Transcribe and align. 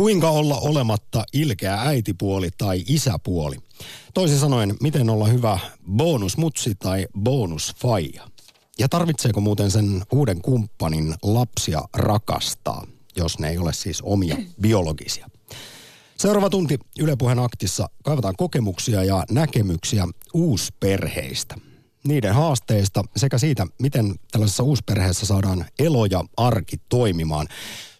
Kuinka 0.00 0.30
olla 0.30 0.58
olematta 0.58 1.24
ilkeä 1.32 1.74
äitipuoli 1.80 2.50
tai 2.58 2.84
isäpuoli? 2.86 3.56
Toisin 4.14 4.38
sanoen, 4.38 4.76
miten 4.82 5.10
olla 5.10 5.26
hyvä 5.26 5.58
bonusmutsi 5.96 6.74
tai 6.74 7.06
bonusfaija? 7.18 8.28
Ja 8.78 8.88
tarvitseeko 8.88 9.40
muuten 9.40 9.70
sen 9.70 10.02
uuden 10.12 10.42
kumppanin 10.42 11.14
lapsia 11.22 11.82
rakastaa, 11.94 12.86
jos 13.16 13.38
ne 13.38 13.48
ei 13.48 13.58
ole 13.58 13.72
siis 13.72 14.02
omia 14.02 14.36
biologisia? 14.60 15.30
Seuraava 16.16 16.50
tunti 16.50 16.78
Yle 17.00 17.16
Puheen 17.16 17.38
aktissa 17.38 17.88
kaivataan 18.02 18.36
kokemuksia 18.36 19.04
ja 19.04 19.24
näkemyksiä 19.30 20.08
uusperheistä. 20.34 21.54
Niiden 22.04 22.34
haasteista 22.34 23.04
sekä 23.16 23.38
siitä, 23.38 23.66
miten 23.82 24.14
tällaisessa 24.32 24.62
uusperheessä 24.62 25.26
saadaan 25.26 25.64
elo 25.78 26.06
ja 26.06 26.24
arki 26.36 26.76
toimimaan. 26.88 27.48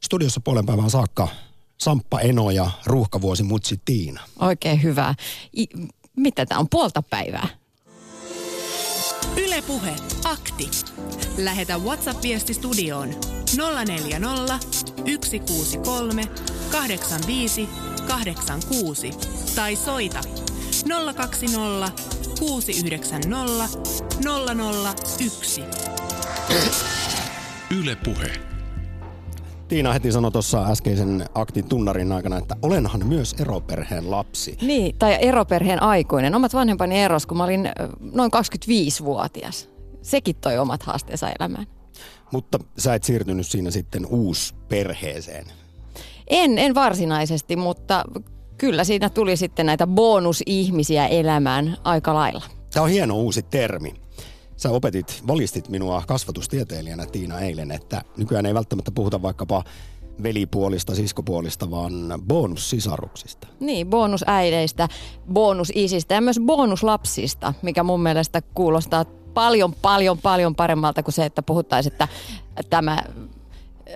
Studiossa 0.00 0.40
puolen 0.44 0.66
päivän 0.66 0.90
saakka 0.90 1.28
Samppa 1.80 2.20
Eno 2.20 2.50
ja 2.50 2.70
ruuhkavuosi 2.86 3.42
Mutsi 3.42 3.80
Tiina. 3.84 4.20
Oikein 4.38 4.82
hyvä. 4.82 5.14
I, 5.58 5.66
mitä 6.16 6.46
tämä 6.46 6.58
on, 6.58 6.68
puolta 6.70 7.02
päivää? 7.02 7.48
Ylepuhe 9.36 9.94
akti. 10.24 10.70
Lähetä 11.38 11.78
WhatsApp-viesti 11.78 12.54
studioon 12.54 13.14
040 13.86 14.58
163 15.24 16.28
85 16.70 17.68
86 18.08 19.10
tai 19.54 19.76
soita 19.76 20.20
020 21.16 21.92
690 22.38 23.78
001. 25.18 25.62
Ylepuhe. 27.70 28.49
Tiina 29.70 29.92
heti 29.92 30.12
sanoi 30.12 30.32
tuossa 30.32 30.66
äskeisen 30.66 31.24
aktin 31.34 31.68
tunnarin 31.68 32.12
aikana, 32.12 32.38
että 32.38 32.56
olenhan 32.62 33.06
myös 33.06 33.34
eroperheen 33.40 34.10
lapsi. 34.10 34.56
Niin, 34.62 34.96
tai 34.98 35.18
eroperheen 35.20 35.82
aikuinen. 35.82 36.34
Omat 36.34 36.54
vanhempani 36.54 37.02
eros, 37.02 37.26
kun 37.26 37.36
mä 37.36 37.44
olin 37.44 37.68
noin 38.00 38.30
25-vuotias. 38.36 39.68
Sekin 40.02 40.36
toi 40.36 40.58
omat 40.58 40.82
haasteensa 40.82 41.30
elämään. 41.40 41.66
Mutta 42.32 42.58
sä 42.78 42.94
et 42.94 43.04
siirtynyt 43.04 43.46
siinä 43.46 43.70
sitten 43.70 44.06
uusperheeseen. 44.06 45.44
En, 46.26 46.58
en 46.58 46.74
varsinaisesti, 46.74 47.56
mutta 47.56 48.04
kyllä 48.58 48.84
siinä 48.84 49.10
tuli 49.10 49.36
sitten 49.36 49.66
näitä 49.66 49.86
bonusihmisiä 49.86 51.06
elämään 51.06 51.76
aika 51.84 52.14
lailla. 52.14 52.44
Tämä 52.72 52.84
on 52.84 52.90
hieno 52.90 53.16
uusi 53.16 53.42
termi. 53.42 53.94
Sä 54.60 54.70
opetit, 54.70 55.22
valistit 55.26 55.68
minua 55.68 56.02
kasvatustieteilijänä 56.06 57.06
Tiina 57.06 57.40
eilen, 57.40 57.70
että 57.70 58.02
nykyään 58.16 58.46
ei 58.46 58.54
välttämättä 58.54 58.90
puhuta 58.90 59.22
vaikkapa 59.22 59.64
velipuolista, 60.22 60.94
siskopuolista, 60.94 61.70
vaan 61.70 62.22
bonussisaruksista. 62.28 63.46
Niin, 63.60 63.86
bonusäideistä, 63.86 64.88
bonusisistä 65.32 66.14
ja 66.14 66.20
myös 66.20 66.40
bonuslapsista, 66.46 67.54
mikä 67.62 67.82
mun 67.82 68.02
mielestä 68.02 68.42
kuulostaa 68.54 69.04
paljon, 69.34 69.74
paljon, 69.82 70.18
paljon 70.18 70.54
paremmalta 70.54 71.02
kuin 71.02 71.14
se, 71.14 71.24
että 71.24 71.42
puhuttaisiin, 71.42 71.92
että 71.92 72.08
tämä 72.70 73.02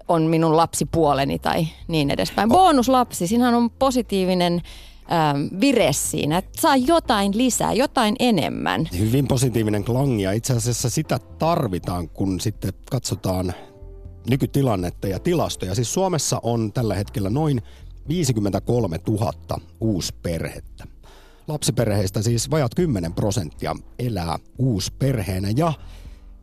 on 0.09 0.23
minun 0.23 0.57
lapsipuoleni 0.57 1.39
tai 1.39 1.67
niin 1.89 2.11
edespäin. 2.11 2.49
Bonuslapsi, 2.49 3.27
siinähän 3.27 3.55
on 3.55 3.71
positiivinen 3.71 4.63
ähm, 5.13 5.61
vire 5.61 5.93
siinä, 5.93 6.39
että 6.39 6.61
saa 6.61 6.77
jotain 6.77 7.39
lisää, 7.39 7.73
jotain 7.73 8.17
enemmän. 8.19 8.89
Hyvin 8.99 9.29
positiivinen 9.29 9.85
klangi 9.85 10.23
ja 10.23 10.33
itse 10.33 10.53
asiassa 10.53 10.91
sitä 10.91 11.19
tarvitaan, 11.19 12.09
kun 12.09 12.41
sitten 12.41 12.73
katsotaan 12.91 13.55
nykytilannetta 14.31 15.09
ja 15.09 15.19
tilastoja. 15.19 15.75
Siis 15.75 15.95
Suomessa 15.95 16.41
on 16.43 16.73
tällä 16.73 16.95
hetkellä 16.95 17.31
noin 17.31 17.63
53 18.09 18.99
000 19.09 19.33
uusperhettä. 19.81 20.87
Lapsiperheistä 21.49 22.23
siis 22.23 22.51
vajat 22.51 22.75
10 22.75 23.13
prosenttia 23.13 23.77
elää 23.99 24.39
uusperheenä 24.59 25.49
ja 25.57 25.73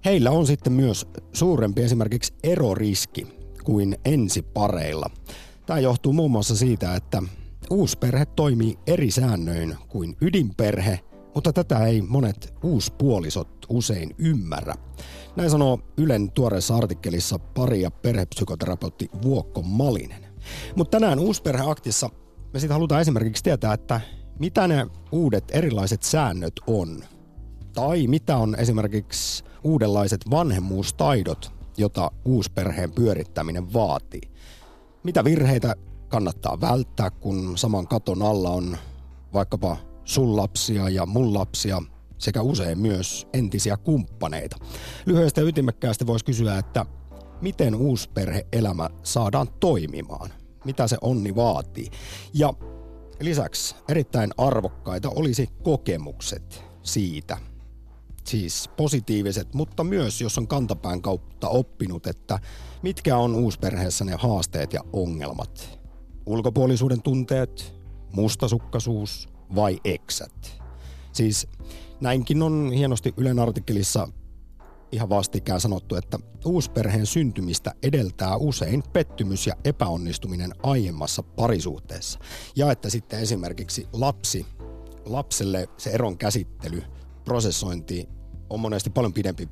heillä 0.05 0.31
on 0.31 0.47
sitten 0.47 0.73
myös 0.73 1.07
suurempi 1.33 1.83
esimerkiksi 1.83 2.33
eroriski 2.43 3.27
kuin 3.63 3.97
ensipareilla. 4.05 5.09
Tämä 5.65 5.79
johtuu 5.79 6.13
muun 6.13 6.31
muassa 6.31 6.55
siitä, 6.55 6.95
että 6.95 7.23
uusperhe 7.71 8.25
toimii 8.25 8.79
eri 8.87 9.11
säännöin 9.11 9.75
kuin 9.87 10.17
ydinperhe, 10.21 10.99
mutta 11.35 11.53
tätä 11.53 11.85
ei 11.85 12.01
monet 12.01 12.53
uuspuolisot 12.63 13.65
usein 13.69 14.15
ymmärrä. 14.17 14.75
Näin 15.35 15.49
sanoo 15.49 15.79
Ylen 15.97 16.31
tuoreessa 16.31 16.75
artikkelissa 16.75 17.39
pari- 17.39 17.81
ja 17.81 17.91
perhepsykoterapeutti 17.91 19.09
Vuokko 19.23 19.61
Malinen. 19.61 20.25
Mutta 20.75 20.99
tänään 20.99 21.19
uusperheaktissa 21.19 22.09
me 22.53 22.59
siitä 22.59 22.73
halutaan 22.73 23.01
esimerkiksi 23.01 23.43
tietää, 23.43 23.73
että 23.73 24.01
mitä 24.39 24.67
ne 24.67 24.87
uudet 25.11 25.43
erilaiset 25.51 26.03
säännöt 26.03 26.53
on. 26.67 27.03
Tai 27.73 28.07
mitä 28.07 28.37
on 28.37 28.55
esimerkiksi 28.55 29.43
uudenlaiset 29.63 30.21
vanhemmuustaidot, 30.31 31.51
jota 31.77 32.11
uusperheen 32.25 32.91
pyörittäminen 32.91 33.73
vaatii. 33.73 34.21
Mitä 35.03 35.23
virheitä 35.23 35.75
kannattaa 36.11 36.61
välttää, 36.61 37.09
kun 37.09 37.57
saman 37.57 37.87
katon 37.87 38.21
alla 38.21 38.49
on 38.49 38.77
vaikkapa 39.33 39.77
sun 40.05 40.37
lapsia 40.37 40.89
ja 40.89 41.05
mun 41.05 41.33
lapsia 41.33 41.81
sekä 42.17 42.41
usein 42.41 42.79
myös 42.79 43.27
entisiä 43.33 43.77
kumppaneita. 43.77 44.57
Lyhyesti 45.05 45.41
ja 45.41 45.47
ytimekkäästi 45.47 46.07
voisi 46.07 46.25
kysyä, 46.25 46.57
että 46.57 46.85
miten 47.41 47.75
uusperhe-elämä 47.75 48.89
saadaan 49.03 49.47
toimimaan? 49.59 50.29
Mitä 50.65 50.87
se 50.87 50.97
onni 51.01 51.35
vaatii? 51.35 51.87
Ja 52.33 52.53
lisäksi 53.19 53.75
erittäin 53.89 54.31
arvokkaita 54.37 55.09
olisi 55.09 55.49
kokemukset 55.63 56.63
siitä, 56.83 57.37
siis 58.23 58.69
positiiviset, 58.77 59.53
mutta 59.53 59.83
myös 59.83 60.21
jos 60.21 60.37
on 60.37 60.47
kantapään 60.47 61.01
kautta 61.01 61.49
oppinut, 61.49 62.07
että 62.07 62.39
mitkä 62.81 63.17
on 63.17 63.35
uusperheessä 63.35 64.05
ne 64.05 64.15
haasteet 64.19 64.73
ja 64.73 64.81
ongelmat. 64.93 65.80
Ulkopuolisuuden 66.25 67.01
tunteet, 67.01 67.75
mustasukkaisuus 68.11 69.29
vai 69.55 69.79
eksät. 69.83 70.61
Siis 71.13 71.47
näinkin 72.01 72.41
on 72.41 72.71
hienosti 72.71 73.13
Ylen 73.17 73.39
artikkelissa 73.39 74.07
ihan 74.91 75.09
vastikään 75.09 75.61
sanottu, 75.61 75.95
että 75.95 76.19
uusperheen 76.45 77.05
syntymistä 77.05 77.73
edeltää 77.83 78.37
usein 78.37 78.83
pettymys 78.93 79.47
ja 79.47 79.53
epäonnistuminen 79.65 80.51
aiemmassa 80.63 81.23
parisuhteessa. 81.23 82.19
Ja 82.55 82.71
että 82.71 82.89
sitten 82.89 83.19
esimerkiksi 83.19 83.87
lapsi, 83.93 84.45
lapselle 85.05 85.67
se 85.77 85.89
eron 85.89 86.17
käsittely, 86.17 86.83
prosessointi 87.25 88.09
on 88.49 88.59
monesti 88.59 88.89
paljon 88.89 89.13
pidempi, 89.13 89.49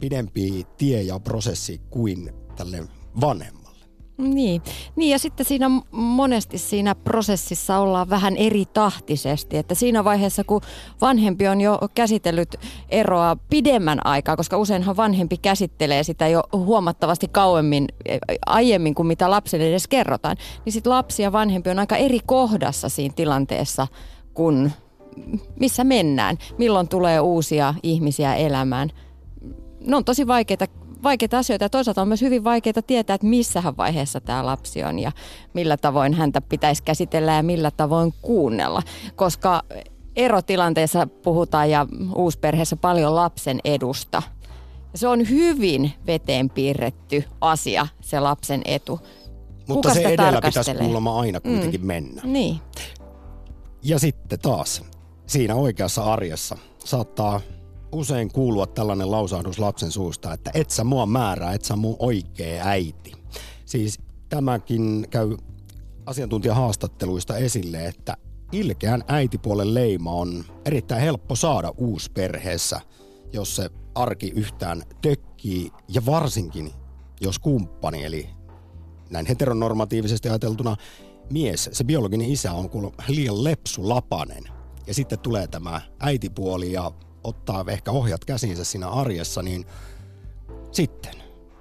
pidempi 0.00 0.66
tie 0.76 1.02
ja 1.02 1.20
prosessi 1.20 1.80
kuin 1.90 2.32
tälle 2.56 2.88
vanhemmalle. 3.20 3.61
Niin. 4.18 4.62
niin, 4.96 5.10
ja 5.10 5.18
sitten 5.18 5.46
siinä 5.46 5.70
monesti 5.90 6.58
siinä 6.58 6.94
prosessissa 6.94 7.78
ollaan 7.78 8.10
vähän 8.10 8.36
eri 8.36 8.64
tahtisesti, 8.66 9.56
että 9.56 9.74
siinä 9.74 10.04
vaiheessa 10.04 10.44
kun 10.44 10.60
vanhempi 11.00 11.48
on 11.48 11.60
jo 11.60 11.78
käsitellyt 11.94 12.56
eroa 12.88 13.36
pidemmän 13.50 14.06
aikaa, 14.06 14.36
koska 14.36 14.58
useinhan 14.58 14.96
vanhempi 14.96 15.36
käsittelee 15.36 16.02
sitä 16.02 16.28
jo 16.28 16.42
huomattavasti 16.52 17.28
kauemmin, 17.28 17.88
e, 18.06 18.18
aiemmin 18.46 18.94
kuin 18.94 19.06
mitä 19.06 19.30
lapselle 19.30 19.68
edes 19.68 19.88
kerrotaan, 19.88 20.36
niin 20.64 20.72
sitten 20.72 20.90
lapsi 20.90 21.22
ja 21.22 21.32
vanhempi 21.32 21.70
on 21.70 21.78
aika 21.78 21.96
eri 21.96 22.20
kohdassa 22.26 22.88
siinä 22.88 23.14
tilanteessa, 23.16 23.86
kun 24.34 24.70
missä 25.60 25.84
mennään, 25.84 26.38
milloin 26.58 26.88
tulee 26.88 27.20
uusia 27.20 27.74
ihmisiä 27.82 28.34
elämään. 28.34 28.90
Ne 29.86 29.96
on 29.96 30.04
tosi 30.04 30.26
vaikeita 30.26 30.66
vaikeita 31.02 31.38
asioita 31.38 31.64
ja 31.64 31.68
toisaalta 31.68 32.02
on 32.02 32.08
myös 32.08 32.22
hyvin 32.22 32.44
vaikeita 32.44 32.82
tietää, 32.82 33.14
että 33.14 33.26
missähän 33.26 33.76
vaiheessa 33.76 34.20
tämä 34.20 34.46
lapsi 34.46 34.84
on 34.84 34.98
ja 34.98 35.12
millä 35.54 35.76
tavoin 35.76 36.14
häntä 36.14 36.40
pitäisi 36.40 36.82
käsitellä 36.82 37.32
ja 37.32 37.42
millä 37.42 37.70
tavoin 37.70 38.14
kuunnella. 38.22 38.82
Koska 39.16 39.62
erotilanteessa 40.16 41.06
puhutaan 41.06 41.70
ja 41.70 41.86
uusperheessä 42.16 42.76
paljon 42.76 43.14
lapsen 43.14 43.60
edusta. 43.64 44.22
Se 44.94 45.08
on 45.08 45.28
hyvin 45.28 45.92
veteen 46.06 46.50
piirretty 46.50 47.24
asia, 47.40 47.86
se 48.00 48.20
lapsen 48.20 48.62
etu. 48.64 49.00
Mutta 49.68 49.88
Kuka 49.88 49.94
se 49.94 50.08
edellä 50.08 50.40
pitäisi 50.44 50.74
kuulemma 50.74 51.20
aina 51.20 51.40
kuitenkin 51.40 51.80
mm. 51.80 51.86
mennä. 51.86 52.22
Niin. 52.24 52.60
Ja 53.82 53.98
sitten 53.98 54.38
taas 54.38 54.82
siinä 55.26 55.54
oikeassa 55.54 56.04
arjessa 56.04 56.58
saattaa 56.84 57.40
usein 57.92 58.32
kuulua 58.32 58.66
tällainen 58.66 59.10
lausahdus 59.10 59.58
lapsen 59.58 59.90
suusta, 59.90 60.32
että 60.32 60.50
et 60.54 60.70
sä 60.70 60.84
mua 60.84 61.06
määrää, 61.06 61.52
et 61.52 61.64
sä 61.64 61.76
mun 61.76 61.96
oikea 61.98 62.64
äiti. 62.64 63.12
Siis 63.64 64.00
tämäkin 64.28 65.06
käy 65.10 65.36
asiantuntijahaastatteluista 66.06 67.36
esille, 67.36 67.86
että 67.86 68.16
ilkeän 68.52 69.04
äitipuolen 69.08 69.74
leima 69.74 70.12
on 70.12 70.44
erittäin 70.64 71.02
helppo 71.02 71.36
saada 71.36 71.72
uusperheessä, 71.76 72.80
jos 73.32 73.56
se 73.56 73.70
arki 73.94 74.32
yhtään 74.34 74.82
tökkii 75.02 75.70
ja 75.88 76.06
varsinkin 76.06 76.70
jos 77.20 77.38
kumppani, 77.38 78.04
eli 78.04 78.28
näin 79.10 79.26
heteronormatiivisesti 79.26 80.28
ajateltuna 80.28 80.76
mies, 81.30 81.70
se 81.72 81.84
biologinen 81.84 82.30
isä 82.30 82.52
on 82.52 82.70
kuulemma 82.70 82.96
liian 83.08 83.44
lepsulapanen. 83.44 84.44
Ja 84.86 84.94
sitten 84.94 85.18
tulee 85.18 85.46
tämä 85.46 85.80
äitipuoli 86.00 86.72
ja 86.72 86.92
ottaa 87.24 87.64
ehkä 87.68 87.90
ohjat 87.90 88.24
käsinsä 88.24 88.64
siinä 88.64 88.88
arjessa, 88.88 89.42
niin 89.42 89.66
sitten 90.72 91.14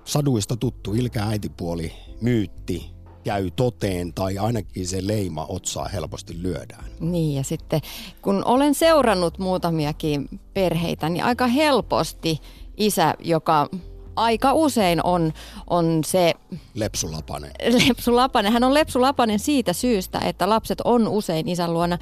saduista 0.04 0.56
tuttu 0.56 0.94
ilkä 0.94 1.24
äitipuoli 1.24 1.94
myytti 2.22 2.92
käy 3.24 3.52
toteen 3.56 4.14
tai 4.14 4.38
ainakin 4.38 4.88
se 4.88 5.08
leima 5.08 5.46
otsaa 5.50 5.88
helposti 5.88 6.42
lyödään. 6.42 6.86
Niin 7.00 7.36
ja 7.36 7.44
sitten 7.44 7.82
kun 8.22 8.46
olen 8.46 8.76
seurannut 8.76 9.38
muutamiakin 9.38 10.40
perheitä, 10.54 11.10
niin 11.10 11.24
aika 11.24 11.48
helposti 11.48 12.40
isä, 12.78 13.16
joka 13.20 13.70
aika 14.16 14.54
usein 14.54 15.00
on, 15.04 15.34
on 15.70 16.02
se... 16.06 16.34
Lepsulapanen. 16.74 17.52
Lepsulapanen. 17.88 18.54
Hän 18.54 18.64
on 18.64 18.74
lepsulapanen 18.74 19.40
siitä 19.40 19.74
syystä, 19.74 20.20
että 20.20 20.50
lapset 20.50 20.82
on 20.82 21.08
usein 21.08 21.48
isän 21.48 21.74
luona 21.74 21.98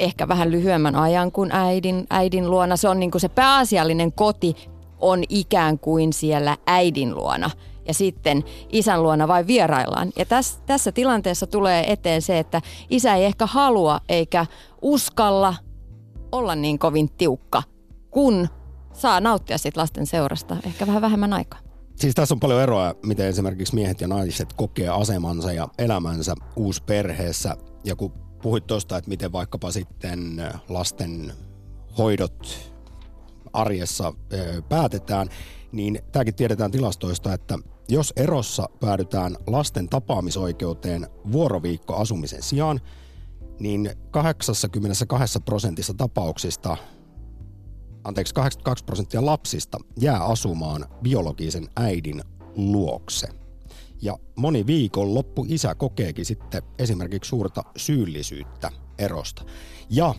ehkä 0.00 0.28
vähän 0.28 0.50
lyhyemmän 0.50 0.96
ajan 0.96 1.32
kuin 1.32 1.52
äidin, 1.52 2.06
äidin 2.10 2.50
luona. 2.50 2.76
Se 2.76 2.88
on 2.88 3.00
niin 3.00 3.10
kuin 3.10 3.20
se 3.20 3.28
pääasiallinen 3.28 4.12
koti 4.12 4.56
on 4.98 5.24
ikään 5.28 5.78
kuin 5.78 6.12
siellä 6.12 6.56
äidin 6.66 7.14
luona 7.14 7.50
ja 7.88 7.94
sitten 7.94 8.44
isän 8.72 9.02
luona 9.02 9.28
vai 9.28 9.46
vieraillaan. 9.46 10.12
Ja 10.18 10.24
tässä, 10.24 10.58
tässä 10.66 10.92
tilanteessa 10.92 11.46
tulee 11.46 11.92
eteen 11.92 12.22
se, 12.22 12.38
että 12.38 12.62
isä 12.90 13.14
ei 13.14 13.24
ehkä 13.24 13.46
halua 13.46 14.00
eikä 14.08 14.46
uskalla 14.82 15.54
olla 16.32 16.54
niin 16.54 16.78
kovin 16.78 17.10
tiukka, 17.18 17.62
kun 18.10 18.48
saa 18.92 19.20
nauttia 19.20 19.58
siitä 19.58 19.80
lasten 19.80 20.06
seurasta 20.06 20.56
ehkä 20.66 20.86
vähän 20.86 21.02
vähemmän 21.02 21.32
aikaa. 21.32 21.58
Siis 21.96 22.14
tässä 22.14 22.34
on 22.34 22.40
paljon 22.40 22.62
eroa, 22.62 22.94
miten 23.06 23.26
esimerkiksi 23.26 23.74
miehet 23.74 24.00
ja 24.00 24.08
naiset 24.08 24.52
kokee 24.52 24.88
asemansa 24.88 25.52
ja 25.52 25.68
elämänsä 25.78 26.34
uusperheessä. 26.56 27.56
Ja 27.84 27.96
kun 27.96 28.25
puhuit 28.42 28.66
tuosta, 28.66 28.96
että 28.96 29.08
miten 29.08 29.32
vaikkapa 29.32 29.70
sitten 29.70 30.42
lasten 30.68 31.32
hoidot 31.98 32.70
arjessa 33.52 34.12
päätetään, 34.68 35.28
niin 35.72 35.98
tämäkin 36.12 36.34
tiedetään 36.34 36.70
tilastoista, 36.70 37.34
että 37.34 37.58
jos 37.88 38.12
erossa 38.16 38.68
päädytään 38.80 39.36
lasten 39.46 39.88
tapaamisoikeuteen 39.88 41.06
vuoroviikkoasumisen 41.32 42.42
sijaan, 42.42 42.80
niin 43.60 43.90
82 44.10 45.40
prosentissa 45.40 45.94
tapauksista, 45.94 46.76
anteeksi 48.04 48.34
82 48.34 48.84
prosenttia 48.84 49.26
lapsista 49.26 49.78
jää 50.00 50.24
asumaan 50.24 50.84
biologisen 51.02 51.68
äidin 51.76 52.22
luokse. 52.56 53.45
Ja 54.02 54.16
moni 54.36 54.66
viikon 54.66 55.14
loppu 55.14 55.46
isä 55.48 55.74
kokeekin 55.74 56.24
sitten 56.24 56.62
esimerkiksi 56.78 57.28
suurta 57.28 57.62
syyllisyyttä 57.76 58.70
erosta. 58.98 59.44
Ja 59.90 60.14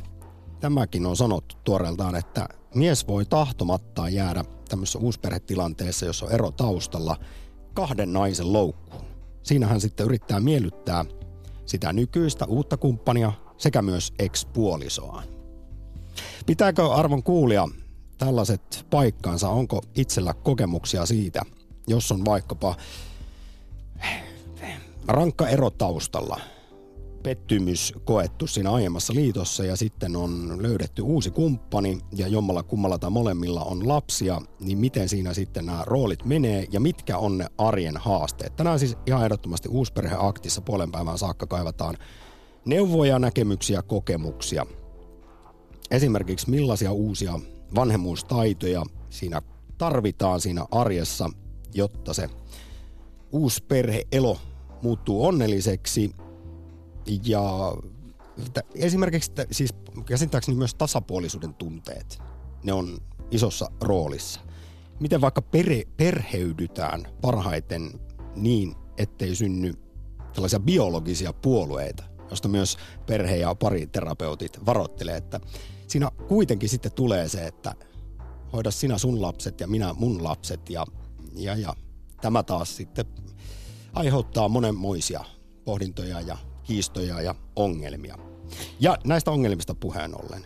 tämäkin 0.59 1.05
on 1.05 1.17
sanottu 1.17 1.55
tuoreeltaan, 1.63 2.15
että 2.15 2.47
mies 2.75 3.07
voi 3.07 3.25
tahtomattaan 3.25 4.13
jäädä 4.13 4.43
tämmöisessä 4.69 4.99
uusperhetilanteessa, 4.99 6.05
jossa 6.05 6.25
on 6.25 6.31
ero 6.31 6.51
taustalla, 6.51 7.17
kahden 7.73 8.13
naisen 8.13 8.53
loukkuun. 8.53 9.05
Siinä 9.43 9.67
hän 9.67 9.81
sitten 9.81 10.05
yrittää 10.05 10.39
miellyttää 10.39 11.05
sitä 11.65 11.93
nykyistä 11.93 12.45
uutta 12.45 12.77
kumppania 12.77 13.33
sekä 13.57 13.81
myös 13.81 14.13
ex-puolisoaan. 14.19 15.23
Pitääkö 16.45 16.93
arvon 16.93 17.23
kuulia 17.23 17.67
tällaiset 18.17 18.85
paikkaansa? 18.89 19.49
Onko 19.49 19.81
itsellä 19.95 20.33
kokemuksia 20.33 21.05
siitä, 21.05 21.41
jos 21.87 22.11
on 22.11 22.25
vaikkapa 22.25 22.75
rankka 25.07 25.47
ero 25.47 25.69
taustalla– 25.69 26.39
pettymys 27.27 27.93
koettu 28.05 28.47
siinä 28.47 28.71
aiemmassa 28.71 29.13
liitossa 29.13 29.65
ja 29.65 29.75
sitten 29.75 30.15
on 30.15 30.63
löydetty 30.63 31.01
uusi 31.01 31.31
kumppani 31.31 31.99
ja 32.15 32.27
jommalla 32.27 32.63
kummalla 32.63 32.97
tai 32.97 33.09
molemmilla 33.09 33.63
on 33.63 33.87
lapsia, 33.87 34.41
niin 34.59 34.77
miten 34.77 35.09
siinä 35.09 35.33
sitten 35.33 35.65
nämä 35.65 35.83
roolit 35.85 36.25
menee 36.25 36.65
ja 36.71 36.79
mitkä 36.79 37.17
on 37.17 37.37
ne 37.37 37.45
arjen 37.57 37.97
haasteet. 37.97 38.55
Tänään 38.55 38.79
siis 38.79 38.97
ihan 39.05 39.23
ehdottomasti 39.23 39.69
uusperheaktissa 39.69 40.61
puolen 40.61 40.91
päivän 40.91 41.17
saakka 41.17 41.45
kaivataan 41.45 41.97
neuvoja, 42.65 43.19
näkemyksiä, 43.19 43.81
kokemuksia. 43.81 44.65
Esimerkiksi 45.91 46.49
millaisia 46.49 46.91
uusia 46.91 47.39
vanhemmuustaitoja 47.75 48.83
siinä 49.09 49.41
tarvitaan 49.77 50.41
siinä 50.41 50.65
arjessa, 50.71 51.29
jotta 51.73 52.13
se 52.13 52.29
uusperheelo 53.31 54.37
muuttuu 54.81 55.25
onnelliseksi 55.25 56.11
ja 57.23 57.73
esimerkiksi 58.75 59.31
siis 59.51 59.73
käsittääkseni 60.05 60.57
myös 60.57 60.75
tasapuolisuuden 60.75 61.53
tunteet, 61.53 62.19
ne 62.63 62.73
on 62.73 62.97
isossa 63.31 63.71
roolissa. 63.81 64.39
Miten 64.99 65.21
vaikka 65.21 65.41
perhe, 65.41 65.83
perheydytään 65.97 67.07
parhaiten 67.21 67.99
niin, 68.35 68.75
ettei 68.97 69.35
synny 69.35 69.73
tällaisia 70.33 70.59
biologisia 70.59 71.33
puolueita, 71.33 72.03
josta 72.29 72.47
myös 72.47 72.77
perhe- 73.05 73.37
ja 73.37 73.55
pariterapeutit 73.55 74.65
varoittelee, 74.65 75.17
että 75.17 75.39
siinä 75.87 76.11
kuitenkin 76.27 76.69
sitten 76.69 76.91
tulee 76.91 77.27
se, 77.27 77.47
että 77.47 77.73
hoida 78.53 78.71
sinä 78.71 78.97
sun 78.97 79.21
lapset 79.21 79.59
ja 79.59 79.67
minä 79.67 79.93
mun 79.93 80.23
lapset 80.23 80.69
ja, 80.69 80.85
ja, 81.35 81.55
ja 81.55 81.73
tämä 82.21 82.43
taas 82.43 82.75
sitten 82.75 83.05
aiheuttaa 83.93 84.49
monenmoisia 84.49 85.23
pohdintoja 85.65 86.21
ja 86.21 86.37
kiistoja 86.63 87.21
ja 87.21 87.35
ongelmia. 87.55 88.17
Ja 88.79 88.97
näistä 89.05 89.31
ongelmista 89.31 89.75
puheen 89.75 90.15
ollen. 90.15 90.45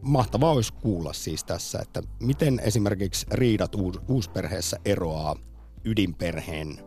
Mahtavaa 0.00 0.50
olisi 0.50 0.72
kuulla 0.72 1.12
siis 1.12 1.44
tässä, 1.44 1.78
että 1.78 2.02
miten 2.20 2.60
esimerkiksi 2.64 3.26
riidat 3.30 3.72
uusperheessä 4.08 4.76
eroaa 4.84 5.36
ydinperheen 5.84 6.78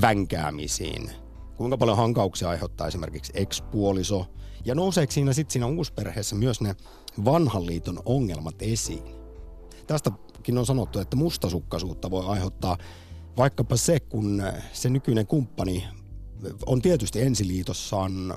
vänkäämisiin. 0.00 1.10
Kuinka 1.56 1.78
paljon 1.78 1.96
hankauksia 1.96 2.48
aiheuttaa 2.48 2.86
esimerkiksi 2.86 3.32
ekspuoliso. 3.34 4.26
Ja 4.64 4.74
nouseeko 4.74 5.12
siinä 5.12 5.32
sitten 5.32 5.52
siinä 5.52 5.66
uusperheessä 5.66 6.36
myös 6.36 6.60
ne 6.60 6.76
vanhan 7.24 7.66
liiton 7.66 8.02
ongelmat 8.04 8.62
esiin? 8.62 9.04
Tästäkin 10.44 10.58
on 10.58 10.66
sanottu, 10.66 10.98
että 10.98 11.16
mustasukkaisuutta 11.16 12.10
voi 12.10 12.24
aiheuttaa 12.26 12.78
vaikkapa 13.36 13.76
se, 13.76 14.00
kun 14.00 14.42
se 14.72 14.90
nykyinen 14.90 15.26
kumppani 15.26 15.84
on 16.66 16.82
tietysti 16.82 17.22
ensiliitossaan 17.22 18.34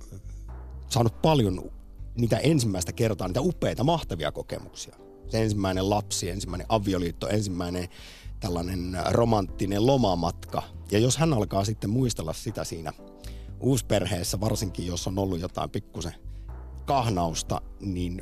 saanut 0.90 1.22
paljon 1.22 1.72
niitä 2.18 2.38
ensimmäistä 2.38 2.94
kertaa, 2.94 3.28
niitä 3.28 3.42
upeita, 3.42 3.84
mahtavia 3.84 4.32
kokemuksia. 4.32 4.96
Se 5.30 5.44
ensimmäinen 5.44 5.90
lapsi, 5.90 6.30
ensimmäinen 6.30 6.68
avioliitto, 6.70 7.28
ensimmäinen 7.28 7.88
tällainen 8.40 8.98
romanttinen 9.10 9.86
lomamatka. 9.86 10.64
Ja 10.92 11.00
jos 11.00 11.18
hän 11.18 11.34
alkaa 11.34 11.66
sitten 11.66 11.90
muistella 11.90 12.34
sitä 12.34 12.64
siinä 12.64 12.94
uusperheessä, 13.60 14.40
varsinkin 14.40 14.88
jos 14.88 15.08
on 15.08 15.20
ollut 15.20 15.40
jotain 15.40 15.70
pikkusen 15.70 16.16
kahnausta, 16.86 17.62
niin, 17.80 18.22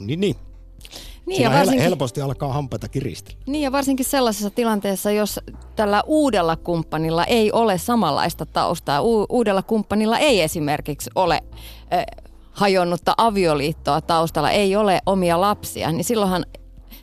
niin, 0.00 0.20
niin 0.20 0.36
niin 1.26 1.42
ja 1.42 1.50
varsinkin, 1.50 1.82
helposti 1.82 2.20
alkaa 2.20 2.52
hampaita 2.52 2.88
kiristellä. 2.88 3.38
Niin 3.46 3.62
ja 3.62 3.72
varsinkin 3.72 4.06
sellaisessa 4.06 4.50
tilanteessa, 4.50 5.10
jos 5.10 5.40
tällä 5.76 6.02
uudella 6.06 6.56
kumppanilla 6.56 7.24
ei 7.24 7.52
ole 7.52 7.78
samanlaista 7.78 8.46
taustaa, 8.46 9.02
u- 9.02 9.26
uudella 9.28 9.62
kumppanilla 9.62 10.18
ei 10.18 10.40
esimerkiksi 10.42 11.10
ole 11.14 11.40
äh, 11.92 12.04
hajonnutta 12.52 13.14
avioliittoa 13.18 14.00
taustalla, 14.00 14.50
ei 14.50 14.76
ole 14.76 15.00
omia 15.06 15.40
lapsia, 15.40 15.92
niin 15.92 16.04
silloinhan, 16.04 16.46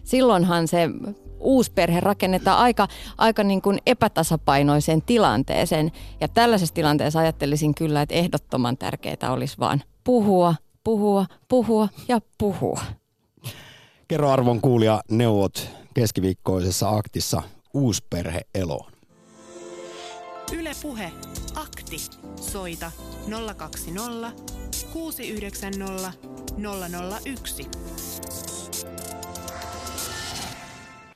silloinhan 0.04 0.68
se 0.68 0.90
uusperhe 1.40 2.00
rakennetaan 2.00 2.58
aika, 2.58 2.88
aika 3.18 3.44
niin 3.44 3.62
kuin 3.62 3.80
epätasapainoiseen 3.86 5.02
tilanteeseen. 5.02 5.92
Ja 6.22 6.28
tällaisessa 6.28 6.76
tilanteessa 6.76 7.20
ajattelisin 7.20 7.76
kyllä, 7.76 8.02
että 8.02 8.16
ehdottoman 8.16 8.78
tärkeää 8.78 9.32
olisi 9.32 9.58
vaan 9.60 9.82
puhua, 10.04 10.56
puhua, 10.84 11.26
puhua 11.48 11.90
ja 12.08 12.20
puhua. 12.38 12.80
Kerro 14.10 14.30
arvon 14.30 14.62
kuulija 14.62 15.02
neuvot 15.12 15.70
keskiviikkoisessa 15.94 16.90
aktissa 16.90 17.42
uusperhe 17.74 18.42
eloon. 18.56 18.92
Yle 20.54 20.72
Puhe. 20.82 21.12
Akti. 21.56 21.98
Soita 22.36 22.92
020 23.58 24.32
690 24.94 26.14
001. 27.26 27.68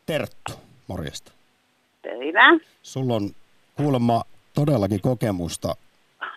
Terttu, 0.05 0.53
morjesta. 0.87 1.31
Päivä. 2.01 2.59
Sulla 2.81 3.15
on 3.15 3.31
kuulemma 3.77 4.23
todellakin 4.53 5.01
kokemusta 5.01 5.75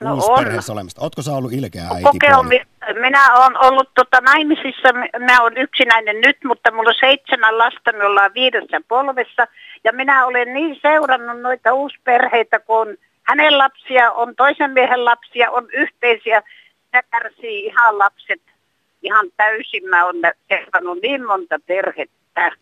no 0.00 0.14
uusperheessä 0.14 0.72
olemista. 0.72 1.00
Ootko 1.02 1.22
sä 1.22 1.34
ollut 1.34 1.52
ilkeä 1.52 1.88
äiti? 1.88 2.18
Minä 2.94 3.34
olen 3.34 3.56
ollut 3.64 3.90
tota 3.94 4.20
naimisissa, 4.20 4.92
mä 5.18 5.42
olen 5.42 5.56
yksinäinen 5.56 6.20
nyt, 6.20 6.36
mutta 6.44 6.70
mulla 6.70 6.88
on 6.90 6.94
seitsemän 7.00 7.58
lasta, 7.58 7.92
me 7.92 8.04
ollaan 8.04 8.34
viidessä 8.34 8.80
polvessa. 8.88 9.46
Ja 9.84 9.92
minä 9.92 10.26
olen 10.26 10.54
niin 10.54 10.78
seurannut 10.82 11.40
noita 11.40 11.72
uusperheitä, 11.72 12.58
kun 12.58 12.96
hänen 13.22 13.58
lapsia, 13.58 14.12
on 14.12 14.36
toisen 14.36 14.70
miehen 14.70 15.04
lapsia, 15.04 15.50
on 15.50 15.68
yhteisiä. 15.72 16.42
Ja 16.92 17.02
kärsii 17.02 17.64
ihan 17.64 17.98
lapset 17.98 18.40
ihan 19.02 19.26
täysin. 19.36 19.88
Mä 19.88 20.04
oon 20.04 20.16
kertonut 20.48 20.98
niin 21.02 21.26
monta 21.26 21.58
perhettä, 21.66 22.52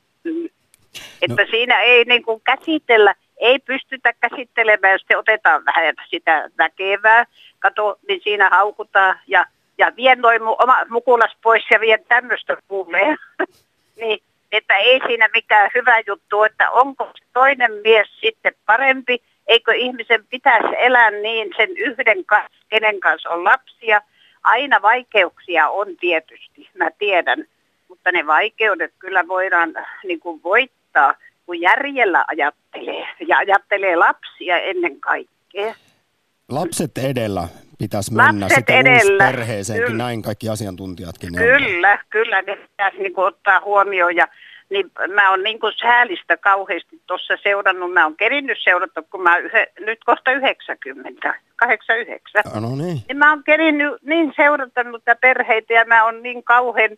että 1.22 1.42
no. 1.42 1.50
siinä 1.50 1.80
ei 1.80 2.04
niin 2.04 2.22
kuin 2.22 2.40
käsitellä, 2.44 3.14
ei 3.36 3.58
pystytä 3.58 4.12
käsittelemään, 4.12 4.92
jos 4.92 5.18
otetaan 5.18 5.64
vähän 5.64 5.94
sitä 6.10 6.50
väkevää, 6.58 7.26
kato, 7.58 7.98
niin 8.08 8.20
siinä 8.24 8.48
haukutaan 8.48 9.18
ja, 9.26 9.46
ja 9.78 9.92
vien 9.96 10.20
noin 10.20 10.42
mu, 10.42 10.56
oma 10.58 10.76
mukulas 10.88 11.36
pois 11.42 11.64
ja 11.70 11.80
vien 11.80 12.04
tämmöistä 12.08 12.56
kuulee. 12.68 13.16
niin, 14.00 14.22
että 14.52 14.76
ei 14.76 15.00
siinä 15.06 15.28
mikään 15.32 15.70
hyvä 15.74 16.00
juttu, 16.06 16.42
että 16.42 16.70
onko 16.70 17.10
toinen 17.32 17.72
mies 17.72 18.20
sitten 18.20 18.54
parempi, 18.66 19.22
eikö 19.46 19.74
ihmisen 19.74 20.26
pitäisi 20.26 20.74
elää 20.78 21.10
niin 21.10 21.52
sen 21.56 21.76
yhden 21.76 22.24
kanssa, 22.24 22.58
kenen 22.68 23.00
kanssa 23.00 23.30
on 23.30 23.44
lapsia. 23.44 24.00
Aina 24.42 24.82
vaikeuksia 24.82 25.68
on 25.68 25.96
tietysti, 25.96 26.68
mä 26.74 26.90
tiedän, 26.98 27.44
mutta 27.88 28.12
ne 28.12 28.26
vaikeudet 28.26 28.92
kyllä 28.98 29.28
voidaan 29.28 29.74
niin 30.04 30.20
kuin 30.20 30.42
voittaa, 30.42 31.14
kun 31.46 31.60
järjellä 31.60 32.24
ajattelee 32.28 33.08
ja 33.28 33.38
ajattelee 33.38 33.96
lapsia 33.96 34.58
ennen 34.58 35.00
kaikkea. 35.00 35.74
Lapset 36.48 36.98
edellä 36.98 37.48
pitäisi 37.78 38.14
mennä 38.14 38.44
Lapset 38.46 38.70
edellä. 38.70 39.24
perheeseenkin, 39.24 39.86
kyllä. 39.86 40.04
näin 40.04 40.22
kaikki 40.22 40.48
asiantuntijatkin. 40.48 41.34
Kyllä, 41.36 41.98
kyllä 42.10 42.42
ne 42.42 42.56
pitäisi 42.56 42.98
niin 42.98 43.12
ottaa 43.16 43.60
huomioon 43.64 44.16
ja 44.16 44.28
niin 44.70 44.90
mä 45.14 45.30
oon 45.30 45.42
niin 45.42 45.60
kuin 45.60 45.72
säälistä 45.80 46.36
kauheasti 46.36 47.00
tuossa 47.06 47.34
seurannut. 47.42 47.92
Mä 47.92 48.04
oon 48.04 48.16
kerinnyt 48.16 48.58
seurata, 48.64 49.02
kun 49.02 49.22
mä 49.22 49.38
yhe, 49.38 49.72
nyt 49.80 49.98
kohta 50.04 50.32
90, 50.32 51.34
89. 51.56 52.42
No 52.62 52.68
niin. 52.68 52.78
niin. 53.08 53.16
mä 53.16 53.30
oon 53.30 53.44
kerinnyt 53.44 54.02
niin 54.02 54.32
seurata 54.36 54.84
noita 54.84 55.16
perheitä 55.20 55.72
ja 55.72 55.84
mä 55.84 56.04
oon 56.04 56.22
niin 56.22 56.44
kauhean 56.44 56.90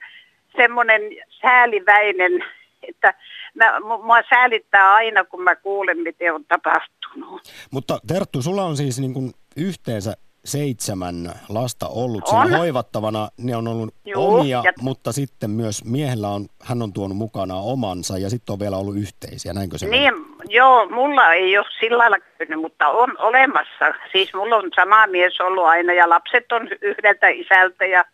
semmoinen 0.57 1.03
sääliväinen, 1.43 2.45
että 2.89 3.15
mä, 3.55 3.81
mua 3.81 4.19
säälittää 4.31 4.95
aina, 4.95 5.25
kun 5.25 5.43
mä 5.43 5.57
kuulen, 5.57 5.99
miten 5.99 6.35
on 6.35 6.45
tapahtunut. 6.45 7.43
Mutta 7.71 7.99
Terttu, 8.07 8.43
sulla 8.43 8.63
on 8.65 8.77
siis 8.77 9.01
niin 9.01 9.15
kuin 9.15 9.33
yhteensä 9.57 10.13
seitsemän 10.47 11.33
lasta 11.49 11.89
ollut 11.89 12.29
on. 12.29 12.43
siinä 12.47 12.59
hoivattavana. 12.59 13.29
Ne 13.39 13.57
on 13.57 13.69
ollut 13.69 13.95
Juu, 14.05 14.35
omia, 14.35 14.63
ja... 14.65 14.73
mutta 14.81 15.13
sitten 15.13 15.51
myös 15.51 15.85
miehellä 15.85 16.29
on, 16.29 16.47
hän 16.63 16.83
on 16.83 16.93
tuonut 16.93 17.17
mukana 17.17 17.55
omansa 17.55 18.19
ja 18.19 18.31
sitten 18.31 18.53
on 18.53 18.61
vielä 18.61 18.77
ollut 18.77 18.97
yhteisiä, 18.97 19.53
näinkö 19.53 19.79
se 19.79 19.87
Niin, 19.87 20.15
on? 20.15 20.25
joo, 20.49 20.89
mulla 20.89 21.33
ei 21.35 21.59
ole 21.59 21.67
sillä 21.81 21.99
lailla 21.99 22.17
käynyt, 22.39 22.61
mutta 22.61 22.89
on 22.89 23.19
olemassa. 23.19 23.95
Siis 24.13 24.35
mulla 24.35 24.57
on 24.57 24.71
sama 24.77 25.07
mies 25.07 25.41
ollut 25.41 25.65
aina 25.67 25.93
ja 25.93 26.09
lapset 26.09 26.53
on 26.53 26.69
yhdeltä 26.83 27.29
isältä 27.29 27.87
ja, 27.87 28.05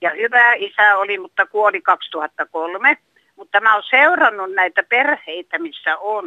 ja 0.00 0.10
hyvä 0.10 0.54
isä 0.54 0.96
oli, 0.96 1.18
mutta 1.18 1.46
kuoli 1.46 1.80
2003. 1.82 2.98
Mutta 3.40 3.60
mä 3.60 3.74
oon 3.74 3.82
seurannut 3.90 4.54
näitä 4.54 4.82
perheitä, 4.82 5.58
missä 5.58 5.96
on. 5.96 6.24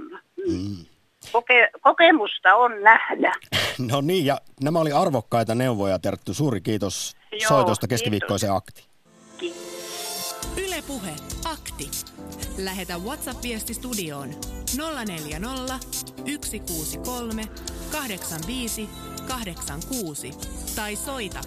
Mm. 0.47 0.85
Koke, 1.31 1.69
kokemusta 1.81 2.55
on 2.55 2.81
nähdä. 2.81 3.33
No 3.91 4.01
niin, 4.01 4.25
ja 4.25 4.37
nämä 4.63 4.79
oli 4.79 4.91
arvokkaita 4.91 5.55
neuvoja, 5.55 5.99
Terttu. 5.99 6.33
Suuri 6.33 6.61
kiitos 6.61 7.15
Joo, 7.31 7.47
soitosta 7.47 7.87
keskiviikkoisen 7.87 8.51
akti. 8.51 8.83
Ylepuhe 10.65 11.11
akti. 11.45 11.89
Lähetä 12.57 12.93
WhatsApp-viesti 12.97 13.73
studioon 13.73 14.29
040 15.05 15.79
163 16.41 17.43
85 17.91 18.89
86 19.27 20.31
tai 20.75 20.95
soita 20.95 21.39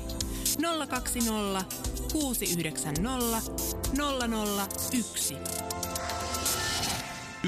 020 0.88 1.64
690 2.12 3.42
001. 4.92 5.36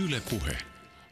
Ylepuhe. 0.04 0.58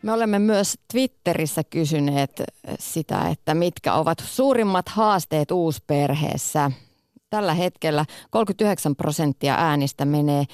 Me 0.03 0.13
olemme 0.13 0.39
myös 0.39 0.79
Twitterissä 0.93 1.65
kysyneet 1.65 2.43
sitä, 2.79 3.29
että 3.29 3.55
mitkä 3.55 3.95
ovat 3.95 4.19
suurimmat 4.27 4.89
haasteet 4.89 5.51
uusperheessä. 5.51 6.71
Tällä 7.31 7.55
hetkellä 7.55 8.05
39 8.31 8.97
prosenttia 8.97 9.55
äänistä 9.55 10.05
menee 10.05 10.45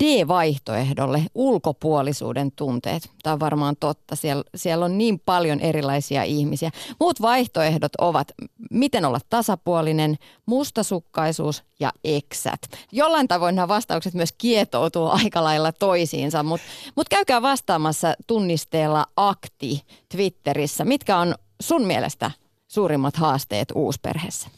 D-vaihtoehdolle 0.00 1.22
ulkopuolisuuden 1.34 2.52
tunteet. 2.52 3.10
Tämä 3.22 3.32
on 3.32 3.40
varmaan 3.40 3.76
totta. 3.80 4.16
Siellä, 4.16 4.44
siellä 4.54 4.84
on 4.84 4.98
niin 4.98 5.20
paljon 5.20 5.60
erilaisia 5.60 6.22
ihmisiä. 6.22 6.70
Muut 7.00 7.22
vaihtoehdot 7.22 7.92
ovat, 7.98 8.32
miten 8.70 9.04
olla 9.04 9.20
tasapuolinen, 9.30 10.16
mustasukkaisuus 10.46 11.64
ja 11.80 11.92
eksät. 12.04 12.60
Jollain 12.92 13.28
tavoin 13.28 13.54
nämä 13.54 13.68
vastaukset 13.68 14.14
myös 14.14 14.32
kietoutuu 14.38 15.08
aika 15.08 15.44
lailla 15.44 15.72
toisiinsa, 15.72 16.42
mutta 16.42 16.66
mut 16.96 17.08
käykää 17.08 17.42
vastaamassa 17.42 18.14
tunnisteella 18.26 19.06
akti 19.16 19.82
Twitterissä. 20.08 20.84
Mitkä 20.84 21.18
on 21.18 21.34
sun 21.62 21.86
mielestä 21.86 22.30
suurimmat 22.68 23.16
haasteet 23.16 23.68
uusperheessä? 23.74 24.48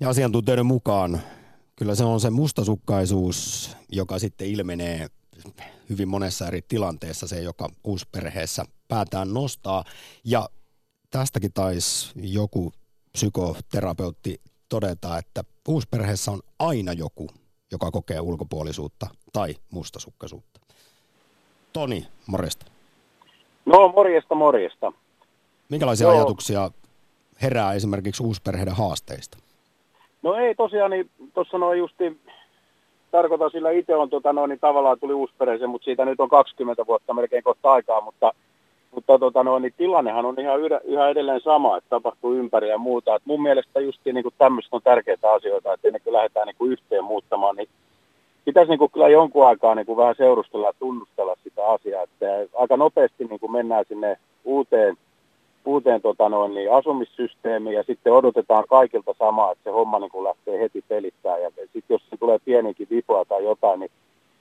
Ja 0.00 0.08
asiantuntijoiden 0.08 0.66
mukaan 0.66 1.20
Kyllä 1.78 1.94
se 1.94 2.04
on 2.04 2.20
se 2.20 2.30
mustasukkaisuus, 2.30 3.70
joka 3.92 4.18
sitten 4.18 4.48
ilmenee 4.48 5.06
hyvin 5.90 6.08
monessa 6.08 6.46
eri 6.46 6.62
tilanteessa, 6.68 7.26
se 7.28 7.42
joka 7.42 7.68
uusperheessä 7.84 8.64
päätään 8.88 9.34
nostaa. 9.34 9.84
Ja 10.24 10.48
tästäkin 11.10 11.52
taisi 11.52 12.12
joku 12.16 12.72
psykoterapeutti 13.12 14.40
todeta, 14.68 15.18
että 15.18 15.44
uusperheessä 15.68 16.30
on 16.30 16.40
aina 16.58 16.92
joku, 16.92 17.26
joka 17.72 17.90
kokee 17.90 18.20
ulkopuolisuutta 18.20 19.06
tai 19.32 19.54
mustasukkaisuutta. 19.70 20.60
Toni, 21.72 22.06
morjesta. 22.26 22.66
No, 23.66 23.88
morjesta, 23.88 24.34
morjesta. 24.34 24.92
Minkälaisia 25.68 26.06
Joo. 26.06 26.16
ajatuksia 26.16 26.70
herää 27.42 27.72
esimerkiksi 27.72 28.22
uusperheiden 28.22 28.74
haasteista? 28.74 29.38
No 30.28 30.34
ei 30.34 30.54
tosiaan, 30.54 30.90
niin 30.90 31.10
tuossa 31.34 31.58
noin 31.58 31.78
justi, 31.78 32.16
tarkoitan 33.10 33.50
sillä 33.50 33.70
itse 33.70 33.94
on 33.94 34.10
tota 34.10 34.32
noin, 34.32 34.48
niin 34.48 34.60
tavallaan 34.60 35.00
tuli 35.00 35.12
uusperäisen, 35.12 35.70
mutta 35.70 35.84
siitä 35.84 36.04
nyt 36.04 36.20
on 36.20 36.28
20 36.28 36.86
vuotta 36.86 37.14
melkein 37.14 37.42
kohta 37.42 37.72
aikaa, 37.72 38.00
mutta, 38.00 38.32
mutta 38.94 39.18
tota 39.18 39.44
noin, 39.44 39.62
niin 39.62 39.74
tilannehan 39.76 40.26
on 40.26 40.40
ihan 40.40 40.60
yhä 40.84 41.08
edelleen 41.08 41.40
sama, 41.40 41.76
että 41.76 41.90
tapahtuu 41.90 42.34
ympäri 42.34 42.68
ja 42.68 42.78
muuta. 42.78 43.14
Et 43.14 43.22
mun 43.24 43.42
mielestä 43.42 43.80
just 43.80 44.00
niin 44.04 44.24
tämmöistä 44.38 44.76
on 44.76 44.82
tärkeitä 44.82 45.32
asioita, 45.32 45.72
että 45.72 45.88
ennen 45.88 46.02
kuin 46.04 46.14
lähdetään 46.14 46.46
niin 46.46 46.56
kuin 46.58 46.72
yhteen 46.72 47.04
muuttamaan, 47.04 47.56
niin 47.56 47.68
pitäisi 48.44 48.70
niin 48.70 48.78
kuin 48.78 48.90
kyllä 48.90 49.08
jonkun 49.08 49.46
aikaa 49.46 49.74
niin 49.74 49.86
kuin 49.86 49.96
vähän 49.96 50.14
seurustella 50.18 50.66
ja 50.66 50.72
tunnustella 50.78 51.36
sitä 51.44 51.66
asiaa, 51.66 52.02
että 52.02 52.26
aika 52.54 52.76
nopeasti 52.76 53.24
niin 53.24 53.40
kuin 53.40 53.52
mennään 53.52 53.84
sinne 53.88 54.16
uuteen 54.44 54.96
uuteen 55.68 56.02
tota 56.02 56.28
noin, 56.28 56.54
niin 56.54 56.72
asumissysteemiin 56.72 57.76
ja 57.76 57.82
sitten 57.82 58.12
odotetaan 58.12 58.64
kaikilta 58.68 59.14
samaa, 59.18 59.52
että 59.52 59.64
se 59.64 59.70
homma 59.70 59.98
niin 59.98 60.10
kuin 60.10 60.24
lähtee 60.24 60.60
heti 60.60 60.84
pelittää. 60.88 61.38
Ja 61.38 61.50
sitten 61.50 61.94
jos 61.94 62.02
se 62.10 62.16
tulee 62.16 62.38
pieninkin 62.44 62.86
vipoa 62.90 63.24
tai 63.24 63.44
jotain, 63.44 63.80
niin 63.80 63.90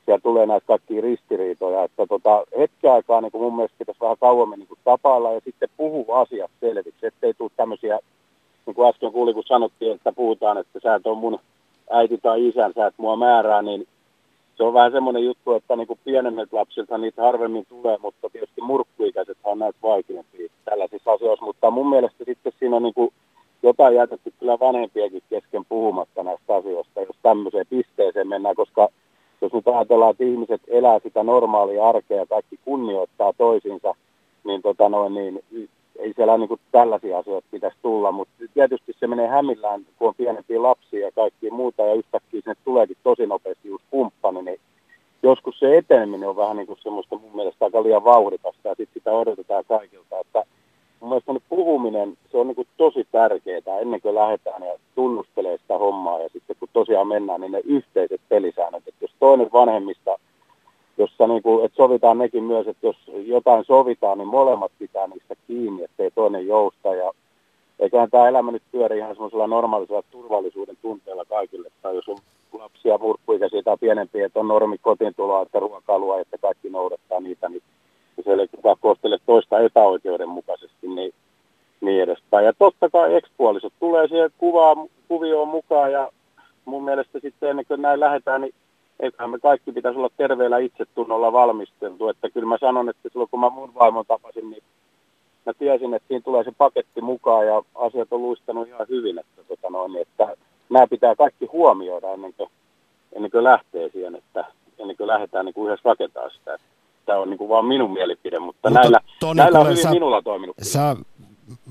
siellä 0.06 0.22
tulee 0.22 0.46
näitä 0.46 0.68
kaikkia 0.68 1.02
ristiriitoja. 1.02 1.84
Että 1.84 2.08
tota, 2.08 2.44
hetken 2.58 2.92
aikaa 2.92 3.22
niin 3.22 3.32
kuin 3.32 3.42
mun 3.42 3.56
mielestä 3.56 3.78
pitäisi 3.78 4.02
vähän 4.02 4.18
kauemmin 4.20 4.60
niin 4.60 4.68
kuin 4.68 4.80
tapailla 4.84 5.34
ja 5.34 5.42
sitten 5.46 5.70
puhua 5.78 6.20
asiat 6.20 6.52
selviksi, 6.60 7.06
ettei 7.06 7.34
tule 7.34 7.52
tämmöisiä, 7.56 8.00
niin 8.66 8.76
kuin 8.76 8.90
äsken 8.90 9.12
kuulin, 9.12 9.34
kun 9.34 9.44
sanottiin, 9.44 9.96
että 9.96 10.12
puhutaan, 10.12 10.58
että 10.58 10.80
sä 10.84 10.96
et 10.96 11.08
ole 11.08 11.18
mun 11.18 11.40
äiti 11.90 12.18
tai 12.18 12.48
isän, 12.48 12.74
sä 12.76 12.88
et 12.88 12.94
mua 12.98 13.16
määrää, 13.16 13.62
niin 13.62 13.88
se 14.58 14.64
on 14.64 14.74
vähän 14.74 14.92
semmoinen 14.92 15.26
juttu, 15.26 15.54
että 15.54 15.76
niin 15.76 15.88
kuin 15.88 16.00
pienemmät 16.04 16.54
lapsilta 16.54 16.98
niitä 16.98 17.22
harvemmin 17.22 17.66
tulee, 17.70 17.98
mutta 18.02 18.30
tietysti 18.30 18.62
murkkuikäiset 18.62 19.38
on 19.44 19.60
näitä 19.60 19.80
vaikeampia 19.84 20.50
tällaisissa 20.66 21.12
asioissa, 21.12 21.46
mutta 21.46 21.72
mun 21.72 21.90
mielestä 21.90 22.24
sitten 22.26 22.54
siinä 22.60 22.76
on 22.76 22.84
niin 22.84 22.94
kuin 22.94 23.14
jotain 23.64 23.96
jätetty 23.96 24.34
kyllä 24.40 24.60
vanhempiakin 24.60 25.24
kesken 25.30 25.66
puhumatta 25.66 26.24
näistä 26.24 26.56
asioista, 26.56 27.02
jos 27.02 27.16
tämmöiseen 27.22 27.66
pisteeseen 27.70 28.28
mennään, 28.28 28.56
koska 28.56 28.90
jos 29.42 29.54
nyt 29.54 29.68
ajatellaan, 29.68 30.12
että 30.12 30.24
ihmiset 30.24 30.62
elää 30.68 31.00
sitä 31.00 31.24
normaalia 31.24 31.90
arkea 31.90 32.18
ja 32.18 32.26
kaikki 32.26 32.60
kunnioittaa 32.66 33.34
toisinsa, 33.38 33.96
niin, 34.44 34.62
tota 34.62 34.90
noin, 34.90 35.14
niin 35.14 35.44
ei 36.00 36.14
siellä 36.16 36.38
niin 36.38 36.48
kuin 36.48 36.60
tällaisia 36.72 37.18
asioita 37.18 37.48
pitäisi 37.52 37.78
tulla, 37.82 38.12
mutta 38.12 38.34
tietysti 38.54 38.94
se 39.00 39.08
menee 39.08 39.28
hämillään, 39.28 39.86
kun 39.98 40.08
on 40.08 40.16
pienempiä 40.16 40.62
lapsia 40.62 41.06
ja 41.06 41.12
kaikki 41.12 41.50
muuta, 41.50 41.82
ja 41.82 41.94
yhtäkkiä 41.94 42.42
sinne 42.42 42.56
tuleekin 42.66 42.98
tosi 43.04 43.26
nopeasti 43.26 43.68
just 43.68 43.84
kumppani, 43.92 44.42
niin 44.42 44.60
joskus 45.24 45.60
se 45.60 45.78
eteneminen 45.78 46.30
on 46.30 46.36
vähän 46.36 46.58
niin 46.58 46.68
kuin 46.68 46.80
semmoista 46.84 47.16
mun 47.16 47.36
mielestä 47.36 47.66
aika 47.66 47.84
liian 47.84 48.04
vauhdikasta, 48.04 48.68
ja 48.70 48.76
sitten 48.76 48.94
sitä 48.94 49.12
odotetaan 49.12 49.64
kaikilta, 49.68 50.20
että 50.20 50.44
mun 51.00 51.10
mielestä 51.10 51.34
puhuminen, 51.50 52.18
se 52.32 52.38
on 52.38 52.48
niin 52.48 52.56
kuin 52.56 52.68
tosi 52.78 53.08
tärkeää 53.12 53.80
ennen 53.82 54.02
kuin 54.02 54.16
lähdetään 54.16 54.64
ja 54.64 54.74
tunnustelee 54.96 55.58
sitä 55.58 55.78
hommaa, 55.78 56.20
ja 56.20 56.30
sitten 56.30 56.56
kun 56.60 56.70
tosiaan 56.74 57.08
mennään, 57.08 57.42
niin 57.42 57.52
ne 57.52 57.62
yhteiset 57.66 58.22
pelisäännöt, 58.30 58.88
että 58.88 59.06
jos 59.06 59.12
toinen 59.20 59.50
vanhemmista 59.54 60.20
jossa 60.98 61.28
niin 61.28 61.44
kuin, 61.44 61.66
että 61.66 61.76
sovitaan 61.76 62.18
nekin 62.18 62.44
myös, 62.44 62.68
että 62.68 62.88
jos 62.88 62.96
jotain 63.26 63.66
sovitaan, 63.66 64.18
niin 64.18 64.28
molemmat 64.28 64.72
pitää 64.80 65.08
niistä 65.08 65.36
kiinni, 65.48 65.84
ettei 65.84 66.12
toinen 66.12 66.48
jousta. 66.48 66.96
Ja 66.96 67.12
eiköhän 67.80 68.10
tämä 68.10 68.28
elämä 68.28 68.52
nyt 68.52 68.64
pyöri 68.72 68.98
ihan 68.98 69.16
semmoisella 69.16 69.48
normaalisella 69.48 70.04
turvallisuuden 70.12 70.78
tunteella 70.82 71.26
kaikille. 71.26 71.70
Tai 71.82 71.96
jos 71.96 72.10
on 72.10 72.18
lapsia, 72.54 72.98
murkkuikäisiä 72.98 73.64
tai 73.64 73.78
pienempiä, 73.80 74.26
että 74.26 74.40
on 74.40 74.48
normi 74.48 74.78
kotiin 74.78 75.16
tuloa, 75.16 75.42
että 75.42 75.60
ruokailua, 75.60 76.20
että 76.20 76.38
kaikki 76.38 76.70
noudattaa 76.70 77.20
niitä, 77.20 77.50
niin 77.50 77.64
se 78.24 78.32
ei 78.34 78.48
kukaan 78.48 78.78
kohtele 78.82 79.18
toista 79.26 79.60
epäoikeudenmukaisesti, 79.60 80.88
niin, 80.88 81.14
niin 81.82 82.04
edespäin. 82.04 82.46
Ja 82.46 82.54
totta 82.54 82.90
kai 82.90 83.16
ekspuolisot 83.16 83.74
tulee 83.80 84.08
siihen 84.08 84.32
kuvaa, 84.38 84.76
kuvioon 85.08 85.48
mukaan 85.48 85.92
ja 85.92 86.12
mun 86.66 86.84
mielestä 86.84 87.20
sitten 87.20 87.50
ennen 87.50 87.66
kuin 87.66 87.82
näin 87.82 88.00
lähdetään, 88.00 88.42
niin 88.42 88.54
eiköhän 89.00 89.30
me 89.30 89.40
kaikki 89.40 89.72
pitäisi 89.72 89.98
olla 90.00 90.10
terveellä 90.18 90.58
itsetunnolla 90.58 91.32
valmisteltu. 91.32 92.10
Että 92.10 92.30
kyllä 92.30 92.48
mä 92.48 92.58
sanon, 92.58 92.90
että 92.90 93.10
silloin 93.10 93.30
kun 93.30 93.40
mä 93.40 93.50
mun 93.50 93.76
vaimon 93.76 94.06
tapasin, 94.08 94.50
niin 94.50 94.64
mä 95.46 95.54
tiesin, 95.54 95.94
että 95.94 96.08
siinä 96.08 96.22
tulee 96.22 96.44
se 96.44 96.52
paketti 96.58 97.02
mukaan 97.02 97.48
ja 97.48 97.64
asiat 97.76 98.08
on 98.12 98.22
luistanut 98.22 98.68
ihan 98.68 98.86
hyvin. 98.90 99.20
Että, 99.20 99.44
tota 99.48 99.70
noin, 99.70 99.98
että 99.98 100.36
nämä 100.70 100.88
pitää 100.88 101.16
kaikki 101.16 101.46
huomioida 101.46 102.14
ennen 102.14 102.34
kuin, 102.34 102.50
ennen 103.14 103.32
kuin 103.32 103.44
lähtee 103.44 103.90
siihen, 103.90 104.16
että 104.16 104.46
ennen 104.80 104.98
kuin 104.98 105.08
lähdetään 105.08 105.46
niin 105.46 105.54
kuin 105.54 105.68
yhdessä 105.68 105.90
rakentaa 105.90 106.30
sitä. 106.30 106.58
Tämä 107.06 107.20
on 107.20 107.30
niin 107.30 107.38
kuin 107.38 107.50
vaan 107.50 107.66
minun 107.66 107.94
mielipide, 107.94 108.40
mutta, 108.40 108.70
mutta 108.70 108.80
näillä, 108.80 109.00
Toni, 109.20 109.38
näillä 109.38 109.60
on 109.60 109.66
hyvin 109.66 109.84
sä, 109.84 109.90
minulla 109.92 110.22
toiminut. 110.22 110.56
Sä 110.62 110.96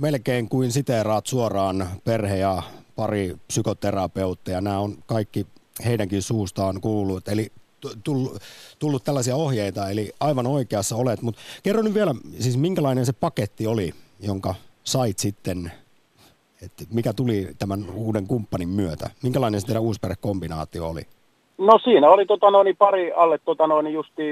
melkein 0.01 0.49
kuin 0.49 0.73
siteeraat 0.73 1.27
suoraan 1.27 1.87
perhe- 2.05 2.39
ja 2.39 2.63
pari 2.97 3.35
psykoterapeutteja. 3.47 4.61
Nämä 4.61 4.79
on 4.79 4.95
kaikki 5.07 5.47
heidänkin 5.85 6.23
suustaan 6.23 6.81
kuullut. 6.81 7.29
Eli 7.29 7.53
tullut, 8.05 8.33
tullut 8.79 9.05
tällaisia 9.05 9.37
ohjeita, 9.37 9.91
eli 9.91 10.13
aivan 10.21 10.47
oikeassa 10.47 10.97
olet. 10.97 11.23
Mutta 11.23 11.41
kerro 11.63 11.83
nyt 11.83 11.95
vielä, 11.95 12.15
siis 12.39 12.57
minkälainen 12.57 13.07
se 13.07 13.13
paketti 13.13 13.67
oli, 13.67 13.93
jonka 14.21 14.55
sait 14.85 15.19
sitten, 15.19 15.73
että 16.63 16.85
mikä 16.93 17.13
tuli 17.13 17.49
tämän 17.59 17.85
uuden 17.95 18.27
kumppanin 18.27 18.69
myötä? 18.69 19.11
Minkälainen 19.23 19.61
se 19.61 19.67
teidän 19.67 19.83
uusperhekombinaatio 19.83 20.89
oli? 20.89 21.03
No 21.59 21.79
siinä 21.85 22.11
oli 22.11 22.27
tota 22.27 22.51
noin, 22.51 22.77
pari 22.77 23.13
alle 23.13 23.39
tota 23.39 23.67
noin, 23.67 23.93
justi, 23.93 24.23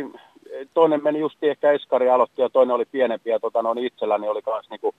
toinen 0.75 1.03
meni 1.03 1.21
justi 1.21 1.49
ehkä 1.49 1.73
Eskari 1.73 2.11
aloitti 2.11 2.43
ja 2.43 2.49
toinen 2.49 2.75
oli 2.75 2.85
pienempi 2.85 3.31
ja 3.31 3.41
tota 3.41 3.63
noin, 3.63 3.79
itselläni 3.79 4.29
oli 4.29 4.41
myös 4.47 4.71
niinku 4.71 4.95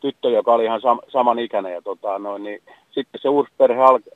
tyttö, 0.00 0.30
joka 0.30 0.54
oli 0.54 0.64
ihan 0.64 0.80
sam- 0.80 1.10
saman 1.10 1.38
ikäinen 1.38 1.72
ja 1.72 1.82
tota 1.82 2.18
noin, 2.18 2.42
niin 2.42 2.62
sitten 2.90 3.20
se 3.20 3.28
uusi 3.28 3.50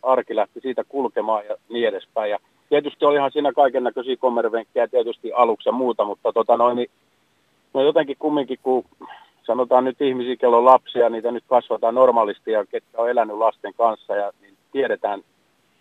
arki 0.02 0.36
lähti 0.36 0.60
siitä 0.60 0.84
kulkemaan 0.84 1.46
ja 1.46 1.56
niin 1.68 1.88
edespäin. 1.88 2.30
Ja 2.30 2.38
tietysti 2.68 3.04
olihan 3.04 3.32
siinä 3.32 3.52
kaiken 3.52 3.84
näköisiä 3.84 4.16
kommervenkkejä 4.16 4.88
tietysti 4.88 5.32
aluksi 5.32 5.68
ja 5.68 5.72
muuta, 5.72 6.04
mutta 6.04 6.32
tota 6.32 6.56
noin, 6.56 6.76
niin, 6.76 6.90
no 7.74 7.82
jotenkin 7.82 8.16
kumminkin, 8.18 8.58
kun 8.62 8.84
sanotaan 9.42 9.84
nyt 9.84 10.00
ihmisiä, 10.00 10.36
kello 10.36 10.58
on 10.58 10.64
lapsia, 10.64 11.08
niitä 11.08 11.30
nyt 11.30 11.44
kasvataan 11.46 11.94
normaalisti 11.94 12.50
ja 12.50 12.66
ketkä 12.66 12.98
on 13.02 13.10
elänyt 13.10 13.36
lasten 13.36 13.74
kanssa 13.74 14.16
ja 14.16 14.32
niin 14.40 14.56
tiedetään, 14.72 15.22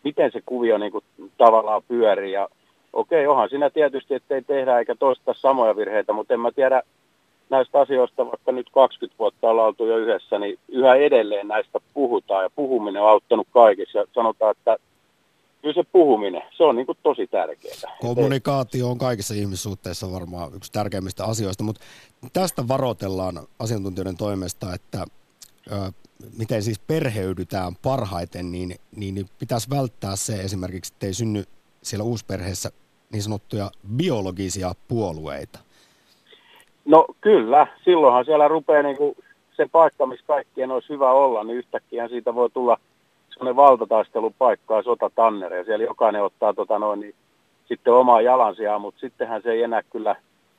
miten 0.04 0.32
se 0.32 0.42
kuvio 0.46 0.78
niin 0.78 0.92
kuin, 0.92 1.04
tavallaan 1.38 1.82
pyörii. 1.88 2.32
Ja 2.32 2.48
okei, 2.94 3.28
onhan 3.28 3.50
siinä 3.50 3.70
tietysti, 3.70 4.14
ettei 4.14 4.42
tehdä 4.42 4.80
eikä 4.80 4.96
toista 4.96 5.34
samoja 5.34 5.76
virheitä, 5.76 6.14
mutta 6.14 6.34
en 6.34 6.40
mä 6.40 6.52
tiedä, 6.52 6.82
näistä 7.52 7.80
asioista, 7.80 8.26
vaikka 8.26 8.52
nyt 8.52 8.70
20 8.70 9.20
vuotta 9.20 9.50
ollaan 9.50 9.68
oltu 9.68 9.86
jo 9.86 9.98
yhdessä, 9.98 10.40
niin 10.40 10.60
yhä 10.68 10.96
edelleen 10.96 11.48
näistä 11.48 11.80
puhutaan 11.94 12.44
ja 12.44 12.50
puhuminen 12.56 13.02
on 13.02 13.10
auttanut 13.10 13.48
kaikissa. 13.52 13.98
Ja 13.98 14.06
sanotaan, 14.14 14.52
että 14.52 14.78
kyllä 15.62 15.74
se 15.74 15.84
puhuminen, 15.92 16.42
se 16.58 16.64
on 16.64 16.76
niin 16.76 16.86
kuin 16.86 16.98
tosi 17.04 17.28
tärkeää. 17.28 17.98
Kommunikaatio 18.02 18.90
on 18.90 18.98
kaikissa 18.98 19.34
ihmissuhteissa 19.34 20.12
varmaan 20.12 20.56
yksi 20.56 20.72
tärkeimmistä 20.72 21.26
asioista, 21.26 21.64
mutta 21.64 21.82
tästä 22.34 22.68
varoitellaan 22.68 23.40
asiantuntijoiden 23.60 24.18
toimesta, 24.18 24.74
että 24.74 25.06
ö, 25.72 25.92
miten 26.38 26.64
siis 26.64 26.80
perheydytään 26.80 27.76
parhaiten, 27.76 28.52
niin, 28.52 28.76
niin, 28.96 29.16
niin 29.16 29.30
pitäisi 29.40 29.70
välttää 29.70 30.16
se 30.16 30.34
esimerkiksi, 30.34 30.94
että 30.94 31.06
ei 31.06 31.14
synny 31.14 31.44
siellä 31.84 32.04
uusperheessä 32.04 32.72
niin 33.12 33.24
sanottuja 33.24 33.72
biologisia 33.96 34.76
puolueita. 34.88 35.60
No 36.86 37.06
kyllä, 37.22 37.68
silloinhan 37.86 38.26
siellä 38.26 38.48
rupeaa 38.48 38.84
niin 38.84 38.98
kuin 38.98 39.16
se 39.58 39.68
paikka, 39.72 40.06
missä 40.06 40.26
kaikkien 40.28 40.72
olisi 40.72 40.90
hyvä 40.90 41.12
olla, 41.12 41.44
niin 41.44 41.58
yhtäkkiä 41.58 42.08
siitä 42.08 42.36
voi 42.36 42.50
tulla 42.50 42.78
sellainen 43.30 43.56
valtataistelupaikka 43.56 44.76
ja 44.76 44.84
sotatanner, 44.84 45.54
ja 45.54 45.64
siellä 45.64 45.86
jokainen 45.86 46.24
ottaa 46.24 46.54
tota 46.54 46.80
noin, 46.80 47.00
niin 47.00 47.16
sitten 47.68 47.94
omaa 47.94 48.22
jalansijaa, 48.22 48.80
mutta 48.80 49.00
sittenhän 49.00 49.42
se 49.42 49.52
ei 49.52 49.64
enää 49.64 49.82
kyllä, 49.84 50.16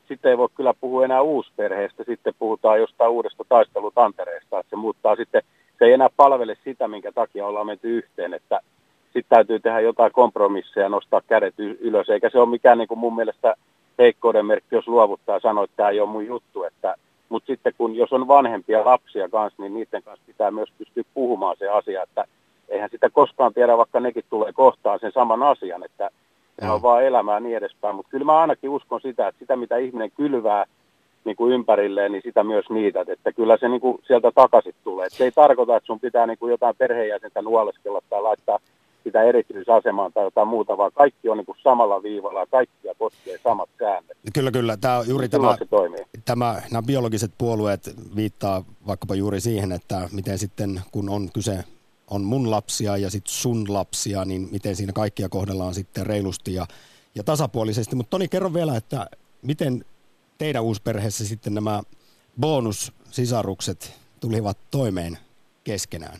sitten 0.07 0.29
ei 0.31 0.37
voi 0.37 0.49
kyllä 0.55 0.73
puhua 0.81 1.05
enää 1.05 1.21
uusperheestä, 1.21 2.03
sitten 2.03 2.33
puhutaan 2.39 2.79
jostain 2.79 3.11
uudesta 3.11 3.43
taistelutantereesta, 3.49 4.59
että 4.59 4.69
se 4.69 4.75
muuttaa 4.75 5.15
sitten, 5.15 5.41
se 5.79 5.85
ei 5.85 5.93
enää 5.93 6.09
palvele 6.17 6.57
sitä, 6.63 6.87
minkä 6.87 7.11
takia 7.11 7.47
ollaan 7.47 7.65
menty 7.65 7.97
yhteen, 7.97 8.33
että 8.33 8.59
sitten 9.03 9.29
täytyy 9.29 9.59
tehdä 9.59 9.79
jotain 9.79 10.11
kompromisseja, 10.11 10.89
nostaa 10.89 11.21
kädet 11.27 11.53
ylös, 11.57 12.09
eikä 12.09 12.29
se 12.29 12.39
ole 12.39 12.49
mikään 12.49 12.77
niin 12.77 12.87
kuin 12.87 12.99
mun 12.99 13.15
mielestä 13.15 13.55
heikkouden 13.99 14.45
merkki, 14.45 14.75
jos 14.75 14.87
luovuttaa 14.87 15.35
ja 15.35 15.39
sanoo, 15.39 15.63
että 15.63 15.77
tämä 15.77 15.89
ei 15.89 15.99
ole 15.99 16.09
mun 16.09 16.27
juttu. 16.27 16.63
Että, 16.63 16.95
mutta 17.29 17.47
sitten 17.47 17.73
kun, 17.77 17.95
jos 17.95 18.13
on 18.13 18.27
vanhempia 18.27 18.85
lapsia 18.85 19.29
kanssa, 19.29 19.61
niin 19.61 19.73
niiden 19.73 20.03
kanssa 20.03 20.25
pitää 20.27 20.51
myös 20.51 20.69
pystyä 20.77 21.03
puhumaan 21.13 21.55
se 21.59 21.69
asia, 21.69 22.03
että 22.03 22.25
eihän 22.69 22.89
sitä 22.89 23.09
koskaan 23.09 23.53
tiedä, 23.53 23.77
vaikka 23.77 23.99
nekin 23.99 24.23
tulee 24.29 24.53
kohtaan 24.53 24.99
sen 24.99 25.11
saman 25.11 25.43
asian, 25.43 25.83
että 25.83 26.09
se 26.61 26.69
on 26.69 26.81
vaan 26.81 27.03
elämää 27.03 27.39
niin 27.39 27.57
edespäin. 27.57 27.95
Mutta 27.95 28.09
kyllä 28.09 28.25
mä 28.25 28.41
ainakin 28.41 28.69
uskon 28.69 29.01
sitä, 29.01 29.27
että 29.27 29.39
sitä 29.39 29.55
mitä 29.55 29.77
ihminen 29.77 30.11
kylvää 30.11 30.65
niin 31.25 31.35
kuin 31.35 31.53
ympärilleen, 31.53 32.11
niin 32.11 32.21
sitä 32.23 32.43
myös 32.43 32.69
niitä, 32.69 33.05
että 33.07 33.31
kyllä 33.31 33.57
se 33.57 33.69
niin 33.69 33.81
kuin 33.81 33.99
sieltä 34.07 34.31
takaisin 34.35 34.75
tulee. 34.83 35.05
Et 35.05 35.13
se 35.13 35.23
ei 35.23 35.31
tarkoita, 35.31 35.75
että 35.75 35.87
sun 35.87 35.99
pitää 35.99 36.27
niin 36.27 36.37
kuin 36.37 36.51
jotain 36.51 36.75
perheenjäsentä 36.77 37.41
nuoleskella 37.41 37.99
tai 38.09 38.21
laittaa 38.21 38.59
sitä 39.03 39.23
erityisasemaan 39.23 40.13
tai 40.13 40.23
jotain 40.23 40.47
muuta, 40.47 40.77
vaan 40.77 40.91
kaikki 40.93 41.29
on 41.29 41.37
niin 41.37 41.45
kuin 41.45 41.57
samalla 41.63 42.03
viivalla 42.03 42.39
ja 42.39 42.45
kaikkia 42.45 42.93
koskee 42.99 43.37
samat 43.43 43.69
säännöt. 43.79 44.17
Kyllä, 44.33 44.51
kyllä. 44.51 44.77
Tämä 44.77 44.97
on 44.97 45.07
juuri 45.07 45.29
tämä, 45.29 45.57
tämä, 46.25 46.61
nämä 46.71 46.81
biologiset 46.81 47.31
puolueet 47.37 47.95
viittaa 48.15 48.63
vaikkapa 48.87 49.15
juuri 49.15 49.41
siihen, 49.41 49.71
että 49.71 50.09
miten 50.11 50.37
sitten 50.37 50.81
kun 50.91 51.09
on 51.09 51.29
kyse 51.33 51.63
on 52.09 52.23
mun 52.23 52.51
lapsia 52.51 52.97
ja 52.97 53.09
sitten 53.09 53.33
sun 53.33 53.73
lapsia, 53.73 54.25
niin 54.25 54.47
miten 54.51 54.75
siinä 54.75 54.93
kaikkia 54.93 55.29
kohdellaan 55.29 55.73
sitten 55.73 56.05
reilusti 56.05 56.53
ja, 56.53 56.67
ja 57.15 57.23
tasapuolisesti. 57.23 57.95
Mutta 57.95 58.09
Toni, 58.09 58.27
kerro 58.27 58.53
vielä, 58.53 58.77
että 58.77 59.07
miten 59.41 59.85
teidän 60.37 60.63
uusperheessä 60.63 61.25
sitten 61.25 61.53
nämä 61.53 61.83
bonussisarukset 62.39 63.93
tulivat 64.19 64.57
toimeen 64.71 65.17
keskenään? 65.63 66.19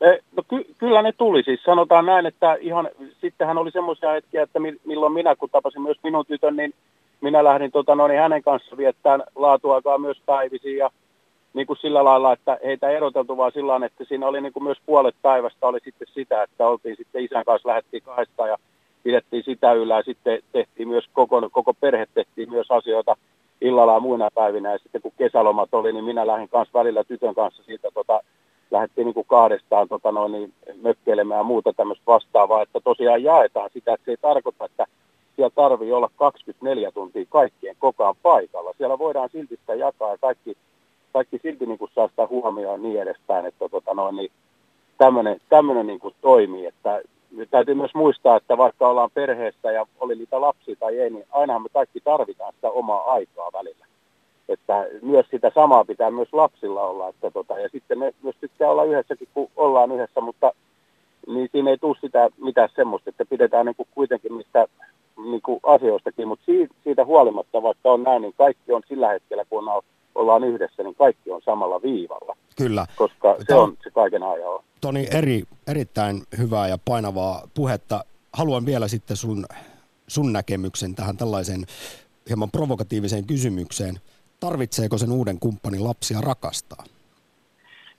Eh, 0.00 0.18
no 0.36 0.42
ky- 0.48 0.74
kyllä 0.78 1.02
ne 1.02 1.12
tuli. 1.12 1.42
Siis 1.42 1.62
sanotaan 1.62 2.06
näin, 2.06 2.26
että 2.26 2.56
ihan, 2.60 2.88
sittenhän 3.20 3.58
oli 3.58 3.70
semmoisia 3.70 4.10
hetkiä, 4.10 4.42
että 4.42 4.58
milloin 4.84 5.12
minä, 5.12 5.36
kun 5.36 5.50
tapasin 5.50 5.82
myös 5.82 5.98
minun 6.02 6.26
tytön, 6.26 6.56
niin 6.56 6.74
minä 7.20 7.44
lähdin 7.44 7.70
tota, 7.70 7.94
no, 7.94 8.08
niin 8.08 8.20
hänen 8.20 8.42
kanssa 8.42 8.76
viettämään 8.76 9.22
laatuaikaa 9.36 9.98
myös 9.98 10.20
päivisiin 10.26 10.76
ja 10.76 10.90
niin 11.54 11.66
kuin 11.66 11.76
sillä 11.76 12.04
lailla, 12.04 12.32
että 12.32 12.58
heitä 12.64 12.90
eroteltu 12.90 13.36
vaan 13.36 13.52
sillä 13.52 13.70
lailla, 13.70 13.86
että 13.86 14.04
siinä 14.04 14.26
oli 14.26 14.40
niin 14.40 14.52
kuin 14.52 14.64
myös 14.64 14.78
puolet 14.86 15.14
päivästä 15.22 15.66
oli 15.66 15.78
sitten 15.84 16.08
sitä, 16.14 16.42
että 16.42 16.68
oltiin 16.68 16.96
sitten 16.96 17.24
isän 17.24 17.44
kanssa 17.44 17.68
lähdettiin 17.68 18.02
kahdesta 18.02 18.46
ja 18.46 18.56
pidettiin 19.02 19.42
sitä 19.44 19.72
yllä 19.72 19.96
ja 19.96 20.02
sitten 20.02 20.42
tehtiin 20.52 20.88
myös 20.88 21.04
koko, 21.12 21.48
koko 21.52 21.74
perhe 21.74 22.06
tehtiin 22.14 22.50
myös 22.50 22.70
asioita 22.70 23.16
illalla 23.60 23.94
ja 23.94 24.00
muina 24.00 24.28
päivinä 24.34 24.72
ja 24.72 24.78
sitten 24.78 25.02
kun 25.02 25.12
kesälomat 25.18 25.74
oli, 25.74 25.92
niin 25.92 26.04
minä 26.04 26.26
lähdin 26.26 26.48
kanssa 26.48 26.78
välillä 26.78 27.04
tytön 27.04 27.34
kanssa 27.34 27.62
siitä 27.62 27.88
tota, 27.94 28.20
lähdettiin 28.70 29.04
niin 29.04 29.14
kuin 29.14 29.26
kahdestaan 29.26 29.88
tota 29.88 30.12
noin, 30.12 30.32
niin 30.32 30.52
mökkeilemään 30.82 31.38
ja 31.38 31.42
muuta 31.42 31.72
tämmöistä 31.72 32.02
vastaavaa, 32.06 32.62
että 32.62 32.80
tosiaan 32.80 33.22
jaetaan 33.22 33.70
sitä, 33.72 33.94
että 33.94 34.04
se 34.04 34.10
ei 34.10 34.16
tarkoita, 34.16 34.64
että 34.64 34.86
siellä 35.36 35.52
tarvii 35.54 35.92
olla 35.92 36.10
24 36.16 36.92
tuntia 36.92 37.24
kaikkien 37.28 37.76
kokaan 37.78 38.14
paikalla. 38.22 38.74
Siellä 38.78 38.98
voidaan 38.98 39.28
silti 39.32 39.56
sitä 39.56 39.74
jakaa 39.74 40.10
ja 40.10 40.18
kaikki, 40.18 40.56
kaikki 41.12 41.38
silti 41.42 41.66
niin 41.66 41.78
kuin 41.78 41.90
saa 41.94 42.08
sitä 42.08 42.26
huomioon 42.26 42.82
niin 42.82 43.02
edespäin, 43.02 43.46
että 43.46 43.68
tota 43.68 43.94
noin, 43.94 44.16
niin 44.16 44.30
tämmöinen, 44.98 45.40
tämmöinen 45.48 45.86
niin 45.86 46.00
kuin 46.00 46.14
toimii. 46.20 46.66
Että 46.66 47.02
täytyy 47.50 47.74
myös 47.74 47.94
muistaa, 47.94 48.36
että 48.36 48.58
vaikka 48.58 48.88
ollaan 48.88 49.10
perheessä 49.14 49.72
ja 49.72 49.86
oli 50.00 50.14
niitä 50.14 50.40
lapsia 50.40 50.76
tai 50.80 50.98
ei, 50.98 51.10
niin 51.10 51.26
ainahan 51.30 51.62
me 51.62 51.68
kaikki 51.72 52.00
tarvitaan 52.00 52.52
sitä 52.54 52.70
omaa 52.70 53.12
aikaa 53.12 53.50
välillä 53.52 53.87
että 54.48 54.86
myös 55.02 55.26
sitä 55.30 55.50
samaa 55.54 55.84
pitää 55.84 56.10
myös 56.10 56.28
lapsilla 56.32 56.82
olla. 56.82 57.08
Että 57.08 57.30
tota, 57.30 57.58
ja 57.58 57.68
sitten 57.68 57.98
ne 57.98 58.14
myös 58.22 58.36
tykkää 58.40 58.70
olla 58.70 58.84
yhdessäkin, 58.84 59.28
kun 59.34 59.50
ollaan 59.56 59.92
yhdessä, 59.92 60.20
mutta 60.20 60.52
niin 61.26 61.48
siinä 61.52 61.70
ei 61.70 61.78
tule 61.78 61.96
sitä 62.00 62.28
mitään 62.38 62.68
semmoista, 62.76 63.10
että 63.10 63.24
pidetään 63.24 63.66
niin 63.66 63.76
kuin 63.76 63.88
kuitenkin 63.94 64.32
mistä 64.32 64.66
niin 65.16 65.42
kuin 65.42 65.60
asioistakin, 65.62 66.28
mutta 66.28 66.44
siitä, 66.44 66.74
siitä 66.84 67.04
huolimatta, 67.04 67.62
vaikka 67.62 67.92
on 67.92 68.02
näin, 68.02 68.22
niin 68.22 68.34
kaikki 68.38 68.72
on 68.72 68.82
sillä 68.88 69.08
hetkellä, 69.08 69.44
kun 69.44 69.68
on, 69.68 69.82
ollaan 70.14 70.44
yhdessä, 70.44 70.82
niin 70.82 70.94
kaikki 70.94 71.30
on 71.30 71.42
samalla 71.44 71.82
viivalla. 71.82 72.36
Kyllä. 72.56 72.86
Koska 72.96 73.36
se 73.38 73.44
Tämä 73.44 73.60
on 73.60 73.76
se 73.82 73.90
kaiken 73.90 74.22
ajan. 74.22 74.64
Toni, 74.80 75.08
eri, 75.10 75.42
erittäin 75.66 76.22
hyvää 76.38 76.68
ja 76.68 76.78
painavaa 76.84 77.42
puhetta. 77.54 78.04
Haluan 78.32 78.66
vielä 78.66 78.88
sitten 78.88 79.16
sun, 79.16 79.46
sun 80.06 80.32
näkemyksen 80.32 80.94
tähän 80.94 81.16
tällaiseen 81.16 81.64
hieman 82.28 82.50
provokatiiviseen 82.50 83.26
kysymykseen 83.26 83.94
tarvitseeko 84.40 84.98
sen 84.98 85.12
uuden 85.12 85.38
kumppanin 85.40 85.84
lapsia 85.84 86.20
rakastaa? 86.20 86.84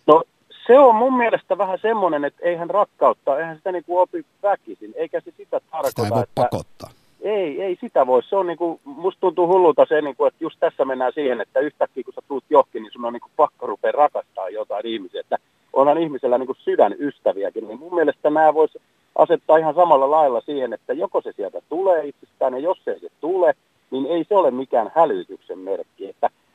No 0.08 0.24
se 0.68 0.80
on 0.80 0.96
mun 0.96 1.18
mielestä 1.18 1.58
vähän 1.58 1.80
semmoinen, 1.82 2.26
että 2.26 2.42
eihän 2.44 2.70
rakkautta, 2.70 3.40
eihän 3.40 3.58
sitä 3.58 3.72
niinku 3.72 3.98
opi 3.98 4.26
väkisin, 4.44 4.94
eikä 4.96 5.22
se 5.22 5.34
sitä 5.38 5.60
tarkoita, 5.72 5.90
Sitä 5.90 6.04
ei 6.04 6.10
voi 6.10 6.24
että... 6.24 6.42
pakottaa. 6.42 6.90
Ei, 7.22 7.62
ei 7.62 7.78
sitä 7.82 8.08
voi. 8.08 8.24
Se 8.24 8.36
on 8.36 8.48
niinku, 8.48 8.80
musta 8.84 9.20
tuntuu 9.20 9.48
hullulta 9.48 9.86
se, 9.90 10.02
niinku, 10.02 10.26
että 10.26 10.44
just 10.44 10.60
tässä 10.60 10.86
mennään 10.86 11.12
siihen, 11.16 11.42
että 11.42 11.60
yhtäkkiä 11.60 12.04
kun 12.04 12.14
sä 12.14 12.22
tuut 12.28 12.44
johonkin, 12.50 12.84
niin 12.84 12.92
sun 12.92 13.06
on 13.06 13.14
niinku 13.14 13.30
pakko 13.36 13.68
rupea 13.68 13.92
rakastaa 13.92 14.50
jotain 14.50 14.86
ihmisiä. 14.86 15.22
Että 15.22 15.38
onhan 15.74 15.98
ihmisellä 15.98 16.38
niinku 16.38 16.56
sydänystäviäkin, 16.60 17.68
niin 17.68 17.80
mun 17.80 17.96
mielestä 17.96 18.30
nämä 18.30 18.54
voisi 18.54 18.82
asettaa 19.16 19.58
ihan 19.58 19.76
samalla 19.76 20.12
lailla 20.12 20.42
siihen, 20.42 20.74
että 20.74 20.94
joko 20.94 21.22
se 21.22 21.32
sieltä 21.36 21.62
tulee 21.70 22.08
itsestään, 22.08 22.54
ja 22.54 22.60
jos 22.60 22.88
ei 22.88 23.00
se 23.00 23.08
tule, 23.22 23.54
niin 23.92 24.06
ei 24.06 24.26
se 24.30 24.36
ole 24.36 24.52
mikään 24.52 24.92
hälytyksen 24.96 25.60
merkki. 25.60 25.89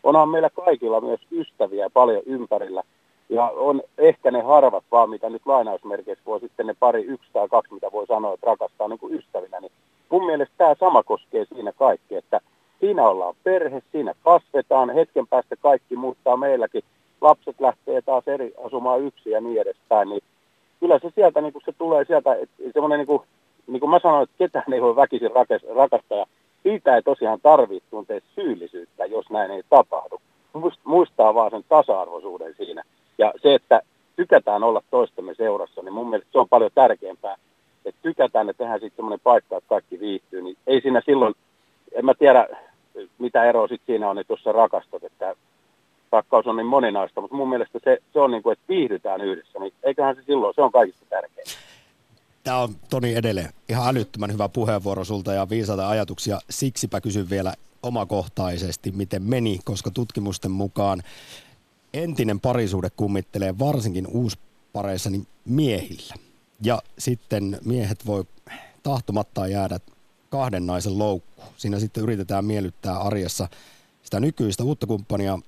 Onhan 0.05 0.29
meillä 0.29 0.51
kaikilla 0.51 1.01
myös 1.01 1.21
ystäviä 1.31 1.91
paljon 1.91 2.23
ympärillä, 2.27 2.83
ja 3.29 3.53
on 3.57 3.83
ehkä 3.99 4.31
ne 4.31 4.43
harvat 4.43 4.85
vaan, 4.93 5.11
mitä 5.11 5.31
nyt 5.31 5.43
lainausmerkeissä 5.47 6.25
voi 6.27 6.41
sitten 6.41 6.67
ne 6.67 6.75
pari, 6.81 7.05
yksi 7.05 7.29
tai 7.33 7.49
kaksi, 7.49 7.75
mitä 7.75 7.93
voi 7.93 8.07
sanoa, 8.07 8.35
että 8.35 8.47
rakastaa 8.47 8.89
niin 8.89 8.99
kuin 8.99 9.15
ystävinä, 9.15 9.61
niin 9.61 9.73
mun 10.11 10.27
mielestä 10.27 10.55
tämä 10.59 10.75
sama 10.81 11.03
koskee 11.03 11.45
siinä 11.45 11.73
kaikki, 11.73 12.15
että 12.15 12.41
siinä 12.81 13.09
ollaan 13.09 13.35
perhe, 13.45 13.83
siinä 13.93 14.15
kasvetaan, 14.25 14.91
hetken 14.91 15.27
päästä 15.27 15.57
kaikki 15.57 15.97
muuttaa 15.97 16.37
meilläkin, 16.37 16.83
lapset 17.21 17.61
lähtee 17.61 18.03
taas 18.03 18.29
eri 18.29 18.55
asumaan 18.65 19.01
yksin 19.01 19.33
ja 19.33 19.41
niin 19.41 19.61
edespäin, 19.61 20.09
niin 20.09 20.23
kyllä 20.81 20.99
se 20.99 21.11
sieltä 21.15 21.41
niin 21.41 21.53
kuin 21.53 21.63
se 21.65 21.73
tulee 21.73 22.05
sieltä, 22.05 22.37
semmoinen 22.73 22.99
niin 22.99 23.07
kuin, 23.07 23.23
niin 23.67 23.81
kuin 23.81 23.91
mä 23.91 23.99
sanoin, 23.99 24.23
että 24.23 24.35
ketään 24.39 24.73
ei 24.73 24.83
voi 24.83 24.97
väkisin 24.97 25.31
rakastaa 25.75 26.27
siitä 26.65 26.97
ei 26.97 27.03
tosiaan 27.03 27.41
tarvitse 27.41 27.91
tuntea 27.91 28.21
syyllisyyttä, 28.35 29.07
jos 29.07 29.31
näin 29.31 29.51
ei 29.51 29.63
tapahdu. 29.71 30.21
Muistaa 30.85 31.35
vaan 31.35 31.51
sen 31.51 31.65
tasa-arvoisuuden 31.69 32.55
siinä. 32.57 32.83
Ja 33.19 33.33
se, 33.43 33.55
että 33.55 33.81
tykätään 34.17 34.65
olla 34.65 34.83
toistemme 34.91 35.35
seurassa, 35.35 35.83
niin 35.83 35.93
mun 35.93 36.11
mielestä 36.11 36.33
se 36.33 36.39
on 36.39 36.49
paljon 36.49 36.71
tärkeämpää. 36.75 37.37
Että 37.85 38.01
tykätään, 38.03 38.49
että 38.49 38.59
tehdään 38.59 38.81
sitten 38.81 38.97
semmoinen 38.97 39.21
paikka, 39.25 39.57
että 39.57 39.69
kaikki 39.69 40.01
viihtyy, 40.01 40.43
niin 40.43 40.57
ei 40.67 40.81
siinä 40.81 41.03
silloin, 41.07 41.35
en 41.93 42.05
mä 42.05 42.15
tiedä 42.15 42.49
mitä 43.19 43.45
eroa 43.45 43.69
sitten 43.69 43.87
siinä 43.87 44.11
on, 44.11 44.19
että 44.19 44.33
jos 44.33 44.43
sä 44.43 44.53
rakastat, 44.53 45.05
että 45.05 45.35
rakkaus 46.13 46.47
on 46.47 46.57
niin 46.57 46.67
moninaista, 46.67 47.21
mutta 47.21 47.37
mun 47.37 47.49
mielestä 47.49 47.79
se, 47.85 47.99
se 48.13 48.21
on 48.21 48.31
niin 48.31 48.43
kuin, 48.43 48.53
että 48.53 48.65
viihdytään 48.69 49.21
yhdessä, 49.21 49.59
niin 49.59 49.73
eiköhän 49.83 50.17
se 50.17 50.23
silloin, 50.23 50.55
se 50.55 50.63
on 50.63 50.73
kaikista 50.73 51.07
tärkeintä. 51.09 51.53
Tämä 52.45 52.59
on 52.59 52.77
Toni 52.91 53.15
edelleen 53.15 53.53
ihan 53.69 53.89
älyttömän 53.89 54.33
hyvä 54.33 54.49
puheenvuoro 54.49 55.05
sulta 55.05 55.33
ja 55.33 55.49
viisaita 55.49 55.89
ajatuksia. 55.89 56.41
Siksipä 56.51 57.01
kysyn 57.01 57.31
vielä 57.31 57.55
omakohtaisesti, 57.83 58.93
miten 58.93 59.23
meni, 59.23 59.61
koska 59.65 59.91
tutkimusten 59.91 60.51
mukaan 60.51 61.03
entinen 61.95 62.41
parisuude 62.41 62.91
kummittelee 62.91 63.59
varsinkin 63.59 64.07
uuspareissa 64.07 65.11
niin 65.11 65.27
miehillä. 65.45 66.15
Ja 66.63 66.83
sitten 66.99 67.59
miehet 67.65 68.07
voi 68.07 68.25
tahtomattaan 68.83 69.51
jäädä 69.51 69.81
kahden 70.31 70.67
naisen 70.67 70.99
loukku. 70.99 71.43
Siinä 71.57 71.79
sitten 71.79 72.03
yritetään 72.03 72.45
miellyttää 72.45 72.99
arjessa 72.99 73.49
sitä 74.03 74.21
nykyistä 74.21 74.65
uutta 74.65 74.87
kumppania 74.87 75.39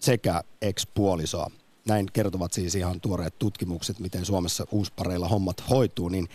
sekä 0.00 0.42
ex-puolisoa. 0.62 1.50
Näin 1.88 2.06
kertovat 2.12 2.52
siis 2.52 2.74
ihan 2.74 3.00
tuoreet 3.00 3.34
tutkimukset, 3.38 3.98
miten 3.98 4.24
Suomessa 4.24 4.66
uuspareilla 4.72 5.28
hommat 5.28 5.56
hoituu, 5.70 6.08
niin 6.08 6.28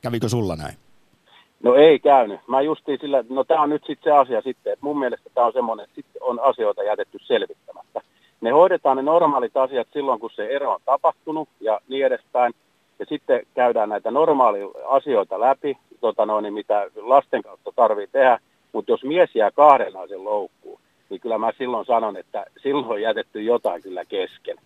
kävikö 0.00 0.28
sulla 0.28 0.56
näin? 0.56 0.74
No 1.62 1.74
ei 1.74 1.98
käynyt. 1.98 2.40
Mä 2.46 2.60
justiin 2.60 2.98
sillä, 3.00 3.24
no 3.28 3.44
tämä 3.44 3.62
on 3.62 3.70
nyt 3.70 3.84
sitten 3.86 4.12
se 4.12 4.18
asia 4.18 4.42
sitten, 4.42 4.72
että 4.72 4.84
mun 4.84 4.98
mielestä 4.98 5.30
tämä 5.34 5.46
on 5.46 5.52
semmoinen, 5.52 5.84
että 5.84 5.94
sitten 5.94 6.22
on 6.22 6.40
asioita 6.40 6.82
jätetty 6.82 7.18
selvittämättä. 7.22 8.00
Ne 8.40 8.50
hoidetaan 8.50 8.96
ne 8.96 9.02
normaalit 9.02 9.56
asiat 9.56 9.88
silloin, 9.92 10.20
kun 10.20 10.30
se 10.34 10.46
ero 10.46 10.72
on 10.72 10.80
tapahtunut 10.84 11.48
ja 11.60 11.80
niin 11.88 12.06
edespäin. 12.06 12.54
Ja 12.98 13.06
sitten 13.06 13.46
käydään 13.54 13.88
näitä 13.88 14.10
normaalia 14.10 14.66
asioita 14.86 15.40
läpi, 15.40 15.78
tota 16.00 16.26
noin, 16.26 16.54
mitä 16.54 16.86
lasten 16.96 17.42
kautta 17.42 17.72
tarvii 17.76 18.06
tehdä. 18.06 18.38
Mutta 18.72 18.92
jos 18.92 19.04
mies 19.04 19.30
jää 19.34 19.50
kahden 19.50 19.92
naisen 19.92 20.24
loukkuun, 20.24 20.80
niin 21.10 21.20
kyllä 21.20 21.38
mä 21.38 21.52
silloin 21.58 21.86
sanon, 21.86 22.16
että 22.16 22.44
silloin 22.62 22.86
on 22.86 23.02
jätetty 23.02 23.42
jotain 23.42 23.82
kyllä 23.82 24.04
kesken. 24.04 24.56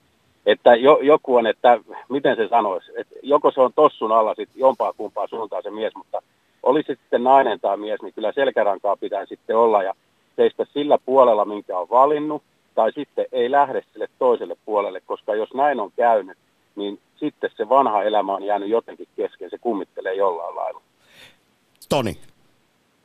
Että 0.48 0.74
jo, 0.74 0.98
joku 1.02 1.36
on, 1.36 1.46
että 1.46 1.80
miten 2.08 2.36
se 2.36 2.48
sanoisi, 2.48 2.92
että 2.96 3.14
joko 3.22 3.50
se 3.50 3.60
on 3.60 3.72
tossun 3.72 4.12
alla 4.12 4.34
sitten 4.34 4.60
jompaa 4.60 4.92
kumpaa 4.92 5.26
suuntaan 5.26 5.62
se 5.62 5.70
mies, 5.70 5.94
mutta 5.94 6.22
olisi 6.62 6.94
sitten 6.94 7.24
nainen 7.24 7.60
tai 7.60 7.76
mies, 7.76 8.02
niin 8.02 8.14
kyllä 8.14 8.32
selkärankaa 8.32 8.96
pitää 8.96 9.26
sitten 9.26 9.56
olla 9.56 9.82
ja 9.82 9.94
seistä 10.36 10.66
sillä 10.72 10.98
puolella, 11.06 11.44
minkä 11.44 11.78
on 11.78 11.88
valinnut, 11.90 12.42
tai 12.74 12.92
sitten 12.92 13.26
ei 13.32 13.50
lähde 13.50 13.82
sille 13.92 14.08
toiselle 14.18 14.56
puolelle, 14.64 15.00
koska 15.06 15.34
jos 15.34 15.54
näin 15.54 15.80
on 15.80 15.92
käynyt, 15.96 16.38
niin 16.76 17.00
sitten 17.16 17.50
se 17.56 17.68
vanha 17.68 18.02
elämä 18.02 18.34
on 18.34 18.42
jäänyt 18.42 18.68
jotenkin 18.68 19.08
kesken, 19.16 19.50
se 19.50 19.58
kummittelee 19.58 20.14
jollain 20.14 20.56
lailla. 20.56 20.80
Toni, 21.88 22.16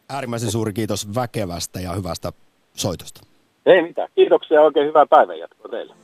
äärimmäisen 0.09 0.51
suuri 0.51 0.73
kiitos 0.73 1.15
väkevästä 1.15 1.79
ja 1.79 1.93
hyvästä 1.93 2.31
soitosta. 2.73 3.21
Ei 3.65 3.81
mitään. 3.81 4.09
Kiitoksia 4.15 4.57
ja 4.57 4.61
oikein 4.61 4.87
hyvää 4.87 5.05
päivänjatkoa 5.05 5.71
teille. 5.71 6.02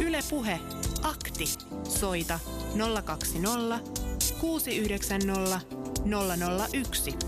Yle 0.00 0.18
Puhe. 0.30 0.60
Akti. 1.02 1.44
Soita 1.88 2.40
020 3.04 3.80
690 4.40 5.60
001. 6.72 7.18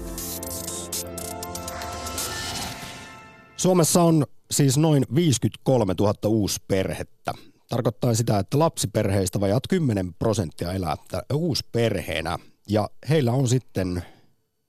Suomessa 3.57 4.03
on 4.03 4.27
siis 4.51 4.79
noin 4.79 5.05
53 5.15 5.95
000 6.01 6.15
uusperhettä. 6.27 7.33
Tarkoittaa 7.69 8.15
sitä, 8.15 8.39
että 8.39 8.59
lapsiperheistä 8.59 9.41
vajat 9.41 9.63
10 9.69 10.15
prosenttia 10.15 10.73
elää 10.73 10.97
uusperheenä. 11.33 12.39
Ja 12.69 12.91
heillä 13.09 13.33
on 13.33 13.49
sitten 13.49 14.03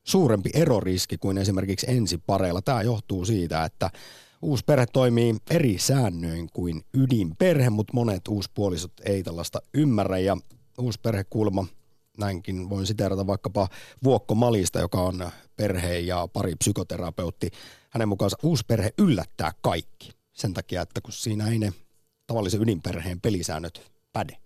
suurempi 0.07 0.49
eroriski 0.53 1.17
kuin 1.17 1.37
esimerkiksi 1.37 1.87
ensipareilla. 1.89 2.61
Tämä 2.61 2.81
johtuu 2.81 3.25
siitä, 3.25 3.65
että 3.65 3.89
uusperhe 4.41 4.85
toimii 4.93 5.35
eri 5.49 5.77
säännöin 5.77 6.49
kuin 6.53 6.81
ydinperhe, 6.93 7.69
mutta 7.69 7.93
monet 7.93 8.27
uuspuolisot 8.27 8.93
ei 9.05 9.23
tällaista 9.23 9.61
ymmärrä. 9.73 10.19
Ja 10.19 10.37
uusperhekulma, 10.77 11.65
näinkin 12.17 12.69
voin 12.69 12.87
siteerata 12.87 13.27
vaikkapa 13.27 13.67
Vuokko 14.03 14.35
Malista, 14.35 14.79
joka 14.79 15.01
on 15.01 15.31
perhe- 15.55 15.99
ja 15.99 16.27
pari 16.33 16.55
psykoterapeutti. 16.55 17.51
Hänen 17.89 18.09
mukaansa 18.09 18.37
uusperhe 18.43 18.93
yllättää 18.97 19.51
kaikki 19.61 20.11
sen 20.33 20.53
takia, 20.53 20.81
että 20.81 21.01
kun 21.01 21.13
siinä 21.13 21.47
ei 21.47 21.59
ne 21.59 21.73
tavallisen 22.27 22.61
ydinperheen 22.61 23.21
pelisäännöt 23.21 23.91
päde. 24.13 24.37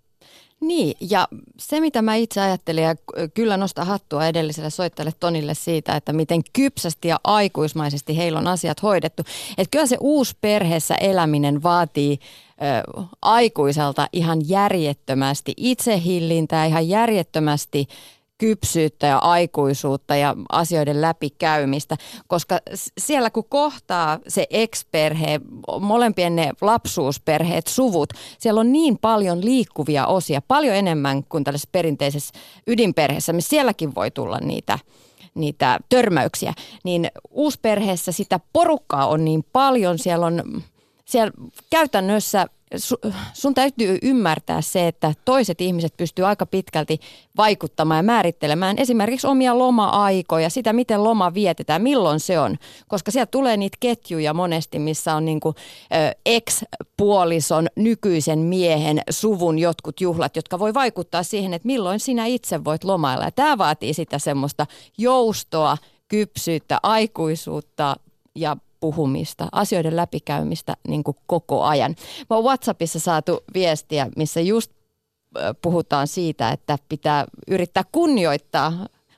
Niin, 0.62 0.98
ja 1.10 1.28
se 1.58 1.80
mitä 1.80 2.02
mä 2.02 2.16
itse 2.16 2.42
ajattelin, 2.42 2.84
ja 2.84 2.96
kyllä 3.34 3.58
nosta 3.58 3.86
hattua 3.86 4.28
edelliselle 4.28 4.70
soittajalle 4.70 5.14
Tonille 5.20 5.54
siitä, 5.54 5.96
että 5.96 6.14
miten 6.14 6.42
kypsästi 6.54 7.08
ja 7.08 7.20
aikuismaisesti 7.24 8.18
heillä 8.18 8.40
on 8.40 8.48
asiat 8.48 8.84
hoidettu. 8.84 9.24
Että 9.58 9.72
kyllä 9.72 9.86
se 9.86 9.98
uusi 10.00 10.38
perheessä 10.42 10.96
eläminen 10.96 11.64
vaatii 11.64 12.20
ö, 12.22 13.04
aikuiselta 13.22 14.08
ihan 14.14 14.50
järjettömästi 14.50 15.54
itsehillintää, 15.58 16.66
ihan 16.66 16.90
järjettömästi 16.90 17.88
kypsyyttä 18.42 19.08
ja 19.08 19.18
aikuisuutta 19.18 20.16
ja 20.16 20.36
asioiden 20.50 21.02
läpikäymistä, 21.02 21.98
koska 22.28 22.60
siellä 22.98 23.30
kun 23.30 23.46
kohtaa 23.50 24.20
se 24.28 24.48
ex-perhe, 24.50 25.42
molempien 25.80 26.36
ne 26.36 26.52
lapsuusperheet, 26.62 27.68
suvut, 27.68 28.14
siellä 28.40 28.60
on 28.60 28.72
niin 28.72 28.98
paljon 28.98 29.46
liikkuvia 29.46 30.08
osia, 30.08 30.42
paljon 30.48 30.76
enemmän 30.76 31.24
kuin 31.30 31.44
tällaisessa 31.44 31.70
perinteisessä 31.72 32.34
ydinperheessä, 32.68 33.34
missä 33.34 33.50
sielläkin 33.50 33.96
voi 33.96 34.12
tulla 34.12 34.38
niitä 34.40 34.80
niitä 35.36 35.80
törmäyksiä, 35.90 36.54
niin 36.84 37.08
uusperheessä 37.30 38.12
sitä 38.12 38.40
porukkaa 38.54 39.08
on 39.08 39.26
niin 39.26 39.46
paljon, 39.54 40.00
siellä 40.00 40.26
on 40.26 40.62
siellä 41.06 41.32
käytännössä 41.70 42.48
sun 43.34 43.54
täytyy 43.54 43.98
ymmärtää 44.02 44.62
se, 44.62 44.88
että 44.88 45.14
toiset 45.26 45.62
ihmiset 45.62 45.98
pystyy 45.98 46.26
aika 46.26 46.46
pitkälti 46.46 47.00
vaikuttamaan 47.38 47.98
ja 47.98 48.04
määrittelemään 48.04 48.78
esimerkiksi 48.80 49.28
omia 49.28 49.58
loma-aikoja, 49.58 50.50
sitä 50.50 50.74
miten 50.74 51.04
loma 51.04 51.34
vietetään, 51.34 51.82
milloin 51.82 52.20
se 52.20 52.40
on. 52.40 52.58
Koska 52.88 53.12
sieltä 53.12 53.32
tulee 53.32 53.58
niitä 53.58 53.78
ketjuja 53.80 54.34
monesti, 54.34 54.80
missä 54.80 55.16
on 55.16 55.26
niinku, 55.26 55.56
ex-puolison, 56.26 57.68
nykyisen 57.76 58.40
miehen, 58.40 59.02
suvun 59.10 59.60
jotkut 59.60 60.02
juhlat, 60.02 60.36
jotka 60.36 60.60
voi 60.60 60.74
vaikuttaa 60.74 61.24
siihen, 61.24 61.54
että 61.54 61.66
milloin 61.66 62.00
sinä 62.00 62.26
itse 62.26 62.64
voit 62.64 62.84
lomailla. 62.84 63.26
Ja 63.26 63.32
tämä 63.32 63.58
vaatii 63.58 63.94
sitä 63.94 64.20
semmoista 64.20 64.66
joustoa, 64.98 65.78
kypsyyttä, 66.08 66.80
aikuisuutta 66.84 67.96
ja 68.36 68.58
puhumista, 68.82 69.48
asioiden 69.52 69.96
läpikäymistä 69.96 70.78
niin 70.88 71.04
kuin 71.04 71.18
koko 71.28 71.64
ajan. 71.64 71.96
Mä 72.30 72.36
oon 72.36 72.46
WhatsAppissa 72.46 73.00
saatu 73.00 73.44
viestiä, 73.54 74.08
missä 74.18 74.42
just 74.42 74.72
puhutaan 75.62 76.08
siitä, 76.08 76.50
että 76.52 76.78
pitää 76.90 77.26
yrittää 77.48 77.84
kunnioittaa 77.92 78.74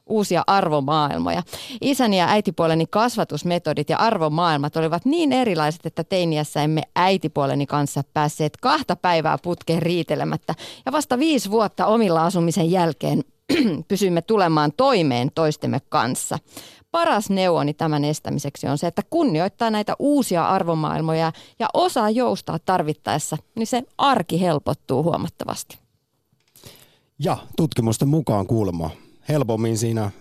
uusia 0.05 0.43
arvomaailmoja. 0.47 1.43
Isäni 1.81 2.19
ja 2.19 2.27
äitipuoleni 2.27 2.85
kasvatusmetodit 2.89 3.89
ja 3.89 3.97
arvomaailmat 3.97 4.77
olivat 4.77 5.05
niin 5.05 5.33
erilaiset, 5.33 5.85
että 5.85 6.03
teiniässä 6.03 6.63
emme 6.63 6.81
äitipuoleni 6.95 7.65
kanssa 7.65 8.03
päässeet 8.13 8.57
kahta 8.61 8.95
päivää 8.95 9.37
putkeen 9.43 9.81
riitelemättä. 9.81 10.55
Ja 10.85 10.91
vasta 10.91 11.19
viisi 11.19 11.51
vuotta 11.51 11.85
omilla 11.85 12.25
asumisen 12.25 12.71
jälkeen 12.71 13.23
pysymme 13.87 14.21
tulemaan 14.21 14.71
toimeen 14.77 15.31
toistemme 15.35 15.79
kanssa. 15.89 16.39
Paras 16.91 17.29
neuvoni 17.29 17.73
tämän 17.73 18.03
estämiseksi 18.05 18.67
on 18.67 18.77
se, 18.77 18.87
että 18.87 19.01
kunnioittaa 19.09 19.69
näitä 19.69 19.95
uusia 19.99 20.47
arvomaailmoja 20.47 21.31
ja 21.59 21.67
osaa 21.73 22.09
joustaa 22.09 22.59
tarvittaessa, 22.59 23.37
niin 23.55 23.67
se 23.67 23.83
arki 23.97 24.41
helpottuu 24.41 25.03
huomattavasti. 25.03 25.77
Ja 27.19 27.37
tutkimusten 27.57 28.07
mukaan 28.07 28.47
kuulemma 28.47 28.89
helpommin 29.29 29.77
siinä 29.77 30.11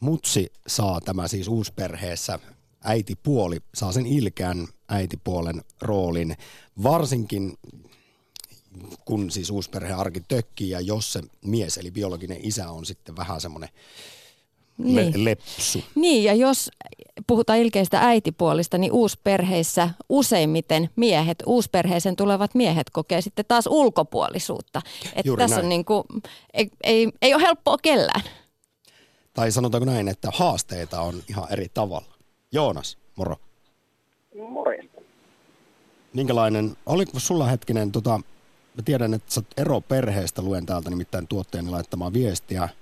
mutsi 0.00 0.52
saa 0.66 1.00
tämä 1.00 1.28
siis 1.28 1.48
uusperheessä 1.48 2.38
äitipuoli, 2.84 3.58
saa 3.74 3.92
sen 3.92 4.06
ilkeän 4.06 4.66
äitipuolen 4.88 5.62
roolin, 5.82 6.36
varsinkin 6.82 7.54
kun 9.04 9.30
siis 9.30 9.50
uusperheen 9.50 9.96
arki 9.96 10.22
tökkii 10.28 10.70
ja 10.70 10.80
jos 10.80 11.12
se 11.12 11.20
mies 11.44 11.78
eli 11.78 11.90
biologinen 11.90 12.38
isä 12.42 12.70
on 12.70 12.86
sitten 12.86 13.16
vähän 13.16 13.40
semmoinen 13.40 13.68
niin. 14.78 14.96
Le- 14.96 15.24
lepsu. 15.24 15.82
Niin, 15.94 16.24
ja 16.24 16.34
jos 16.34 16.70
puhutaan 17.26 17.58
ilkeistä 17.58 18.00
äitipuolista, 18.00 18.78
niin 18.78 18.92
uusperheissä 18.92 19.90
useimmiten 20.08 20.90
miehet, 20.96 21.42
uusperheeseen 21.46 22.16
tulevat 22.16 22.54
miehet 22.54 22.90
kokee 22.90 23.20
sitten 23.20 23.44
taas 23.48 23.66
ulkopuolisuutta. 23.66 24.82
Että 25.14 25.32
tässä 25.38 25.56
näin. 25.56 25.64
on 25.64 25.68
niin 25.68 25.84
kuin, 25.84 26.04
ei, 26.54 26.70
ei, 26.84 27.08
ei 27.22 27.34
ole 27.34 27.42
helppoa 27.42 27.76
kellään. 27.82 28.22
Tai 29.34 29.52
sanotaanko 29.52 29.84
näin, 29.84 30.08
että 30.08 30.28
haasteita 30.34 31.00
on 31.00 31.22
ihan 31.28 31.46
eri 31.50 31.66
tavalla. 31.74 32.14
Joonas, 32.52 32.98
moro. 33.16 33.36
Morjesta. 34.48 35.00
Minkälainen, 36.12 36.76
oliko 36.86 37.20
sulla 37.20 37.46
hetkinen, 37.46 37.92
tota, 37.92 38.20
mä 38.74 38.82
tiedän, 38.84 39.14
että 39.14 39.32
sä 39.32 39.40
ero 39.56 39.80
perheestä, 39.80 40.42
luen 40.42 40.66
täältä 40.66 40.90
nimittäin 40.90 41.28
tuotteen 41.28 41.70
laittamaan 41.70 42.12
viestiä– 42.12 42.68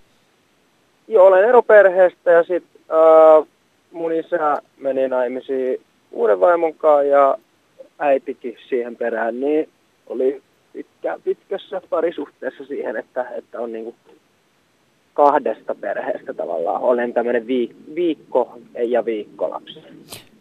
Joo, 1.09 1.26
olen 1.26 1.48
eroperheestä 1.48 2.31
ja 2.31 2.42
sitten 2.42 2.83
äh, 2.90 3.48
mun 3.92 4.12
isä 4.12 4.62
meni 4.78 5.09
naimisiin 5.09 5.81
uuden 6.11 6.40
vaimon 6.40 6.74
kanssa 6.74 7.02
ja 7.02 7.38
äitikin 7.98 8.57
siihen 8.68 8.96
perään, 8.96 9.40
niin 9.40 9.68
oli 10.07 10.42
pitkä, 10.72 11.18
pitkässä 11.24 11.83
parisuhteessa 11.90 12.64
siihen, 12.64 12.96
että, 12.96 13.31
että 13.31 13.61
on 13.61 13.72
niinku 13.72 13.94
kahdesta 15.14 15.74
perheestä 15.74 16.35
tavallaan. 16.35 16.83
Olen 16.83 17.12
tämmöinen 17.14 17.42
viik- 17.42 17.94
viikko 17.94 18.59
ja 18.87 19.05
viikkolapsi. 19.05 19.83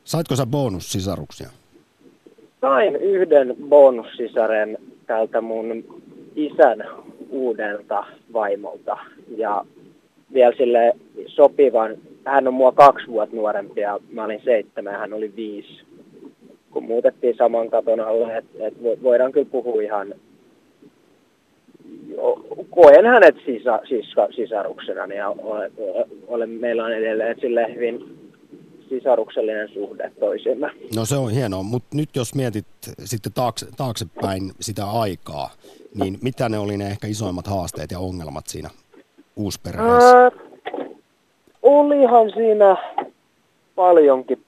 Saitko 0.04 0.36
sä 0.36 0.46
bonussisaruksia? 0.46 1.50
Sain 2.62 2.96
yhden 2.96 3.56
bonussisaren 3.70 4.78
tältä 5.08 5.42
mun 5.42 5.84
isän 6.36 6.88
uudelta 7.30 8.06
vaimolta. 8.34 8.98
Ja 9.38 9.66
vielä 10.34 10.54
sille 10.58 10.94
sopivan. 11.28 11.98
Hän 12.26 12.48
on 12.48 12.54
mua 12.54 12.72
kaksi 12.72 13.08
vuotta 13.08 13.36
nuorempi 13.36 13.82
ja 13.82 14.00
mä 14.12 14.24
olin 14.24 14.42
seitsemän 14.44 14.94
ja 14.94 15.00
hän 15.00 15.14
oli 15.14 15.36
viisi. 15.36 15.84
Kun 16.72 16.84
muutettiin 16.84 17.36
saman 17.38 17.70
katon 17.70 18.00
alle, 18.00 18.38
että 18.38 18.68
et 18.68 19.04
voidaan 19.04 19.32
kyllä 19.32 19.48
puhua 19.52 19.82
ihan 19.82 20.14
koen 22.70 23.06
hänet 23.06 23.36
sisa, 23.46 23.80
sisa, 23.90 24.28
sisaruksena 24.32 25.14
ja 25.14 25.30
ole, 25.30 25.72
ole, 26.28 26.46
meillä 26.46 26.86
on 26.86 26.94
edelleen 26.94 27.40
sille 27.40 27.76
hyvin 27.76 28.21
sisaruksellinen 28.92 29.70
suhde 29.70 30.12
toisimme. 30.20 30.72
No 30.96 31.06
se 31.06 31.16
on 31.16 31.32
hienoa, 31.32 31.64
mutta 31.64 31.98
nyt 31.98 32.10
jos 32.16 32.36
mietit 32.36 32.66
sitten 33.04 33.34
taakse, 33.34 33.66
taaksepäin 33.78 34.52
sitä 34.60 34.86
aikaa, 34.86 35.50
niin 35.96 36.18
mitä 36.22 36.50
ne 36.50 36.58
oli 36.58 36.78
ne 36.78 36.88
ehkä 36.88 37.08
isoimmat 37.08 37.48
haasteet 37.48 37.92
ja 37.92 38.00
ongelmat 38.00 38.48
siinä 38.48 38.70
uusperheessä? 39.36 40.26
Äh, 40.26 40.32
olihan 41.62 42.32
siinä 42.32 42.78
paljonkin 43.76 44.44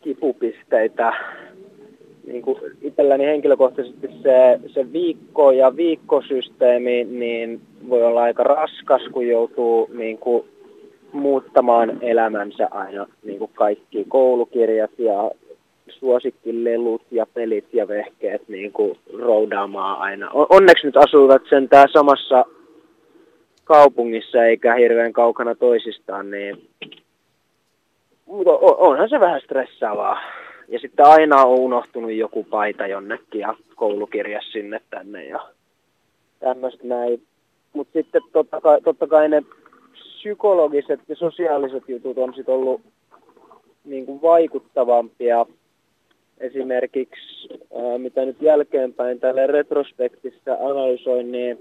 kipupisteitä. 0.00 1.12
Niin 2.26 2.42
kuin 2.42 2.58
itselläni 2.82 3.24
henkilökohtaisesti 3.24 4.08
se, 4.22 4.60
se 4.74 4.92
viikko 4.92 5.52
ja 5.52 5.76
viikkosysteemi 5.76 7.04
niin 7.04 7.60
voi 7.88 8.02
olla 8.02 8.22
aika 8.22 8.42
raskas, 8.44 9.02
kun 9.12 9.28
joutuu 9.28 9.90
niin 9.92 10.18
kuin 10.18 10.44
muuttamaan 11.14 11.98
elämänsä 12.00 12.68
aina 12.70 13.06
niin 13.22 13.38
kuin 13.38 13.50
kaikki 13.54 14.04
koulukirjat 14.08 14.90
ja 14.98 15.30
suosikkilelut 15.88 17.02
ja 17.10 17.26
pelit 17.34 17.66
ja 17.72 17.88
vehkeet 17.88 18.48
niin 18.48 18.72
kuin 18.72 18.98
roudaamaan 19.18 19.98
aina. 20.00 20.30
Onneksi 20.32 20.86
nyt 20.86 20.96
asuvat 20.96 21.42
sen 21.50 21.68
tää 21.68 21.86
samassa 21.92 22.44
kaupungissa 23.64 24.44
eikä 24.44 24.74
hirveän 24.74 25.12
kaukana 25.12 25.54
toisistaan, 25.54 26.30
niin 26.30 26.68
mutta 28.26 28.52
onhan 28.60 29.08
se 29.08 29.20
vähän 29.20 29.40
stressaavaa. 29.40 30.20
Ja 30.68 30.78
sitten 30.78 31.06
aina 31.06 31.44
on 31.44 31.58
unohtunut 31.58 32.12
joku 32.12 32.44
paita 32.44 32.86
jonnekin 32.86 33.40
ja 33.40 33.54
koulukirja 33.74 34.40
sinne 34.52 34.80
tänne 34.90 35.24
ja 35.24 35.40
tämmöistä 36.40 36.86
näin. 36.86 37.22
Mutta 37.72 37.92
sitten 37.92 38.22
totta 38.32 38.60
kai, 38.60 38.80
totta 38.80 39.06
kai 39.06 39.28
ne 39.28 39.42
psykologiset 40.24 41.00
ja 41.08 41.16
sosiaaliset 41.16 41.82
jutut 41.88 42.18
on 42.18 42.34
sitten 42.34 42.54
ollut 42.54 42.80
niin 43.84 44.06
kuin 44.06 44.22
vaikuttavampia. 44.22 45.46
Esimerkiksi, 46.38 47.48
ää, 47.50 47.98
mitä 47.98 48.24
nyt 48.24 48.42
jälkeenpäin 48.42 49.20
tälle 49.20 49.46
retrospektissa 49.46 50.52
analysoin, 50.60 51.32
niin 51.32 51.58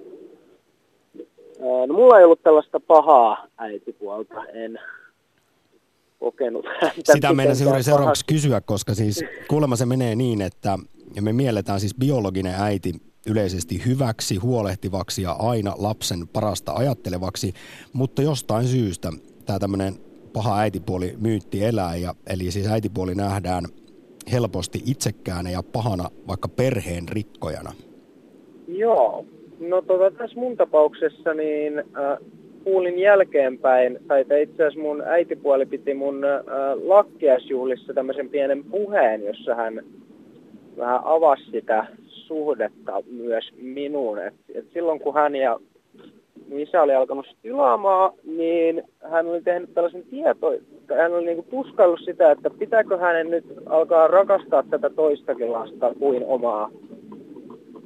No 1.88 1.94
mulla 1.94 2.20
ei 2.20 2.26
ollut 2.26 2.44
tällaista 2.44 2.80
pahaa 2.80 3.48
äitipuolta, 3.58 4.46
en 4.54 4.80
kokenut 6.20 6.66
Sitä 7.14 7.34
meidän 7.34 7.56
juuri 7.64 7.84
seuraavaksi 7.84 8.26
kysyä, 8.26 8.62
koska 8.62 8.94
siis 8.94 9.24
kuulemma 9.48 9.76
se 9.76 9.86
menee 9.86 10.16
niin, 10.16 10.42
että 10.42 10.78
me 11.22 11.34
mielletään 11.34 11.80
siis 11.80 11.96
biologinen 11.96 12.56
äiti 12.60 12.94
yleisesti 13.30 13.86
hyväksi, 13.86 14.36
huolehtivaksi 14.36 15.22
ja 15.22 15.32
aina 15.32 15.76
lapsen 15.78 16.28
parasta 16.34 16.74
ajattelevaksi, 16.74 17.54
mutta 17.94 18.22
jostain 18.22 18.68
syystä 18.68 19.10
tämä 19.46 19.60
tämmöinen 19.60 19.94
paha 20.34 20.60
äitipuoli 20.60 21.16
myytti 21.22 21.64
elää, 21.66 21.96
ja, 21.96 22.16
eli 22.28 22.52
siis 22.52 22.68
äitipuoli 22.68 23.16
nähdään 23.16 23.66
helposti 24.32 24.80
itsekkäänä 24.86 25.50
ja 25.50 25.64
pahana 25.64 26.10
vaikka 26.28 26.48
perheen 26.48 27.10
rikkojana. 27.10 27.72
Joo, 28.68 29.26
No 29.60 29.82
tota, 29.82 30.12
tässä 30.18 30.40
mun 30.40 30.58
tapauksessa 30.58 31.34
niin 31.34 31.80
äh, 31.80 32.18
kuulin 32.64 33.00
jälkeenpäin, 33.00 34.00
tai 34.08 34.22
itse 34.42 34.64
asiassa 34.64 34.80
mun 34.80 35.02
äitipuoli 35.02 35.66
piti 35.66 35.94
mun 35.94 36.24
äh, 36.26 36.42
lakkiasjuhlissa 36.84 37.94
tämmöisen 37.94 38.30
pienen 38.30 38.64
puheen, 38.64 39.24
jossa 39.24 39.56
hän 39.56 39.82
vähän 40.78 41.00
avasi 41.04 41.52
sitä 41.52 41.88
suhdetta 42.28 43.04
myös 43.12 43.46
minuun. 43.62 44.20
Et, 44.20 44.34
et 44.56 44.66
silloin 44.74 45.00
kun 45.00 45.14
hän 45.14 45.36
ja 45.36 45.60
isä 46.52 46.82
oli 46.82 46.96
alkanut 46.96 47.26
tilaamaan, 47.42 48.14
niin 48.24 48.84
hän 49.12 49.28
oli 49.28 49.42
tehnyt 49.42 49.74
tällaisen 49.74 50.04
tieto, 50.04 50.54
hän 50.98 51.14
oli 51.14 51.26
niinku 51.26 51.46
tuskaillut 51.50 52.00
sitä, 52.06 52.32
että 52.32 52.50
pitääkö 52.50 52.98
hänen 52.98 53.30
nyt 53.30 53.46
alkaa 53.66 54.08
rakastaa 54.08 54.64
tätä 54.64 54.90
toistakin 54.90 55.52
lasta 55.52 55.94
kuin 56.00 56.26
omaa 56.26 56.70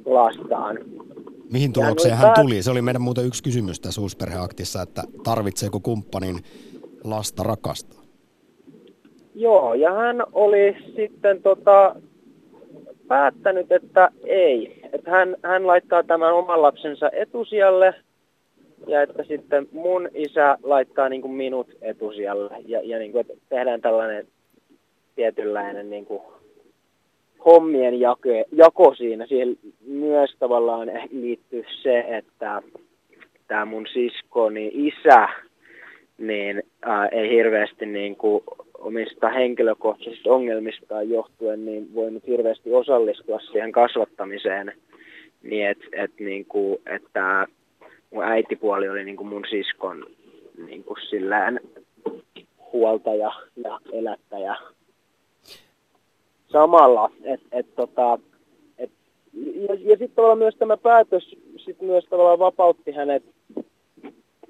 lastaan. 0.04 0.78
Mihin 1.52 1.72
tulokseen 1.72 2.16
hän 2.16 2.34
tuli? 2.34 2.62
Se 2.62 2.70
oli 2.70 2.82
meidän 2.82 3.02
muuten 3.02 3.26
yksi 3.26 3.42
kysymys 3.42 3.80
tässä 3.80 4.00
uusperheaktissa, 4.00 4.82
että 4.82 5.02
tarvitseeko 5.24 5.80
kumppanin 5.80 6.36
lasta 7.04 7.42
rakastaa? 7.42 8.02
Joo, 9.34 9.74
ja 9.74 9.92
hän 9.92 10.22
oli 10.32 10.76
sitten 10.96 11.42
tota, 11.42 11.94
päättänyt, 13.08 13.72
että 13.72 14.10
ei. 14.24 14.80
Että 14.92 15.10
hän, 15.10 15.36
hän 15.42 15.66
laittaa 15.66 16.02
tämän 16.02 16.34
oman 16.34 16.62
lapsensa 16.62 17.10
etusijalle 17.12 17.94
ja 18.86 19.02
että 19.02 19.24
sitten 19.24 19.68
mun 19.72 20.08
isä 20.14 20.58
laittaa 20.62 21.08
niin 21.08 21.22
kuin 21.22 21.34
minut 21.34 21.66
etusijalle 21.82 22.50
ja, 22.66 22.80
ja 22.84 22.98
niin 22.98 23.12
kuin, 23.12 23.20
että 23.20 23.34
tehdään 23.48 23.80
tällainen 23.80 24.26
tietynlainen 25.16 25.90
niin 25.90 26.06
kuin 26.06 26.22
hommien 27.44 28.00
jako, 28.00 28.28
jako 28.52 28.94
siinä. 28.94 29.26
Siihen 29.26 29.56
myös 29.86 30.34
tavallaan 30.38 30.88
liittyy 31.10 31.64
se, 31.82 32.04
että 32.08 32.62
tämä 33.48 33.64
mun 33.64 33.86
siskoni 33.92 34.70
isä 34.74 35.28
niin 36.18 36.62
ää, 36.82 37.06
ei 37.06 37.30
hirveästi 37.30 37.86
niin 37.86 38.16
kuin 38.16 38.44
omista 38.78 39.28
henkilökohtaisista 39.28 40.30
ongelmistaan 40.30 41.10
johtuen 41.10 41.64
niin 41.64 41.94
voinut 41.94 42.26
hirveästi 42.26 42.72
osallistua 42.72 43.40
siihen 43.40 43.72
kasvattamiseen. 43.72 44.72
Niin 45.42 45.66
et, 45.66 45.78
et, 45.92 46.10
niin 46.20 46.44
kuin, 46.44 46.78
että 46.86 47.46
mun 48.10 48.24
äitipuoli 48.24 48.88
oli 48.88 49.04
niin 49.04 49.16
kuin 49.16 49.28
mun 49.28 49.44
siskon 49.50 50.06
niin 50.66 50.84
kuin 50.84 50.98
sillään 51.10 51.60
huoltaja 52.72 53.32
ja 53.56 53.80
elättäjä 53.92 54.56
samalla. 56.48 57.10
Et, 57.24 57.40
et, 57.52 57.74
tota, 57.74 58.18
et, 58.78 58.90
ja 59.34 59.74
ja 59.74 59.90
sitten 59.90 60.10
tavallaan 60.14 60.38
myös 60.38 60.54
tämä 60.56 60.76
päätös 60.76 61.36
sit 61.56 61.80
myös 61.80 62.04
tavallaan 62.04 62.38
vapautti 62.38 62.92
hänet 62.92 63.22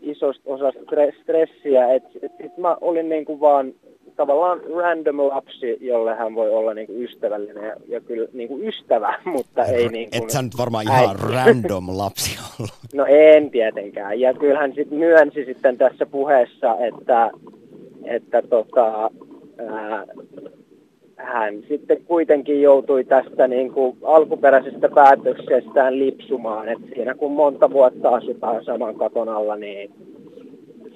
isosta 0.02 0.42
osasta 0.46 0.80
stre- 0.80 1.22
stressiä. 1.22 1.94
Et, 1.94 2.02
et 2.22 2.32
sit 2.42 2.56
mä 2.56 2.76
olin 2.80 3.08
niin 3.08 3.24
kuin 3.24 3.40
vaan 3.40 3.72
tavallaan 4.16 4.60
random 4.76 5.18
lapsi, 5.18 5.78
jolle 5.80 6.14
hän 6.14 6.34
voi 6.34 6.50
olla 6.50 6.74
niin 6.74 6.86
kuin 6.86 7.02
ystävällinen 7.04 7.64
ja, 7.64 7.74
ja 7.88 8.00
kyllä 8.00 8.28
niin 8.32 8.48
kuin 8.48 8.68
ystävä, 8.68 9.18
mutta 9.34 9.64
ei 9.64 9.88
niin 9.88 10.10
kuin 10.10 10.22
Et 10.22 10.30
sä 10.30 10.42
nyt 10.42 10.58
varmaan 10.58 10.84
ihan 10.84 11.08
äiti. 11.08 11.22
random 11.34 11.84
lapsi 11.88 12.38
ollut. 12.58 12.72
No 12.94 13.04
en 13.08 13.50
tietenkään. 13.50 14.20
Ja 14.20 14.34
kyllähän 14.34 14.72
sitten 14.74 14.98
myönsi 14.98 15.44
sitten 15.44 15.78
tässä 15.78 16.06
puheessa, 16.06 16.76
että, 16.80 17.30
että 18.04 18.42
tota, 18.42 19.10
ää, 19.58 20.04
hän 21.18 21.54
sitten 21.68 22.04
kuitenkin 22.04 22.62
joutui 22.62 23.04
tästä 23.04 23.48
niin 23.48 23.72
kuin 23.72 23.96
alkuperäisestä 24.02 24.88
päätöksestään 24.88 25.98
lipsumaan. 25.98 26.68
Et 26.68 26.78
siinä 26.94 27.14
kun 27.14 27.32
monta 27.32 27.70
vuotta 27.70 28.08
asutaan 28.08 28.64
saman 28.64 28.94
katon 28.94 29.28
alla, 29.28 29.56
niin 29.56 29.90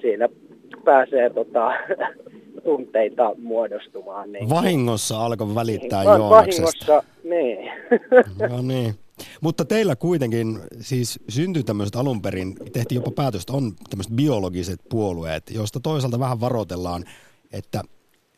siinä 0.01 0.29
pääsee 0.85 1.29
tota, 1.29 1.71
tunteita 2.65 3.35
muodostumaan. 3.37 4.31
Niin, 4.31 4.49
Vahingossa 4.49 5.25
alkoi 5.25 5.55
välittää 5.55 6.05
Va- 6.05 6.17
Joonaksesta. 6.17 6.63
vahingossa, 6.63 7.03
niin. 7.23 7.71
No 8.49 8.61
niin. 8.61 8.93
Mutta 9.41 9.65
teillä 9.65 9.95
kuitenkin 9.95 10.59
siis 10.79 11.19
syntyi 11.29 11.63
tämmöiset 11.63 11.95
alun 11.95 12.21
perin, 12.21 12.55
tehtiin 12.73 12.95
jopa 12.95 13.11
päätöstä, 13.11 13.53
on 13.53 13.71
tämmöiset 13.89 14.13
biologiset 14.15 14.79
puolueet, 14.89 15.43
joista 15.51 15.79
toisaalta 15.79 16.19
vähän 16.19 16.39
varoitellaan, 16.39 17.03
että 17.53 17.81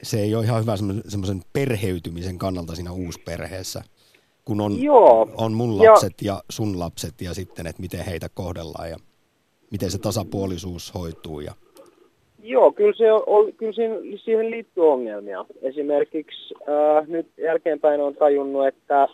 se 0.06 0.20
ei 0.20 0.36
ole 0.36 0.44
ihan 0.44 0.62
hyvä 0.62 0.76
semmo- 0.76 1.02
semmoisen 1.08 1.41
perheytymisen 1.54 2.38
kannalta 2.38 2.76
siinä 2.76 2.91
uusperheessä, 2.91 3.82
kun 4.46 4.62
on, 4.62 4.82
Joo. 4.84 5.30
on 5.38 5.54
mun 5.54 5.84
Ja- 5.84 5.91
lapset 5.91 6.13
ja 6.22 6.41
sun 6.50 6.80
lapset 6.80 7.22
ja 7.22 7.34
sitten, 7.34 7.68
että 7.68 7.82
miten 7.82 8.06
heitä 8.06 8.28
kohdellaan 8.34 8.89
ja 8.89 8.98
miten 9.72 9.91
se 9.91 9.98
tasapuolisuus 9.98 10.94
hoituu. 10.94 11.39
Ja 11.39 11.54
Joo, 12.44 12.72
kyllä, 12.72 12.94
se 12.98 13.12
on, 13.13 13.54
kyllä 13.54 13.72
siihen, 13.74 13.98
siihen 14.24 14.52
liittyy 14.52 14.91
ongelmia. 14.91 15.46
Esimerkiksi 15.62 16.54
äh, 16.62 17.08
nyt 17.08 17.28
jälkeenpäin 17.38 18.02
on 18.02 18.15
tajunnut, 18.15 18.68
että 18.68 19.08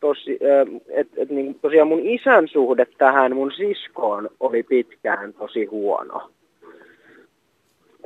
tosi, 0.00 0.30
äh, 0.30 0.80
et, 0.88 1.08
et, 1.16 1.30
niin, 1.30 1.54
tosiaan 1.62 1.88
mun 1.88 2.06
isän 2.06 2.48
suhde 2.48 2.86
tähän 2.98 3.34
mun 3.36 3.52
siskoon 3.56 4.30
oli 4.40 4.62
pitkään 4.62 5.32
tosi 5.34 5.64
huono. 5.64 6.30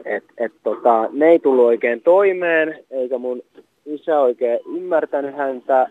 Et, 0.04 0.24
et, 0.38 0.52
tota, 0.62 1.08
ne 1.12 1.26
ei 1.26 1.38
tullut 1.38 1.64
oikein 1.64 2.00
toimeen, 2.00 2.84
eikä 2.90 3.18
mun 3.18 3.42
isä 3.86 4.20
oikein 4.20 4.58
ymmärtänyt 4.76 5.36
häntä. 5.36 5.90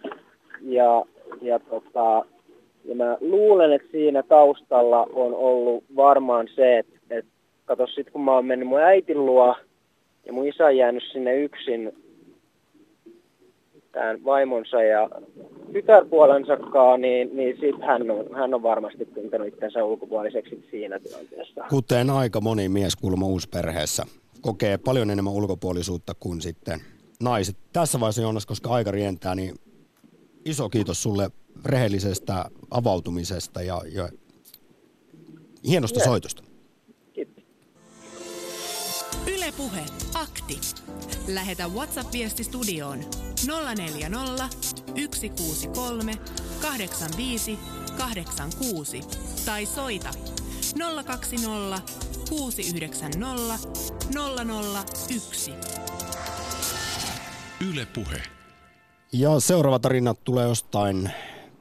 Ja, 0.62 1.06
ja, 1.42 1.60
tota, 1.60 2.26
ja 2.86 2.96
mä 2.96 3.18
luulen, 3.22 3.74
että 3.74 3.88
siinä 3.92 4.24
taustalla 4.24 5.08
on 5.14 5.34
ollut 5.34 5.84
varmaan 5.96 6.48
se, 6.56 6.78
että, 6.78 7.00
että 7.10 7.32
kato 7.66 7.88
sit 7.88 8.10
kun 8.10 8.24
mä 8.24 8.32
oon 8.32 8.46
mennyt 8.46 8.68
mun 8.68 8.80
äitin 8.80 9.26
luo 9.26 9.56
ja 10.26 10.34
mun 10.34 10.48
isä 10.48 10.66
on 10.66 10.78
jäänyt 10.78 11.04
sinne 11.04 11.36
yksin 11.36 11.94
tämän 13.94 14.24
vaimonsa 14.24 14.84
ja 14.84 15.10
tytärpuolensakaan, 15.74 17.02
niin, 17.02 17.30
niin 17.34 17.58
sit 17.60 17.82
hän 17.88 18.12
on, 18.12 18.36
hän 18.36 18.54
on 18.54 18.64
varmasti 18.64 19.06
tuntenut 19.06 19.48
itsensä 19.48 19.84
ulkopuoliseksi 19.84 20.68
siinä 20.72 21.00
tilanteessa. 21.00 21.64
kuten 21.70 22.10
aika 22.10 22.42
moni 22.42 22.70
mies 22.70 22.96
kuulemma 22.96 23.26
uusperheessä 23.26 24.04
kokee 24.42 24.78
paljon 24.78 25.10
enemmän 25.10 25.34
ulkopuolisuutta 25.34 26.14
kuin 26.20 26.42
sitten 26.42 26.80
naiset. 27.24 27.58
Tässä 27.74 28.00
vaiheessa 28.00 28.22
Joonas, 28.22 28.46
koska 28.46 28.70
aika 28.70 28.92
rientää, 28.92 29.36
niin 29.36 29.56
iso 30.46 30.70
kiitos 30.70 31.04
sulle 31.04 31.30
rehellisestä 31.66 32.46
avautumisesta 32.72 33.62
ja, 33.62 33.82
ja 33.96 34.10
hienosta 35.68 36.00
Yes. 36.00 36.06
soitosta. 36.06 36.44
Kiitos. 37.14 37.44
Yle 39.28 39.46
Puhe, 39.58 39.82
akti. 40.14 40.60
Lähetä 41.28 41.68
WhatsApp-viesti 41.68 42.44
studioon 42.44 43.00
040 43.78 44.50
163 44.62 46.14
85 46.62 47.60
86 47.98 49.02
tai 49.46 49.66
soita 49.66 50.10
020 51.06 51.82
690 52.30 53.68
001. 55.16 55.54
Yle 57.70 57.88
Puhe. 57.96 58.22
Ja 59.14 59.40
seuraava 59.40 59.80
tarina 59.80 60.14
tulee 60.14 60.48
jostain 60.48 61.12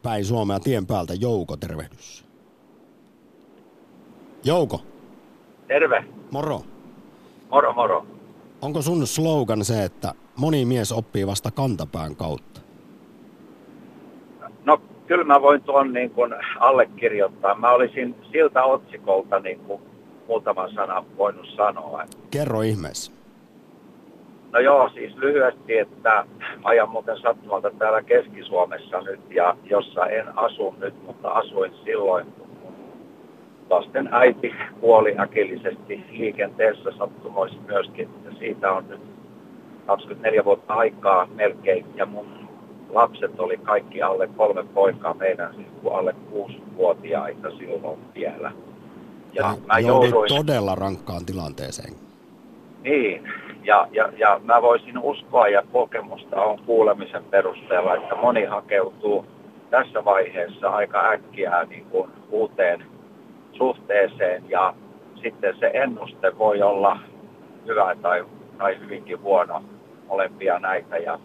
päin 0.03 0.25
Suomea 0.25 0.61
tien 0.61 0.87
päältä. 0.87 1.15
Jouko, 1.15 1.57
tervehdys. 1.57 2.25
Jouko, 4.45 4.83
Terve, 5.69 6.05
moro. 6.31 6.65
moro 7.51 7.73
moro. 7.73 8.07
Onko 8.63 8.83
sun 8.83 9.07
slogan 9.07 9.65
se, 9.65 9.85
että 9.85 10.13
moni 10.37 10.65
mies 10.65 10.93
oppii 10.93 11.27
vasta 11.27 11.51
kantapään 11.51 12.17
kautta? 12.17 12.61
No 14.65 14.81
kyllä 15.07 15.25
mä 15.25 15.43
voin 15.43 15.63
tuon 15.63 15.93
niin 15.93 16.11
kuin 16.11 16.35
allekirjoittaa. 16.61 17.55
Mä 17.55 17.71
olisin 17.71 18.15
siltä 18.33 18.65
otsikolta 18.65 19.39
niin 19.39 19.59
kuin 19.59 19.83
muutaman 20.29 20.75
sanan 20.75 21.05
voinut 21.17 21.47
sanoa. 21.57 22.05
Kerro 22.31 22.63
ihmeessä. 22.63 23.13
No 24.53 24.59
joo, 24.59 24.89
siis 24.89 25.17
lyhyesti, 25.17 25.79
että 25.79 26.27
ajan 26.65 26.91
muuten 26.91 27.21
sattumalta 27.21 27.71
täällä 27.79 28.03
Keski-Suomessa 28.03 29.01
nyt 29.01 29.21
ja 29.31 29.57
jossa 29.65 30.07
en 30.07 30.39
asu 30.39 30.75
nyt, 30.79 31.03
mutta 31.07 31.29
asuin 31.29 31.73
silloin, 31.85 32.27
kun 32.63 32.72
lasten 33.73 34.09
äiti 34.13 34.55
kuoli 34.81 35.15
äkillisesti 35.19 36.05
liikenteessä 36.11 36.91
sattumoissa 36.99 37.59
myöskin. 37.67 38.09
Ja 38.25 38.31
siitä 38.39 38.73
on 38.73 38.89
nyt 38.89 39.01
24 39.87 40.45
vuotta 40.45 40.75
aikaa 40.75 41.27
melkein 41.35 41.87
ja 41.95 42.07
mun 42.07 42.27
lapset 42.91 43.41
oli 43.41 43.57
kaikki 43.57 44.03
alle 44.03 44.29
kolme 44.37 44.65
poikaa 44.75 45.15
meidän, 45.15 45.55
siis 45.55 45.67
kuin 45.83 45.95
alle 45.95 46.15
kuusi-vuotiaita 46.31 47.51
silloin 47.51 47.99
vielä. 48.15 48.53
Ja 49.33 49.51
Eli 49.51 49.67
mä 49.67 49.79
jouduin... 49.79 50.29
todella 50.29 50.75
rankkaan 50.75 51.27
tilanteeseen. 51.27 51.93
Niin, 52.83 53.29
ja, 53.65 53.89
ja, 53.93 54.13
ja 54.19 54.41
mä 54.45 54.63
voisin 54.63 54.99
uskoa 54.99 55.49
ja 55.49 55.63
kokemusta 55.73 56.43
on 56.43 56.59
kuulemisen 56.67 57.25
perusteella, 57.25 57.97
että 57.97 58.15
moni 58.15 58.45
hakeutuu 58.45 59.27
tässä 59.71 60.05
vaiheessa 60.05 60.69
aika 60.69 61.11
äkkiä 61.11 61.65
niin 61.65 61.85
kuin 61.85 62.11
uuteen 62.31 62.85
suhteeseen 63.53 64.45
ja 64.49 64.75
sitten 65.23 65.57
se 65.61 65.71
ennuste 65.75 66.39
voi 66.39 66.63
olla 66.63 66.99
hyvä 67.67 67.97
tai, 68.03 68.25
tai 68.59 68.79
hyvinkin 68.81 69.21
huono 69.23 69.63
molempia 70.09 70.59
näitä. 70.59 70.97
Ja 70.97 71.19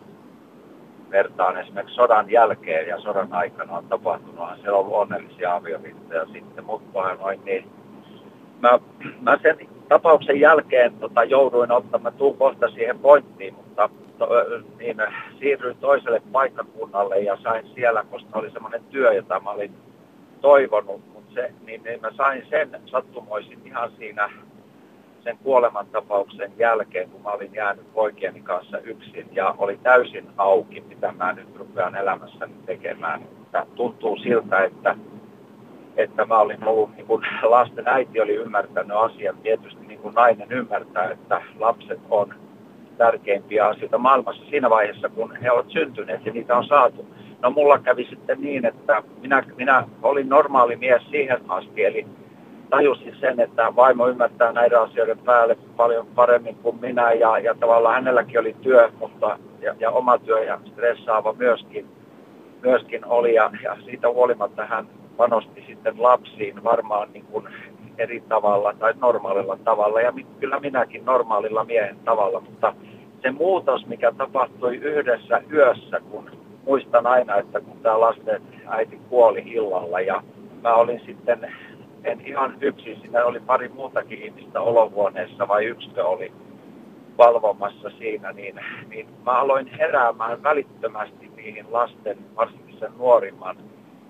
vertaan 1.11 1.57
esimerkiksi 1.57 1.95
sodan 1.95 2.31
jälkeen 2.31 2.87
ja 2.87 2.99
sodan 2.99 3.33
aikana 3.33 3.77
on 3.77 3.85
tapahtunut, 3.85 4.49
siellä 4.61 4.77
on 4.77 4.85
ollut 4.85 4.97
onnellisia 4.97 5.55
avioliittoja 5.55 6.25
sitten, 6.25 6.65
mutta 6.65 7.15
noin 7.19 7.41
niin 7.45 7.71
mä, 8.61 8.79
mä 9.21 9.37
sen 9.41 9.57
tapauksen 9.89 10.39
jälkeen 10.39 10.93
tota, 10.99 11.23
jouduin 11.23 11.71
ottamaan, 11.71 12.13
tuun 12.13 12.37
kohta 12.37 12.69
siihen 12.69 12.99
pointtiin, 12.99 13.53
mutta 13.53 13.89
to, 14.17 14.27
niin, 14.79 14.97
siirryin 15.39 15.77
toiselle 15.77 16.21
paikkakunnalle 16.31 17.19
ja 17.19 17.37
sain 17.43 17.67
siellä, 17.75 18.03
koska 18.11 18.39
oli 18.39 18.51
semmoinen 18.51 18.83
työ, 18.83 19.13
jota 19.13 19.39
mä 19.39 19.49
olin 19.49 19.71
toivonut, 20.41 21.01
se, 21.37 21.53
niin, 21.65 21.83
niin 21.83 22.01
mä 22.01 22.11
sain 22.17 22.43
sen 22.49 22.69
sattumoisin 22.85 23.61
ihan 23.65 23.91
siinä 23.97 24.29
sen 25.23 25.37
kuolemantapauksen 25.43 26.51
jälkeen, 26.57 27.09
kun 27.09 27.21
mä 27.21 27.29
olin 27.29 27.53
jäänyt 27.53 27.93
poikieni 27.93 28.41
kanssa 28.41 28.79
yksin 28.79 29.29
ja 29.31 29.55
oli 29.57 29.79
täysin 29.83 30.27
auki, 30.37 30.81
mitä 30.81 31.11
mä 31.11 31.33
nyt 31.33 31.55
rupean 31.55 31.95
elämässäni 31.95 32.53
tekemään. 32.65 33.21
Että 33.21 33.65
tuntuu 33.75 34.17
siltä, 34.17 34.63
että 34.63 34.95
että 35.97 36.25
mä 36.25 36.39
olin 36.39 36.63
ollut, 36.67 36.95
niin 36.95 37.07
kuin 37.07 37.23
lasten 37.43 37.87
äiti 37.87 38.21
oli 38.21 38.35
ymmärtänyt 38.35 38.97
asian, 38.97 39.37
tietysti 39.37 39.85
niin 39.87 39.99
kuin 39.99 40.15
nainen 40.15 40.51
ymmärtää, 40.51 41.11
että 41.11 41.41
lapset 41.59 41.99
on 42.09 42.33
tärkeimpiä 42.97 43.67
asioita 43.67 43.97
maailmassa 43.97 44.43
siinä 44.49 44.69
vaiheessa, 44.69 45.09
kun 45.09 45.35
he 45.35 45.51
ovat 45.51 45.69
syntyneet 45.69 46.25
ja 46.25 46.33
niitä 46.33 46.57
on 46.57 46.67
saatu. 46.67 47.05
No 47.41 47.49
mulla 47.49 47.79
kävi 47.79 48.07
sitten 48.09 48.41
niin, 48.41 48.65
että 48.65 49.03
minä, 49.21 49.43
minä 49.57 49.83
olin 50.03 50.29
normaali 50.29 50.75
mies 50.75 51.01
siihen 51.09 51.39
asti, 51.47 51.83
eli 51.83 52.05
tajusin 52.69 53.15
sen, 53.19 53.39
että 53.39 53.75
vaimo 53.75 54.07
ymmärtää 54.07 54.51
näiden 54.51 54.81
asioiden 54.81 55.19
päälle 55.19 55.57
paljon 55.75 56.07
paremmin 56.15 56.55
kuin 56.55 56.79
minä 56.81 57.11
ja, 57.11 57.39
ja 57.39 57.55
tavallaan 57.55 57.95
hänelläkin 57.95 58.39
oli 58.39 58.55
työ, 58.61 58.91
mutta 58.99 59.39
ja, 59.61 59.75
ja 59.79 59.91
oma 59.91 60.17
työ 60.17 60.43
ja 60.43 60.59
stressaava 60.65 61.33
myöskin, 61.33 61.85
myöskin 62.61 63.05
oli 63.05 63.33
ja, 63.33 63.51
ja 63.63 63.77
siitä 63.85 64.09
huolimatta 64.09 64.65
hän 64.65 64.87
panosti 65.17 65.63
sitten 65.67 66.03
lapsiin 66.03 66.63
varmaan 66.63 67.07
niin 67.13 67.25
kuin 67.25 67.47
eri 67.97 68.23
tavalla 68.29 68.73
tai 68.79 68.93
normaalilla 69.01 69.57
tavalla 69.63 70.01
ja 70.01 70.13
kyllä 70.39 70.59
minäkin 70.59 71.05
normaalilla 71.05 71.65
miehen 71.65 71.97
tavalla, 72.05 72.39
mutta 72.39 72.73
se 73.21 73.31
muutos, 73.31 73.85
mikä 73.85 74.11
tapahtui 74.11 74.75
yhdessä 74.75 75.41
yössä, 75.53 75.99
kun 76.11 76.29
muistan 76.67 77.07
aina, 77.07 77.35
että 77.37 77.61
kun 77.61 77.77
tämä 77.83 77.99
lasten 77.99 78.41
äiti 78.67 78.99
kuoli 79.09 79.43
illalla 79.45 79.99
ja 79.99 80.23
mä 80.63 80.75
olin 80.75 81.01
sitten, 81.05 81.53
en 82.03 82.21
ihan 82.25 82.57
yksin, 82.61 82.99
siinä 83.01 83.25
oli 83.25 83.39
pari 83.39 83.69
muutakin 83.69 84.23
ihmistä 84.23 84.61
olohuoneessa, 84.61 85.47
vai 85.47 85.65
yksikö 85.65 86.05
oli 86.05 86.31
valvomassa 87.17 87.89
siinä, 87.89 88.31
niin, 88.31 88.59
niin 88.89 89.07
mä 89.25 89.31
aloin 89.31 89.67
heräämään 89.67 90.43
välittömästi 90.43 91.31
niihin 91.35 91.65
lasten, 91.69 92.17
varsinkin 92.35 92.79
sen 92.79 92.91
nuorimman, 92.97 93.57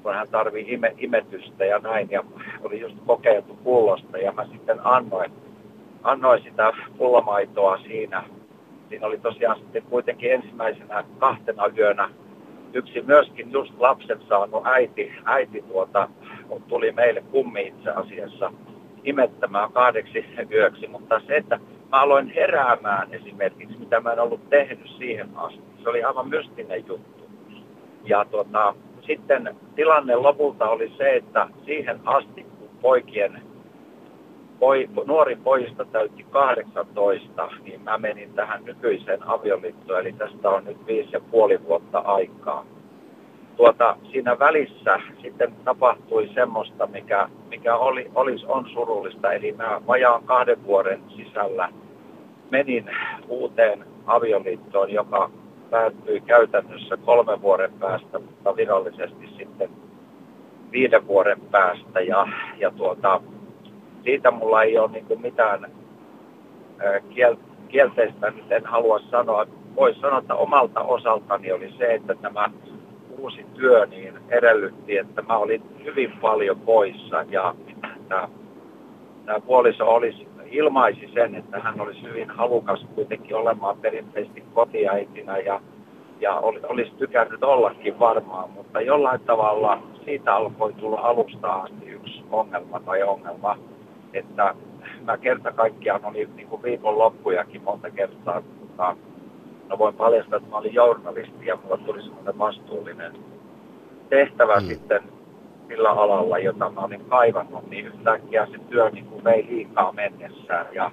kun 0.03 0.13
hän 0.13 0.27
tarvii 0.27 0.65
ime, 0.73 0.93
imetystä 0.97 1.65
ja 1.65 1.79
näin, 1.79 2.07
ja 2.11 2.23
oli 2.63 2.79
just 2.79 2.95
kokeiltu 3.05 3.55
pullosta, 3.63 4.17
ja 4.17 4.31
mä 4.31 4.45
sitten 4.45 4.79
annoin, 4.83 5.31
annoin 6.03 6.43
sitä 6.43 6.73
pullomaitoa 6.97 7.77
siinä. 7.77 8.23
Siinä 8.89 9.07
oli 9.07 9.17
tosiaan 9.17 9.59
sitten 9.59 9.83
kuitenkin 9.83 10.31
ensimmäisenä 10.31 11.03
kahtena 11.19 11.67
yönä 11.77 12.09
yksi 12.73 13.01
myöskin 13.01 13.51
just 13.51 13.73
lapsen 13.79 14.21
saanut 14.29 14.65
äiti, 14.65 15.11
äiti 15.25 15.61
tuota, 15.61 16.09
tuli 16.67 16.91
meille 16.91 17.21
kummi 17.21 17.61
itse 17.67 17.89
asiassa 17.89 18.51
imettämään 19.03 19.71
kahdeksi 19.71 20.25
yöksi, 20.51 20.87
mutta 20.87 21.21
se, 21.27 21.35
että 21.35 21.59
mä 21.91 22.01
aloin 22.01 22.33
heräämään 22.35 23.13
esimerkiksi, 23.13 23.77
mitä 23.77 23.99
mä 23.99 24.13
en 24.13 24.19
ollut 24.19 24.49
tehnyt 24.49 24.89
siihen 24.97 25.29
asti, 25.35 25.61
se 25.83 25.89
oli 25.89 26.03
aivan 26.03 26.29
mystinen 26.29 26.87
juttu. 26.87 27.29
Ja 28.03 28.25
tuota, 28.25 28.75
sitten 29.05 29.55
tilanne 29.75 30.15
lopulta 30.15 30.69
oli 30.69 30.91
se, 30.97 31.15
että 31.15 31.47
siihen 31.65 31.99
asti, 32.05 32.43
kun 32.43 32.69
poikien 32.81 33.41
poi, 34.67 34.89
nuori 35.05 35.35
pojista 35.35 35.85
täytti 35.85 36.25
18, 36.29 37.49
niin 37.63 37.81
mä 37.81 37.97
menin 37.97 38.33
tähän 38.33 38.65
nykyiseen 38.65 39.27
avioliittoon, 39.27 39.99
eli 39.99 40.13
tästä 40.13 40.49
on 40.49 40.65
nyt 40.65 40.87
viisi 40.87 41.09
ja 41.13 41.19
puoli 41.31 41.63
vuotta 41.63 41.99
aikaa. 41.99 42.65
Tuota, 43.57 43.97
siinä 44.11 44.39
välissä 44.39 44.99
sitten 45.21 45.53
tapahtui 45.63 46.29
semmoista, 46.33 46.87
mikä, 46.87 47.29
mikä 47.49 47.75
oli, 47.75 48.11
olisi, 48.15 48.45
on 48.47 48.69
surullista, 48.73 49.31
eli 49.31 49.51
mä 49.51 49.81
vajaan 49.87 50.23
kahden 50.23 50.63
vuoden 50.63 51.01
sisällä 51.15 51.69
menin 52.51 52.89
uuteen 53.27 53.85
avioliittoon, 54.05 54.91
joka 54.91 55.29
päättyi 55.69 56.21
käytännössä 56.21 56.97
kolmen 56.97 57.41
vuoden 57.41 57.73
päästä, 57.79 58.19
mutta 58.19 58.55
virallisesti 58.55 59.29
sitten 59.37 59.69
viiden 60.71 61.07
vuoden 61.07 61.41
päästä. 61.51 62.01
Ja, 62.01 62.27
ja 62.57 62.71
tuota, 62.71 63.21
siitä 64.07 64.31
mulla 64.31 64.63
ei 64.63 64.77
ole 64.77 64.91
niin 64.91 65.21
mitään 65.21 65.71
kiel, 67.09 67.35
kielteistä, 67.67 68.31
nyt 68.31 68.51
en 68.51 68.65
halua 68.65 68.99
sanoa. 68.99 69.45
Voisi 69.75 69.99
sanoa, 69.99 70.19
että 70.19 70.35
omalta 70.35 70.81
osaltani 70.81 71.51
oli 71.51 71.73
se, 71.77 71.93
että 71.93 72.15
tämä 72.15 72.45
uusi 73.17 73.45
työ 73.55 73.85
niin 73.85 74.13
edellytti, 74.29 74.97
että 74.97 75.21
mä 75.21 75.37
olin 75.37 75.61
hyvin 75.83 76.11
paljon 76.21 76.59
poissa 76.59 77.25
ja 77.29 77.55
tämä, 78.07 78.29
tämä 79.25 79.39
puoliso 79.39 79.85
olisi 79.85 80.27
ilmaisi 80.51 81.09
sen, 81.13 81.35
että 81.35 81.59
hän 81.59 81.81
olisi 81.81 82.01
hyvin 82.01 82.29
halukas 82.29 82.85
kuitenkin 82.95 83.35
olemaan 83.35 83.77
perinteisesti 83.77 84.43
kotiäitinä 84.53 85.37
ja, 85.37 85.61
ja 86.19 86.35
olisi 86.69 86.91
tykännyt 86.97 87.43
ollakin 87.43 87.99
varmaan, 87.99 88.49
mutta 88.49 88.81
jollain 88.81 89.19
tavalla 89.19 89.81
siitä 90.05 90.35
alkoi 90.35 90.73
tulla 90.73 90.99
alusta 90.99 91.53
asti 91.53 91.85
yksi 91.85 92.23
ongelma 92.31 92.79
tai 92.79 93.03
ongelma, 93.03 93.57
että 94.13 94.55
mä 95.01 95.17
kerta 95.17 95.51
kaikkiaan 95.51 96.05
oli 96.05 96.29
niin 96.35 96.47
kuin 96.47 96.63
viikonloppujakin 96.63 97.63
monta 97.63 97.89
kertaa, 97.91 98.41
mutta 98.59 98.95
no 99.69 99.77
voin 99.77 99.95
paljastaa, 99.95 100.37
että 100.37 100.49
mä 100.49 100.57
olin 100.57 100.73
journalisti 100.73 101.45
ja 101.45 101.57
mulla 101.63 101.77
tuli 101.77 102.03
semmoinen 102.03 102.37
vastuullinen 102.37 103.13
tehtävä 104.09 104.59
hmm. 104.59 104.67
sitten 104.67 105.03
sillä 105.67 105.91
alalla, 105.91 106.37
jota 106.37 106.69
mä 106.69 106.81
olin 106.81 107.05
kaivannut, 107.05 107.69
niin 107.69 107.87
yhtäkkiä 107.87 108.45
se 108.45 108.57
työ 108.69 108.89
niin 108.89 109.05
kuin 109.05 109.23
vei 109.23 109.47
liikaa 109.49 109.91
mennessään. 109.91 110.75
Ja, 110.75 110.91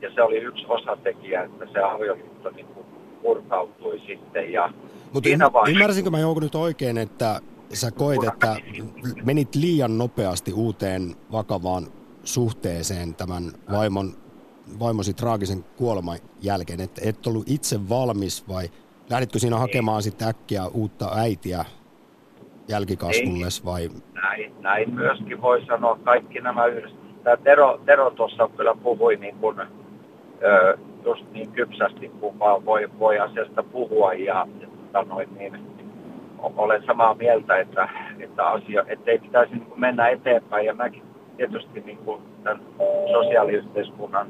ja 0.00 0.14
se 0.14 0.22
oli 0.22 0.36
yksi 0.36 0.64
osatekijä, 0.68 1.42
että 1.42 1.66
se 1.72 1.78
avioliitto 1.78 2.50
niin 2.50 2.66
kuin 2.66 2.86
purkautui 3.22 4.00
sitten. 4.06 4.52
Ja 4.52 4.70
Mutta 5.12 5.28
y- 5.28 5.70
ymmärsinkö 5.70 6.10
mä 6.10 6.18
jonkun 6.18 6.42
nyt 6.42 6.54
oikein, 6.54 6.98
että 6.98 7.40
sä 7.72 7.90
koit, 7.90 8.24
että 8.24 8.56
menit 9.24 9.54
liian 9.54 9.98
nopeasti 9.98 10.52
uuteen 10.52 11.14
vakavaan 11.32 11.86
suhteeseen 12.24 13.14
tämän 13.14 13.42
vaimon, 13.72 14.12
vaimosi 14.80 15.14
traagisen 15.14 15.64
kuoleman 15.76 16.18
jälkeen, 16.40 16.80
että 16.80 17.00
et 17.04 17.26
ollut 17.26 17.48
itse 17.50 17.88
valmis 17.88 18.48
vai 18.48 18.68
lähditkö 19.10 19.38
siinä 19.38 19.58
hakemaan 19.58 20.02
sitten 20.02 20.28
äkkiä 20.28 20.66
uutta 20.66 21.10
äitiä 21.16 21.64
jälkikasvulles 22.68 23.64
vai? 23.64 23.88
Näin, 24.14 24.54
näin 24.60 24.94
myöskin 24.94 25.42
voi 25.42 25.64
sanoa. 25.66 25.98
Kaikki 26.04 26.40
nämä 26.40 26.66
yhdessä. 26.66 26.96
Tämä 27.24 27.36
Tero, 27.36 27.80
Tero 27.86 28.10
tuossa 28.10 28.48
kyllä 28.56 28.74
puhui 28.82 29.16
niin 29.16 29.36
kuin, 29.36 29.60
ö, 29.60 30.78
just 31.04 31.24
niin 31.32 31.52
kypsästi, 31.52 32.08
kun 32.08 32.38
vaan 32.38 32.64
voi, 32.64 32.90
voi 32.98 33.18
asiasta 33.18 33.62
puhua 33.62 34.12
ja, 34.12 34.46
ja 34.60 34.68
sanoin, 34.92 35.28
tota 35.28 35.38
niin 35.38 35.74
olen 36.56 36.82
samaa 36.86 37.14
mieltä, 37.14 37.56
että, 37.56 37.88
että, 38.18 38.46
asia, 38.46 38.84
että 38.86 39.10
ei 39.10 39.18
pitäisi 39.18 39.54
niin 39.54 39.66
mennä 39.76 40.08
eteenpäin. 40.08 40.66
Ja 40.66 40.74
mäkin 40.74 41.02
tietysti 41.36 41.80
niin 41.80 41.98
kuin 41.98 42.22
tämän 42.42 42.60
sosiaaliyhteiskunnan 43.12 44.26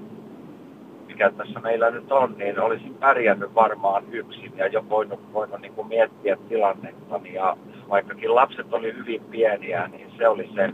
mikä 1.14 1.30
tässä 1.30 1.60
meillä 1.60 1.90
nyt 1.90 2.12
on, 2.12 2.34
niin 2.38 2.60
olisin 2.60 2.94
pärjännyt 2.94 3.54
varmaan 3.54 4.04
yksin 4.12 4.52
ja 4.56 4.66
jo 4.66 4.84
voinut, 4.88 5.32
voinut 5.32 5.60
niin 5.60 5.72
kuin 5.72 5.88
miettiä 5.88 6.36
tilannetta. 6.48 7.20
Ja 7.32 7.56
vaikkakin 7.90 8.34
lapset 8.34 8.72
oli 8.72 8.94
hyvin 8.94 9.22
pieniä, 9.30 9.88
niin 9.88 10.12
se 10.18 10.28
oli 10.28 10.50
se, 10.54 10.70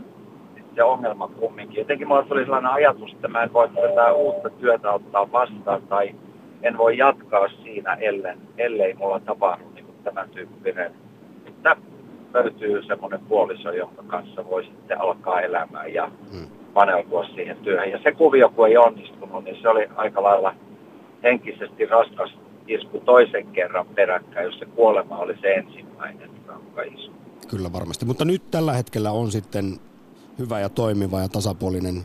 se 0.75 0.83
ongelma 0.83 1.27
kumminkin. 1.27 1.81
Etenkin 1.81 2.07
minulla 2.07 2.23
tuli 2.23 2.43
sellainen 2.43 2.71
ajatus, 2.71 3.13
että 3.13 3.27
mä 3.27 3.43
en 3.43 3.53
voi 3.53 3.69
tätä 3.69 4.13
uutta 4.13 4.49
työtä 4.49 4.91
ottaa 4.91 5.31
vastaan 5.31 5.81
tai 5.81 6.15
en 6.63 6.77
voi 6.77 6.97
jatkaa 6.97 7.47
siinä, 7.47 7.93
ellei, 7.93 8.35
ellei 8.57 8.93
mulla 8.93 9.19
tapahdu 9.19 9.63
niin 9.73 9.85
kuin 9.85 9.97
tämän 10.03 10.29
tyyppinen. 10.29 10.91
Että 11.45 11.75
löytyy 12.33 12.83
semmoinen 12.83 13.19
puoliso, 13.29 13.71
jonka 13.71 14.03
kanssa 14.07 14.49
voi 14.49 14.63
sitten 14.63 15.01
alkaa 15.01 15.41
elämään 15.41 15.93
ja 15.93 16.11
hmm 16.31 16.61
paneutua 16.73 17.25
siihen 17.35 17.57
työhön. 17.57 17.91
Ja 17.91 17.99
se 18.03 18.11
kuvio, 18.11 18.49
kun 18.49 18.67
ei 18.67 18.77
onnistunut, 18.77 19.43
niin 19.43 19.61
se 19.61 19.69
oli 19.69 19.87
aika 19.95 20.23
lailla 20.23 20.55
henkisesti 21.23 21.85
raskas 21.85 22.31
isku 22.67 22.99
toisen 22.99 23.47
kerran 23.47 23.85
peräkkäin, 23.95 24.45
jos 24.45 24.59
se 24.59 24.65
kuolema 24.65 25.17
oli 25.17 25.37
se 25.41 25.53
ensimmäinen 25.53 26.29
rankka 26.47 26.81
isku. 26.81 27.15
Kyllä 27.49 27.73
varmasti, 27.73 28.05
mutta 28.05 28.25
nyt 28.25 28.51
tällä 28.51 28.73
hetkellä 28.73 29.11
on 29.11 29.31
sitten 29.31 29.65
hyvä 30.39 30.59
ja 30.59 30.69
toimiva 30.69 31.19
ja 31.19 31.27
tasapuolinen. 31.27 31.95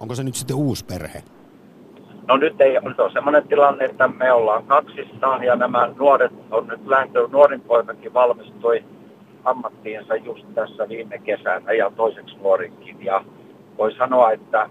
Onko 0.00 0.14
se 0.14 0.24
nyt 0.24 0.34
sitten 0.34 0.56
uusi 0.56 0.84
perhe? 0.84 1.22
No 2.28 2.36
nyt 2.36 2.60
ei, 2.60 2.80
nyt 2.80 3.00
on 3.00 3.12
semmoinen 3.12 3.48
tilanne, 3.48 3.84
että 3.84 4.08
me 4.08 4.32
ollaan 4.32 4.64
kaksistaan 4.64 5.44
ja 5.44 5.56
nämä 5.56 5.88
nuoret 5.98 6.32
on 6.50 6.66
nyt 6.66 6.86
lähtenyt, 6.86 7.30
nuorin 7.30 7.60
poikakin 7.60 8.14
valmistui 8.14 8.84
ammattiinsa 9.46 10.16
just 10.16 10.46
tässä 10.54 10.88
viime 10.88 11.18
kesänä 11.18 11.72
ja 11.72 11.90
toiseksi 11.96 12.36
nuorinkin. 12.42 13.04
Ja 13.04 13.24
voi 13.78 13.94
sanoa, 13.94 14.32
että 14.32 14.70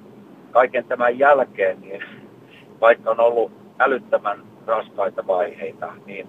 kaiken 0.51 0.85
tämän 0.85 1.19
jälkeen, 1.19 1.81
niin 1.81 2.03
vaikka 2.81 3.11
on 3.11 3.19
ollut 3.19 3.51
älyttömän 3.79 4.39
raskaita 4.67 5.27
vaiheita, 5.27 5.93
niin 6.05 6.27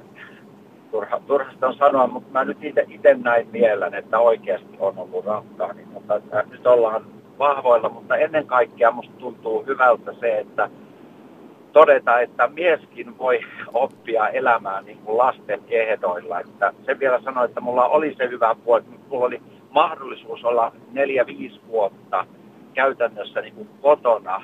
turha, 0.91 1.21
turhasta 1.27 1.69
on 1.69 1.75
sanoa, 1.75 2.07
mutta 2.07 2.33
mä 2.33 2.45
nyt 2.45 2.59
itse 2.65 3.15
näin 3.23 3.49
mielen, 3.53 3.95
että 3.95 4.19
oikeasti 4.19 4.77
on 4.79 4.99
ollut 4.99 5.25
rankkaa. 5.25 5.73
Niin, 5.73 5.89
mutta 5.89 6.21
nyt 6.51 6.67
ollaan 6.67 7.05
vahvoilla, 7.39 7.89
mutta 7.89 8.17
ennen 8.17 8.47
kaikkea 8.47 8.91
musta 8.91 9.15
tuntuu 9.19 9.65
hyvältä 9.67 10.13
se, 10.21 10.39
että 10.39 10.71
todeta, 11.77 12.21
että 12.21 12.49
mieskin 12.49 13.19
voi 13.19 13.41
oppia 13.75 14.29
elämään 14.29 14.85
niin 14.85 14.99
kuin 14.99 15.19
lasten 15.19 15.61
ehdoilla. 15.69 16.41
Että 16.41 16.73
se 16.87 16.99
vielä 16.99 17.23
sanoi, 17.23 17.45
että 17.45 17.61
mulla 17.61 17.85
oli 17.85 18.15
se 18.15 18.29
hyvä 18.29 18.57
puoli, 18.65 18.81
että 18.81 18.93
mulla 19.09 19.27
oli 19.27 19.43
mahdollisuus 19.71 20.45
olla 20.45 20.73
neljä-viisi 20.93 21.61
vuotta 21.69 22.27
käytännössä 22.75 23.41
niin 23.41 23.55
kuin 23.55 23.69
kotona 23.83 24.43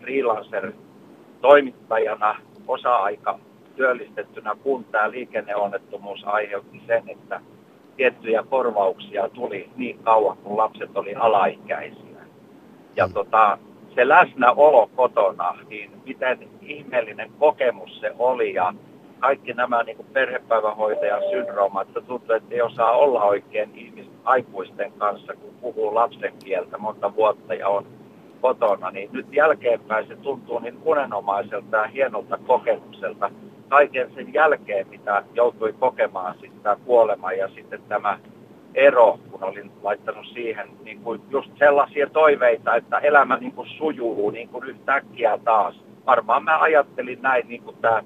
freelancer-toimittajana 0.00 2.36
osa-aika 2.68 3.38
työllistettynä, 3.76 4.56
kun 4.62 4.84
tämä 4.84 5.10
liikenneonnettomuus 5.10 6.24
aiheutti 6.24 6.82
sen, 6.86 7.02
että 7.08 7.40
tiettyjä 7.96 8.44
korvauksia 8.50 9.28
tuli 9.28 9.70
niin 9.76 9.98
kauan, 9.98 10.36
kun 10.36 10.56
lapset 10.56 10.96
oli 10.96 11.14
alaikäisiä. 11.14 12.20
Ja 12.96 13.06
mm. 13.06 13.12
tota, 13.12 13.58
se 13.96 14.08
läsnäolo 14.08 14.90
kotona, 14.96 15.54
niin 15.68 15.90
miten 16.04 16.48
ihmeellinen 16.62 17.30
kokemus 17.38 18.00
se 18.00 18.12
oli 18.18 18.54
ja 18.54 18.74
kaikki 19.18 19.52
nämä 19.52 19.82
niin 19.82 19.96
kuin 19.96 20.08
perhepäivähoitajan 20.12 21.22
syndroomat, 21.30 21.88
että 21.88 22.00
tuntuu, 22.00 22.36
että 22.36 22.54
ei 22.54 22.62
osaa 22.62 22.92
olla 22.92 23.24
oikein 23.24 23.70
ihmis, 23.74 24.06
aikuisten 24.24 24.92
kanssa, 24.92 25.34
kun 25.34 25.54
puhuu 25.60 25.94
lapsen 25.94 26.32
kieltä 26.44 26.78
monta 26.78 27.14
vuotta 27.14 27.54
ja 27.54 27.68
on 27.68 27.86
kotona, 28.40 28.90
niin 28.90 29.08
nyt 29.12 29.26
jälkeenpäin 29.32 30.08
se 30.08 30.16
tuntuu 30.16 30.58
niin 30.58 30.78
unenomaiselta 30.84 31.76
ja 31.76 31.86
hienolta 31.86 32.38
kokemukselta. 32.46 33.30
Kaiken 33.68 34.10
sen 34.14 34.34
jälkeen, 34.34 34.88
mitä 34.88 35.22
joutui 35.34 35.72
kokemaan 35.72 36.34
siis 36.40 36.52
tämä 36.62 36.76
kuolema 36.76 37.32
ja 37.32 37.48
sitten 37.48 37.82
tämä 37.88 38.18
ero, 38.76 39.18
kun 39.30 39.44
olin 39.44 39.70
laittanut 39.82 40.26
siihen 40.34 40.68
niin 40.84 41.00
kuin 41.00 41.22
just 41.30 41.50
sellaisia 41.58 42.10
toiveita, 42.10 42.76
että 42.76 42.98
elämä 42.98 43.36
niin 43.36 43.52
kuin 43.52 43.68
sujuu 43.78 44.30
niin 44.30 44.48
kuin 44.48 44.64
yhtäkkiä 44.64 45.38
taas. 45.44 45.74
Varmaan 46.06 46.44
mä 46.44 46.60
ajattelin 46.60 47.22
näin, 47.22 47.48
niin 47.48 47.62
kuin 47.62 47.76
tämä 47.76 48.02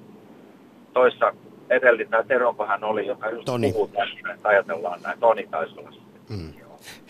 toissa 0.93 1.33
edellinen 1.69 2.27
Tero, 2.27 2.55
hän 2.67 2.83
oli, 2.83 3.07
joka 3.07 3.29
just 3.29 3.45
Toni. 3.45 3.71
puhuu 3.71 3.87
tästä, 3.87 4.33
että 4.33 4.47
ajatellaan 4.49 5.01
näin. 5.01 5.19
Toni 5.19 5.47
taisi 5.51 5.79
olla 5.79 5.91
sitten. 5.91 6.37
Mm. 6.37 6.53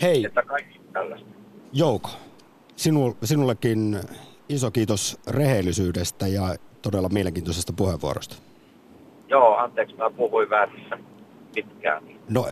Hei, 0.02 0.26
Että 0.26 0.44
kaikki 0.44 0.80
tällaista. 0.94 1.28
Jouko, 1.74 2.10
sinu, 2.76 3.18
sinullekin 3.24 4.00
iso 4.50 4.72
kiitos 4.72 5.20
rehellisyydestä 5.28 6.28
ja 6.28 6.42
todella 6.82 7.10
mielenkiintoisesta 7.10 7.74
puheenvuorosta. 7.76 8.36
Joo, 9.28 9.56
anteeksi, 9.56 9.96
mä 9.96 10.10
puhuin 10.10 10.50
väärissä 10.50 10.98
pitkään. 11.56 12.04
No, 12.30 12.48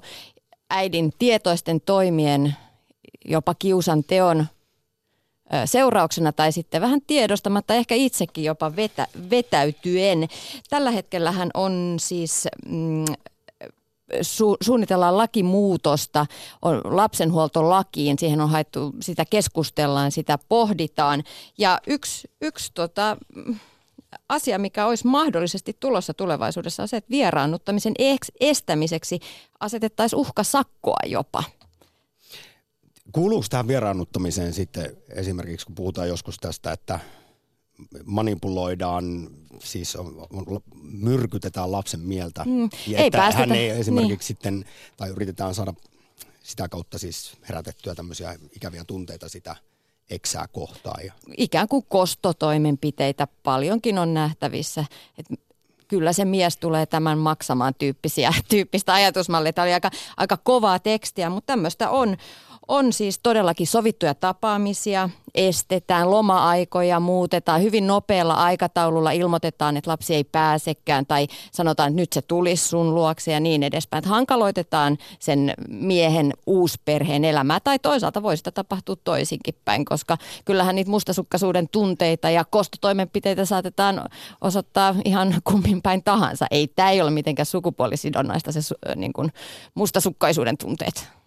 äidin 0.69 1.13
tietoisten 1.19 1.81
toimien, 1.81 2.55
jopa 3.25 3.55
kiusan 3.55 4.03
teon 4.03 4.45
seurauksena 5.65 6.31
tai 6.31 6.51
sitten 6.51 6.81
vähän 6.81 7.01
tiedostamatta, 7.07 7.73
ehkä 7.73 7.95
itsekin 7.95 8.43
jopa 8.43 8.75
vetä, 8.75 9.07
vetäytyen. 9.29 10.27
Tällä 10.69 10.91
hetkellähän 10.91 11.49
on 11.53 11.95
siis... 11.99 12.47
Mm, 12.65 13.05
su, 14.21 14.57
suunnitellaan 14.61 15.17
lakimuutosta 15.17 16.25
on 16.61 16.81
lapsenhuoltolakiin, 16.83 18.19
siihen 18.19 18.41
on 18.41 18.49
haettu, 18.49 18.93
sitä 18.99 19.25
keskustellaan, 19.25 20.11
sitä 20.11 20.39
pohditaan. 20.49 21.23
Ja 21.57 21.79
yksi, 21.87 22.29
yksi 22.41 22.71
tota, 22.73 23.17
mm, 23.35 23.55
asia, 24.29 24.59
mikä 24.59 24.85
olisi 24.87 25.07
mahdollisesti 25.07 25.77
tulossa 25.79 26.13
tulevaisuudessa, 26.13 26.83
on 26.83 26.87
se, 26.87 26.97
että 26.97 27.11
vieraannuttamisen 27.11 27.93
eks- 27.99 28.31
estämiseksi 28.39 29.19
asetettaisiin 29.59 30.19
uhka 30.19 30.43
sakkoa 30.43 30.99
jopa. 31.05 31.43
Kuuluuko 33.11 33.45
tähän 33.49 33.67
vieraannuttamiseen 33.67 34.53
sitten 34.53 34.97
esimerkiksi, 35.09 35.65
kun 35.65 35.75
puhutaan 35.75 36.07
joskus 36.07 36.37
tästä, 36.37 36.71
että 36.71 36.99
manipuloidaan, 38.05 39.29
siis 39.59 39.95
on, 39.95 40.27
on, 40.33 40.61
myrkytetään 40.81 41.71
lapsen 41.71 41.99
mieltä. 41.99 42.43
Mm, 42.45 42.69
ja 42.87 42.99
ei 42.99 43.07
että 43.07 43.17
päästetä, 43.17 43.47
hän 43.47 43.57
ei 43.57 43.69
esimerkiksi 43.69 44.11
niin. 44.11 44.21
sitten, 44.21 44.65
tai 44.97 45.09
yritetään 45.09 45.55
saada 45.55 45.73
sitä 46.43 46.69
kautta 46.69 46.99
siis 46.99 47.37
herätettyä 47.49 47.95
tämmöisiä 47.95 48.35
ikäviä 48.55 48.83
tunteita 48.83 49.29
sitä 49.29 49.55
eksää 50.09 50.47
kohtaan. 50.47 51.05
Ja, 51.05 51.13
ikään 51.37 51.67
kuin 51.67 51.85
kostotoimenpiteitä 51.89 53.27
paljonkin 53.43 53.97
on 53.97 54.13
nähtävissä. 54.13 54.85
Et 55.17 55.25
kyllä 55.87 56.13
se 56.13 56.25
mies 56.25 56.57
tulee 56.57 56.85
tämän 56.85 57.17
maksamaan 57.17 57.73
tyyppisiä, 57.75 58.33
tyyppistä 58.49 58.93
ajatusmallia. 58.93 59.53
Tämä 59.53 59.63
oli 59.63 59.73
aika, 59.73 59.91
aika 60.17 60.37
kovaa 60.37 60.79
tekstiä, 60.79 61.29
mutta 61.29 61.53
tämmöistä 61.53 61.89
on, 61.89 62.17
on 62.67 62.93
siis 62.93 63.19
todellakin 63.23 63.67
sovittuja 63.67 64.15
tapaamisia, 64.15 65.09
estetään 65.35 66.11
loma-aikoja, 66.11 66.99
muutetaan 66.99 67.61
hyvin 67.61 67.87
nopealla 67.87 68.33
aikataululla, 68.33 69.11
ilmoitetaan, 69.11 69.77
että 69.77 69.91
lapsi 69.91 70.15
ei 70.15 70.23
pääsekään 70.23 71.05
tai 71.05 71.27
sanotaan, 71.51 71.89
että 71.89 72.01
nyt 72.01 72.13
se 72.13 72.21
tulisi 72.21 72.67
sun 72.67 72.95
luokse 72.95 73.31
ja 73.31 73.39
niin 73.39 73.63
edespäin. 73.63 73.99
Että 73.99 74.09
hankaloitetaan 74.09 74.97
sen 75.19 75.53
miehen 75.67 76.33
uusperheen 76.47 77.25
elämää 77.25 77.59
tai 77.59 77.79
toisaalta 77.79 78.23
voi 78.23 78.37
sitä 78.37 78.51
tapahtua 78.51 78.95
toisinkin 79.03 79.55
päin, 79.65 79.85
koska 79.85 80.17
kyllähän 80.45 80.75
niitä 80.75 80.91
mustasukkaisuuden 80.91 81.69
tunteita 81.69 82.29
ja 82.29 82.45
kostotoimenpiteitä 82.45 83.45
saatetaan 83.45 84.09
osoittaa 84.41 84.95
ihan 85.05 85.35
kummin 85.43 85.81
päin 85.81 86.03
tahansa. 86.03 86.45
Ei 86.51 86.67
tämä 86.67 86.91
ei 86.91 87.01
ole 87.01 87.11
mitenkään 87.11 87.45
sukupuolisidonnaista 87.45 88.51
se 88.51 88.59
niin 88.95 89.13
kuin 89.13 89.31
mustasukkaisuuden 89.75 90.57
tunteet. 90.57 91.20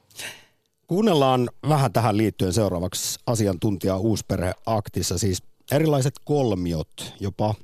Kuunnellaan 0.87 1.51
vähän 1.69 1.93
tähän 1.93 2.17
liittyen 2.17 2.53
seuraavaksi 2.53 3.19
asiantuntija 3.27 3.97
uusperheaktissa. 3.97 5.19
Siis 5.19 5.43
erilaiset 5.73 6.15
kolmiot, 6.25 7.15
jopa 7.21 7.55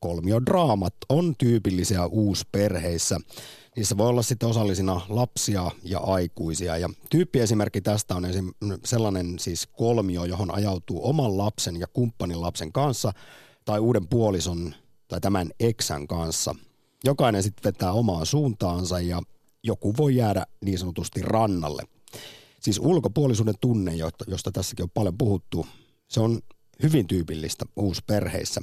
kolmiodraamat 0.00 0.94
on 1.08 1.34
tyypillisiä 1.38 2.06
uusperheissä. 2.06 3.20
Niissä 3.76 3.96
voi 3.96 4.08
olla 4.08 4.22
sitten 4.22 4.48
osallisina 4.48 5.00
lapsia 5.08 5.70
ja 5.82 5.98
aikuisia. 5.98 6.76
Ja 6.78 6.90
tyyppiesimerkki 7.10 7.80
tästä 7.80 8.14
on 8.14 8.24
esim. 8.24 8.52
sellainen 8.84 9.38
siis 9.38 9.66
kolmio, 9.66 10.24
johon 10.24 10.54
ajautuu 10.54 11.08
oman 11.08 11.38
lapsen 11.38 11.80
ja 11.80 11.86
kumppanin 11.92 12.40
lapsen 12.40 12.72
kanssa 12.72 13.12
tai 13.64 13.80
uuden 13.80 14.08
puolison 14.08 14.74
tai 15.08 15.20
tämän 15.20 15.50
eksän 15.60 16.06
kanssa. 16.06 16.54
Jokainen 17.04 17.42
sitten 17.42 17.72
vetää 17.72 17.92
omaa 17.92 18.24
suuntaansa 18.24 19.00
ja 19.00 19.22
joku 19.62 19.96
voi 19.96 20.16
jäädä 20.16 20.46
niin 20.64 20.78
sanotusti 20.78 21.22
rannalle. 21.22 21.82
Siis 22.60 22.78
ulkopuolisuuden 22.78 23.54
tunne, 23.60 23.94
josta, 24.26 24.52
tässäkin 24.52 24.82
on 24.82 24.90
paljon 24.94 25.18
puhuttu, 25.18 25.66
se 26.08 26.20
on 26.20 26.40
hyvin 26.82 27.06
tyypillistä 27.06 27.64
uusperheissä. 27.76 28.60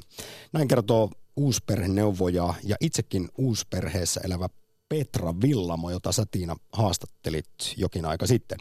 Näin 0.53 0.67
kertoo 0.67 1.11
uusperheneuvoja 1.35 2.53
ja 2.63 2.75
itsekin 2.81 3.29
uusperheessä 3.37 4.21
elävä 4.23 4.49
Petra 4.89 5.33
Villamo, 5.41 5.89
jota 5.89 6.11
sä 6.11 6.25
Tiina 6.31 6.55
haastattelit 6.73 7.47
jokin 7.77 8.05
aika 8.05 8.27
sitten. 8.27 8.57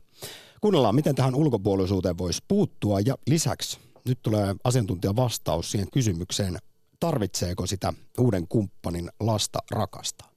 Kuunnellaan, 0.60 0.94
miten 0.94 1.14
tähän 1.14 1.34
ulkopuolisuuteen 1.34 2.18
voisi 2.18 2.44
puuttua 2.48 3.00
ja 3.00 3.14
lisäksi 3.26 3.78
nyt 4.04 4.18
tulee 4.22 4.54
asiantuntijan 4.64 5.16
vastaus 5.16 5.70
siihen 5.70 5.90
kysymykseen, 5.92 6.58
tarvitseeko 7.00 7.66
sitä 7.66 7.92
uuden 8.18 8.48
kumppanin 8.48 9.10
lasta 9.20 9.58
rakastaa. 9.70 10.35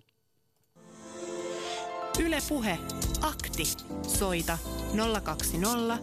Yle 2.20 2.38
Puhe. 2.50 2.80
Akti. 3.22 3.64
Soita 4.08 4.58
020 5.24 5.98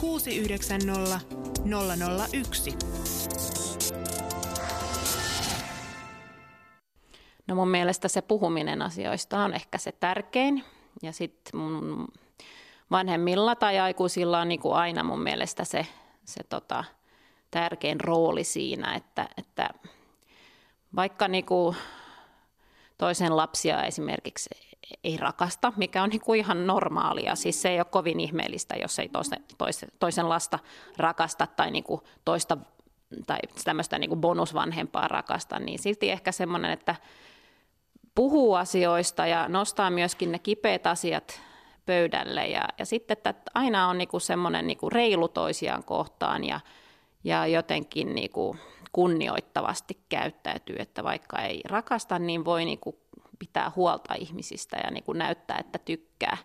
690 0.00 1.20
001. 2.32 2.76
No 7.46 7.54
mun 7.54 7.68
mielestä 7.68 8.08
se 8.08 8.22
puhuminen 8.22 8.82
asioista 8.82 9.38
on 9.38 9.54
ehkä 9.54 9.78
se 9.78 9.92
tärkein. 9.92 10.64
Ja 11.02 11.12
sitten 11.12 11.60
mun 11.60 12.08
vanhemmilla 12.90 13.54
tai 13.54 13.78
aikuisilla 13.78 14.40
on 14.40 14.48
niin 14.48 14.60
aina 14.72 15.04
mun 15.04 15.22
mielestä 15.22 15.64
se, 15.64 15.86
se 16.24 16.40
tota, 16.48 16.84
tärkein 17.50 18.00
rooli 18.00 18.44
siinä, 18.44 18.94
että, 18.94 19.28
että 19.38 19.70
vaikka 20.96 21.28
niin 21.28 21.46
toisen 22.98 23.36
lapsia 23.36 23.84
esimerkiksi 23.84 24.69
ei 25.04 25.16
rakasta, 25.16 25.72
mikä 25.76 26.02
on 26.02 26.08
niin 26.08 26.20
kuin 26.20 26.40
ihan 26.40 26.66
normaalia. 26.66 27.34
Siis 27.34 27.62
se 27.62 27.68
ei 27.68 27.78
ole 27.78 27.84
kovin 27.84 28.20
ihmeellistä, 28.20 28.76
jos 28.76 28.98
ei 28.98 29.10
toisen, 29.58 29.90
toisen 29.98 30.28
lasta 30.28 30.58
rakasta 30.96 31.46
tai 31.46 31.70
niin 31.70 31.84
kuin 31.84 32.00
toista 32.24 32.56
tai 33.26 33.38
tämmöistä 33.64 33.98
niin 33.98 34.10
kuin 34.10 34.20
bonusvanhempaa 34.20 35.08
rakasta, 35.08 35.58
niin 35.58 35.78
silti 35.78 36.10
ehkä 36.10 36.32
semmoinen, 36.32 36.70
että 36.70 36.96
puhuu 38.14 38.54
asioista 38.54 39.26
ja 39.26 39.48
nostaa 39.48 39.90
myöskin 39.90 40.32
ne 40.32 40.38
kipeät 40.38 40.86
asiat 40.86 41.40
pöydälle. 41.86 42.46
Ja, 42.46 42.68
ja 42.78 42.86
sitten, 42.86 43.12
että 43.14 43.34
aina 43.54 43.88
on 43.88 43.98
niin 43.98 44.08
kuin 44.08 44.20
semmoinen 44.20 44.66
niin 44.66 44.78
kuin 44.78 44.92
reilu 44.92 45.28
toisiaan 45.28 45.84
kohtaan 45.84 46.44
ja, 46.44 46.60
ja 47.24 47.46
jotenkin 47.46 48.14
niin 48.14 48.30
kuin 48.30 48.58
kunnioittavasti 48.92 49.98
käyttäytyy, 50.08 50.76
että 50.78 51.04
vaikka 51.04 51.38
ei 51.38 51.60
rakasta, 51.64 52.18
niin 52.18 52.44
voi 52.44 52.64
niin 52.64 52.78
kuin 52.78 52.96
pitää 53.40 53.72
huolta 53.76 54.14
ihmisistä 54.14 54.76
ja 54.84 54.90
niin 54.90 55.04
kuin 55.04 55.18
näyttää, 55.18 55.58
että 55.58 55.78
tykkää. 55.78 56.36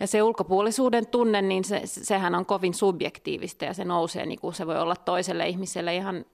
Ja 0.00 0.06
se 0.06 0.22
ulkopuolisuuden 0.22 1.06
tunne, 1.06 1.42
niin 1.42 1.64
se, 1.64 1.82
sehän 1.84 2.34
on 2.34 2.46
kovin 2.46 2.74
subjektiivista 2.74 3.64
ja 3.64 3.74
se 3.74 3.84
nousee, 3.84 4.26
niin 4.26 4.40
kuin 4.40 4.54
se 4.54 4.66
voi 4.66 4.78
olla 4.78 4.96
toiselle 4.96 5.48
ihmiselle 5.48 5.96
ihan 5.96 6.24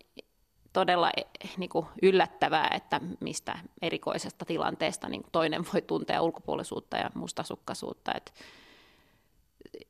todella 0.73 1.11
niin 1.57 1.71
kuin 1.71 1.87
yllättävää, 2.03 2.71
että 2.75 3.01
mistä 3.21 3.59
erikoisesta 3.83 4.45
tilanteesta 4.45 5.09
niin 5.09 5.23
toinen 5.33 5.65
voi 5.73 5.83
tuntea 5.83 6.23
ulkopuolisuutta 6.23 6.97
ja 6.97 7.11
mustasukkaisuutta. 7.15 8.13
Että 8.15 8.33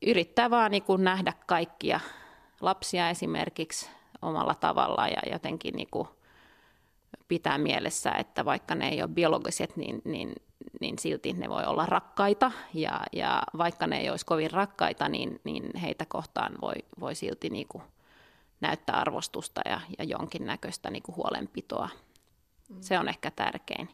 yrittää 0.07 0.51
vaan 0.51 0.71
niin 0.71 0.83
kuin 0.83 1.05
nähdä 1.05 1.33
kaikkia 1.47 2.01
lapsia 2.61 3.11
esimerkiksi 3.11 3.91
omalla 4.23 4.55
tavallaan 4.55 5.11
ja 5.11 5.33
jotenkin 5.33 5.75
niin 5.75 5.89
kuin 5.91 6.09
pitää 7.29 7.59
mielessä, 7.59 8.11
että 8.11 8.45
vaikka 8.45 8.75
ne 8.75 8.89
ei 8.89 9.03
ole 9.03 9.11
biologiset, 9.11 9.77
niin, 9.77 10.03
niin, 10.05 10.33
niin 10.81 10.99
silti 10.99 11.33
ne 11.33 11.49
voi 11.49 11.65
olla 11.65 11.87
rakkaita 11.87 12.53
ja, 12.75 13.01
ja 13.13 13.43
vaikka 13.59 13.87
ne 13.87 14.01
ei 14.01 14.11
olisi 14.11 14.27
kovin 14.27 14.51
rakkaita, 14.51 15.09
niin, 15.09 15.41
niin 15.45 15.77
heitä 15.83 16.07
kohtaan 16.09 16.53
voi, 16.61 16.75
voi 17.01 17.15
silti 17.15 17.51
niin 17.51 17.69
kuin 17.69 17.83
näyttää 18.61 18.97
arvostusta 18.97 19.61
ja, 19.65 19.81
ja 19.99 20.05
jonkinnäköistä 20.05 20.91
niin 20.91 21.03
kuin 21.03 21.17
huolenpitoa. 21.17 21.89
Mm. 22.69 22.77
Se 22.81 22.99
on 22.99 23.09
ehkä 23.09 23.31
tärkein. 23.31 23.89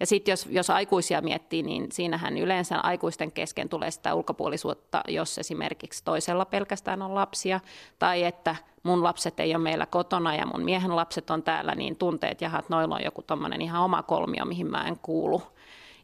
Ja 0.00 0.06
sitten 0.06 0.32
jos, 0.32 0.46
jos 0.50 0.70
aikuisia 0.70 1.20
miettii, 1.20 1.62
niin 1.62 1.92
siinähän 1.92 2.38
yleensä 2.38 2.80
aikuisten 2.80 3.32
kesken 3.32 3.68
tulee 3.68 3.90
sitä 3.90 4.14
ulkopuolisuutta, 4.14 5.00
jos 5.08 5.38
esimerkiksi 5.38 6.04
toisella 6.04 6.44
pelkästään 6.44 7.02
on 7.02 7.14
lapsia, 7.14 7.60
tai 7.98 8.24
että 8.24 8.56
mun 8.82 9.02
lapset 9.02 9.40
ei 9.40 9.54
ole 9.54 9.62
meillä 9.62 9.86
kotona 9.86 10.34
ja 10.34 10.46
mun 10.46 10.64
miehen 10.64 10.96
lapset 10.96 11.30
on 11.30 11.42
täällä, 11.42 11.74
niin 11.74 11.96
tunteet, 11.96 12.40
jaha, 12.40 12.58
että 12.58 12.74
noilla 12.74 12.94
on 12.94 13.04
joku 13.04 13.22
tommonen 13.22 13.62
ihan 13.62 13.82
oma 13.82 14.02
kolmio, 14.02 14.44
mihin 14.44 14.66
mä 14.66 14.84
en 14.88 14.98
kuulu. 14.98 15.42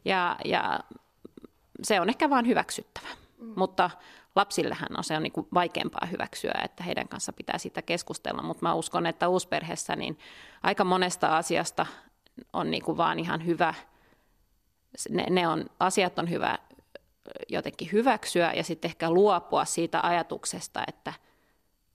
Ja, 0.05 0.35
ja 0.45 0.79
se 1.83 2.01
on 2.01 2.09
ehkä 2.09 2.29
vaan 2.29 2.47
hyväksyttävä. 2.47 3.07
Mm. 3.37 3.53
Mutta 3.55 3.89
lapsillehän 4.35 4.97
on 4.97 5.03
se 5.03 5.15
on 5.15 5.23
niin 5.23 5.33
kuin 5.33 5.47
vaikeampaa 5.53 6.07
hyväksyä, 6.11 6.61
että 6.63 6.83
heidän 6.83 7.07
kanssa 7.07 7.33
pitää 7.33 7.57
siitä 7.57 7.81
keskustella, 7.81 8.41
mutta 8.41 8.65
mä 8.65 8.73
uskon, 8.73 9.05
että 9.05 9.27
uusperheessä 9.27 9.95
niin 9.95 10.17
aika 10.63 10.83
monesta 10.83 11.37
asiasta 11.37 11.85
on 12.53 12.71
niin 12.71 12.83
kuin 12.83 12.97
vaan 12.97 13.19
ihan 13.19 13.45
hyvä, 13.45 13.73
ne, 15.09 15.25
ne 15.29 15.47
on, 15.47 15.65
asiat 15.79 16.19
on 16.19 16.29
hyvä 16.29 16.57
jotenkin 17.49 17.89
hyväksyä 17.91 18.53
ja 18.53 18.63
sitten 18.63 18.89
ehkä 18.89 19.11
luopua 19.11 19.65
siitä 19.65 19.99
ajatuksesta, 20.03 20.83
että, 20.87 21.13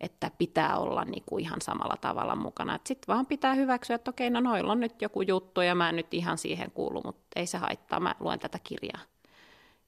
että 0.01 0.31
pitää 0.39 0.77
olla 0.79 1.05
niin 1.05 1.23
kuin 1.27 1.45
ihan 1.45 1.61
samalla 1.61 1.97
tavalla 2.01 2.37
mukana. 2.37 2.79
Sitten 2.87 3.15
vaan 3.15 3.27
pitää 3.27 3.55
hyväksyä, 3.55 3.97
että 3.97 4.11
okei, 4.11 4.31
no 4.31 4.41
noilla 4.41 4.73
on 4.73 4.81
nyt 4.81 5.03
joku 5.03 5.23
juttu 5.23 5.61
ja 5.61 5.75
mä 5.75 5.89
en 5.89 5.97
nyt 5.97 6.15
ihan 6.15 6.39
siihen 6.39 6.71
kuulu, 6.71 7.03
mutta 7.05 7.27
ei 7.37 7.47
se 7.47 7.59
haittaa, 7.59 8.01
mä 8.01 8.15
luen 8.21 8.39
tätä 8.39 8.59
kirjaa 8.65 9.14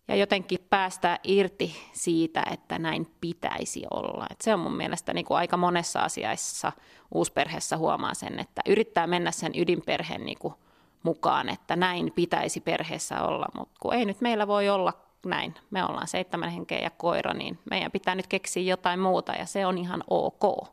ja 0.09 0.17
jotenkin 0.17 0.59
päästä 0.71 1.19
irti 1.25 1.77
siitä, 1.93 2.43
että 2.51 2.79
näin 2.79 3.07
pitäisi 3.21 3.83
olla. 3.91 4.27
Et 4.31 4.41
se 4.41 4.55
on 4.55 4.61
mun 4.61 4.77
mielestä 4.77 5.15
niin 5.15 5.25
kuin 5.25 5.39
aika 5.39 5.57
monessa 5.57 6.01
asiassa 6.01 6.73
uusperheessä 7.15 7.77
huomaa 7.77 8.15
sen, 8.15 8.39
että 8.39 8.63
yrittää 8.67 9.07
mennä 9.07 9.31
sen 9.31 9.53
ydinperheen 9.57 10.27
niin 10.27 10.39
kuin 10.39 10.55
mukaan, 11.03 11.49
että 11.49 11.77
näin 11.77 12.13
pitäisi 12.15 12.61
perheessä 12.61 13.23
olla, 13.23 13.47
mutta 13.59 13.75
kun 13.81 13.95
ei 13.95 14.05
nyt 14.05 14.21
meillä 14.21 14.47
voi 14.47 14.69
olla 14.69 14.93
näin. 15.27 15.55
Me 15.71 15.85
ollaan 15.85 16.09
seitsemän 16.09 16.51
henkeä 16.51 16.79
ja 16.79 16.91
koira, 16.91 17.35
niin 17.35 17.59
meidän 17.71 17.93
pitää 17.93 18.15
nyt 18.15 18.27
keksiä 18.27 18.63
jotain 18.63 19.01
muuta 19.01 19.33
ja 19.33 19.47
se 19.47 19.67
on 19.67 19.79
ihan 19.79 20.05
ok. 20.11 20.69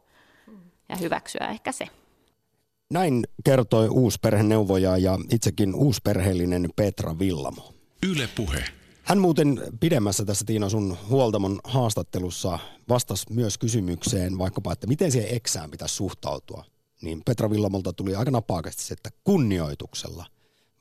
Ja 0.90 0.96
hyväksyä 0.96 1.48
ehkä 1.48 1.72
se. 1.72 1.88
Näin 2.94 3.24
kertoi 3.44 3.90
uusperheneuvoja 3.90 4.98
ja 4.98 5.18
itsekin 5.32 5.76
uusperheellinen 5.76 6.70
Petra 6.76 7.20
Villamo. 7.20 7.74
Yle 8.10 8.30
Puhe. 8.36 8.83
Hän 9.04 9.20
muuten 9.20 9.62
pidemmässä 9.80 10.26
tässä 10.26 10.46
Tiina 10.46 10.70
sun 10.70 10.98
huoltamon 11.10 11.60
haastattelussa 11.64 12.60
vastasi 12.90 13.26
myös 13.34 13.58
kysymykseen 13.58 14.38
vaikkapa, 14.38 14.74
että 14.74 14.88
miten 14.88 15.12
siihen 15.12 15.36
eksään 15.36 15.72
pitäisi 15.72 15.96
suhtautua. 15.96 16.66
Niin 17.02 17.22
Petra 17.26 17.50
Villamolta 17.50 17.94
tuli 17.94 18.16
aika 18.16 18.32
napaakasti 18.32 18.84
se, 18.84 18.94
että 18.94 19.10
kunnioituksella, 19.24 20.26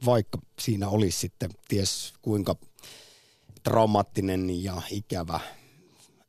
vaikka 0.07 0.39
siinä 0.61 0.89
olisi 0.89 1.19
sitten 1.19 1.51
ties 1.69 2.13
kuinka 2.23 2.57
traumaattinen 3.63 4.65
ja 4.65 4.83
ikävä 4.91 5.41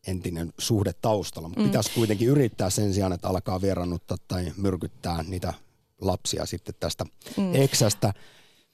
entinen 0.08 0.54
suhde 0.58 0.94
taustalla. 0.94 1.48
Mutta 1.48 1.62
mm. 1.62 1.68
pitäisi 1.68 1.92
kuitenkin 1.96 2.28
yrittää 2.28 2.70
sen 2.70 2.94
sijaan, 2.94 3.14
että 3.14 3.28
alkaa 3.28 3.62
vierannuttaa 3.62 4.18
tai 4.28 4.52
myrkyttää 4.58 5.24
niitä 5.24 5.54
lapsia 6.02 6.46
sitten 6.46 6.76
tästä 6.80 7.06
mm. 7.38 7.56
eksästä 7.56 8.14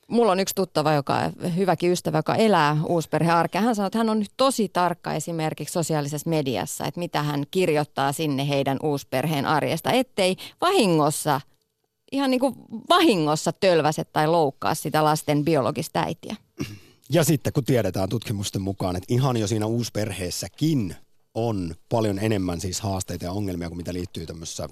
mulla 0.09 0.31
on 0.31 0.39
yksi 0.39 0.55
tuttava, 0.55 0.93
joka 0.93 1.31
hyväkin 1.55 1.91
ystävä, 1.91 2.17
joka 2.17 2.35
elää 2.35 2.77
uusperhearkea. 2.87 3.61
Hän 3.61 3.75
sanoi, 3.75 3.87
että 3.87 3.97
hän 3.97 4.09
on 4.09 4.19
nyt 4.19 4.31
tosi 4.37 4.69
tarkka 4.69 5.13
esimerkiksi 5.13 5.73
sosiaalisessa 5.73 6.29
mediassa, 6.29 6.85
että 6.85 6.99
mitä 6.99 7.23
hän 7.23 7.43
kirjoittaa 7.51 8.11
sinne 8.11 8.49
heidän 8.49 8.77
uusperheen 8.83 9.45
arjesta, 9.45 9.91
ettei 9.91 10.35
vahingossa, 10.61 11.41
ihan 12.11 12.31
niin 12.31 12.39
kuin 12.39 12.55
vahingossa 12.89 13.51
tölväse 13.51 14.03
tai 14.03 14.27
loukkaa 14.27 14.75
sitä 14.75 15.03
lasten 15.03 15.45
biologista 15.45 15.99
äitiä. 15.99 16.35
Ja 17.09 17.23
sitten 17.23 17.53
kun 17.53 17.63
tiedetään 17.63 18.09
tutkimusten 18.09 18.61
mukaan, 18.61 18.95
että 18.95 19.13
ihan 19.13 19.37
jo 19.37 19.47
siinä 19.47 19.65
uusperheessäkin 19.65 20.95
on 21.33 21.75
paljon 21.89 22.19
enemmän 22.19 22.61
siis 22.61 22.81
haasteita 22.81 23.25
ja 23.25 23.31
ongelmia 23.31 23.67
kuin 23.67 23.77
mitä 23.77 23.93
liittyy 23.93 24.25
tämmöiseen 24.25 24.69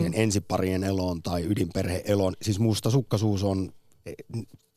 mm. 0.00 0.12
ensiparien 0.12 0.84
eloon 0.84 1.22
tai 1.22 1.44
ydinperheeloon. 1.44 2.34
Siis 2.42 2.58
mustasukkaisuus 2.58 3.44
on 3.44 3.72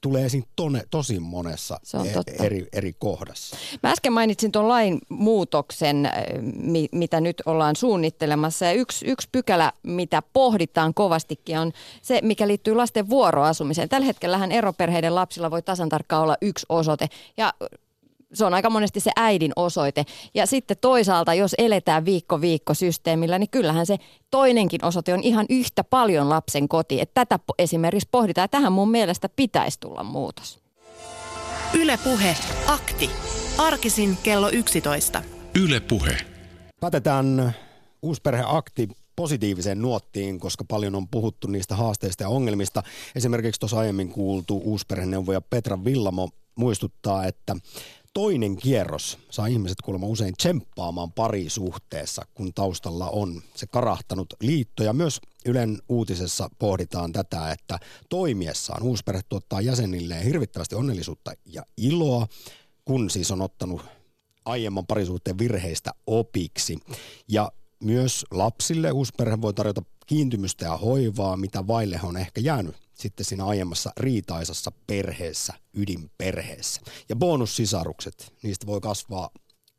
tulee 0.03 0.25
esiin 0.25 0.43
tone, 0.55 0.83
tosi 0.91 1.19
monessa 1.19 1.79
e- 2.05 2.45
eri, 2.45 2.67
eri 2.73 2.93
kohdassa. 2.99 3.55
Mä 3.83 3.91
äsken 3.91 4.13
mainitsin 4.13 4.51
tuon 4.51 4.67
lain 4.67 4.99
muutoksen, 5.09 6.09
mi, 6.55 6.87
mitä 6.91 7.21
nyt 7.21 7.43
ollaan 7.45 7.75
suunnittelemassa. 7.75 8.65
Ja 8.65 8.71
yksi, 8.71 9.05
yksi 9.05 9.29
pykälä, 9.31 9.71
mitä 9.83 10.21
pohditaan 10.33 10.93
kovastikin, 10.93 11.59
on 11.59 11.71
se, 12.01 12.19
mikä 12.23 12.47
liittyy 12.47 12.75
lasten 12.75 13.09
vuoroasumiseen. 13.09 13.89
Tällä 13.89 14.05
hetkellähän 14.05 14.51
eroperheiden 14.51 15.15
lapsilla 15.15 15.51
voi 15.51 15.61
tasan 15.61 15.89
tarkkaan 15.89 16.23
olla 16.23 16.37
yksi 16.41 16.65
osoite. 16.69 17.07
Ja 17.37 17.53
se 18.33 18.45
on 18.45 18.53
aika 18.53 18.69
monesti 18.69 18.99
se 18.99 19.11
äidin 19.15 19.51
osoite. 19.55 20.05
Ja 20.33 20.45
sitten 20.45 20.77
toisaalta, 20.81 21.33
jos 21.33 21.55
eletään 21.57 22.05
viikko 22.05 22.41
viikko 22.41 22.73
systeemillä, 22.73 23.39
niin 23.39 23.49
kyllähän 23.49 23.85
se 23.85 23.97
toinenkin 24.31 24.85
osoite 24.85 25.13
on 25.13 25.23
ihan 25.23 25.45
yhtä 25.49 25.83
paljon 25.83 26.29
lapsen 26.29 26.67
koti. 26.67 27.01
Että 27.01 27.25
tätä 27.25 27.39
esimerkiksi 27.59 28.09
pohditaan. 28.11 28.49
Tähän 28.49 28.73
mun 28.73 28.91
mielestä 28.91 29.29
pitäisi 29.29 29.79
tulla 29.79 30.03
muutos. 30.03 30.59
Ylepuhe 31.73 32.35
akti. 32.67 33.09
Arkisin 33.57 34.17
kello 34.23 34.49
11. 34.49 35.21
Ylepuhe. 35.55 36.17
Päätetään 36.79 37.53
uusperheakti 38.01 38.89
positiiviseen 39.15 39.81
nuottiin, 39.81 40.39
koska 40.39 40.63
paljon 40.67 40.95
on 40.95 41.07
puhuttu 41.07 41.47
niistä 41.47 41.75
haasteista 41.75 42.23
ja 42.23 42.29
ongelmista. 42.29 42.83
Esimerkiksi 43.15 43.59
tuossa 43.59 43.79
aiemmin 43.79 44.09
kuultu 44.09 44.61
uusperheneuvoja 44.65 45.41
Petra 45.41 45.83
Villamo 45.83 46.29
muistuttaa, 46.55 47.25
että 47.25 47.55
toinen 48.13 48.57
kierros 48.57 49.19
saa 49.29 49.47
ihmiset 49.47 49.81
kuulemma 49.81 50.07
usein 50.07 50.33
tsemppaamaan 50.37 51.11
parisuhteessa, 51.11 52.25
kun 52.33 52.53
taustalla 52.53 53.09
on 53.09 53.41
se 53.55 53.67
karahtanut 53.67 54.33
liitto. 54.41 54.83
Ja 54.83 54.93
myös 54.93 55.21
Ylen 55.45 55.81
uutisessa 55.89 56.49
pohditaan 56.59 57.11
tätä, 57.11 57.51
että 57.51 57.79
toimiessaan 58.09 58.83
uusperhe 58.83 59.21
tuottaa 59.29 59.61
jäsenilleen 59.61 60.23
hirvittävästi 60.23 60.75
onnellisuutta 60.75 61.31
ja 61.45 61.63
iloa, 61.77 62.27
kun 62.85 63.09
siis 63.09 63.31
on 63.31 63.41
ottanut 63.41 63.81
aiemman 64.45 64.87
parisuhteen 64.87 65.37
virheistä 65.37 65.91
opiksi. 66.07 66.77
Ja 67.27 67.51
myös 67.83 68.25
lapsille 68.31 68.91
uusperhe 68.91 69.41
voi 69.41 69.53
tarjota 69.53 69.81
kiintymystä 70.05 70.65
ja 70.65 70.77
hoivaa, 70.77 71.37
mitä 71.37 71.67
vaille 71.67 71.99
on 72.03 72.17
ehkä 72.17 72.41
jäänyt 72.41 72.82
sitten 72.93 73.25
siinä 73.25 73.45
aiemmassa 73.45 73.91
riitaisassa 73.97 74.71
perheessä, 74.87 75.53
ydinperheessä. 75.73 76.81
Ja 77.09 77.15
bonussisarukset, 77.15 78.33
niistä 78.43 78.67
voi 78.67 78.81
kasvaa 78.81 79.29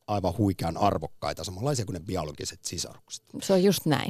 aivan 0.06 0.34
huikean 0.38 0.76
arvokkaita, 0.76 1.44
samanlaisia 1.44 1.84
kuin 1.84 1.94
ne 1.94 2.00
biologiset 2.00 2.64
sisarukset. 2.64 3.24
Se 3.42 3.52
on 3.52 3.62
just 3.64 3.86
näin. 3.86 4.02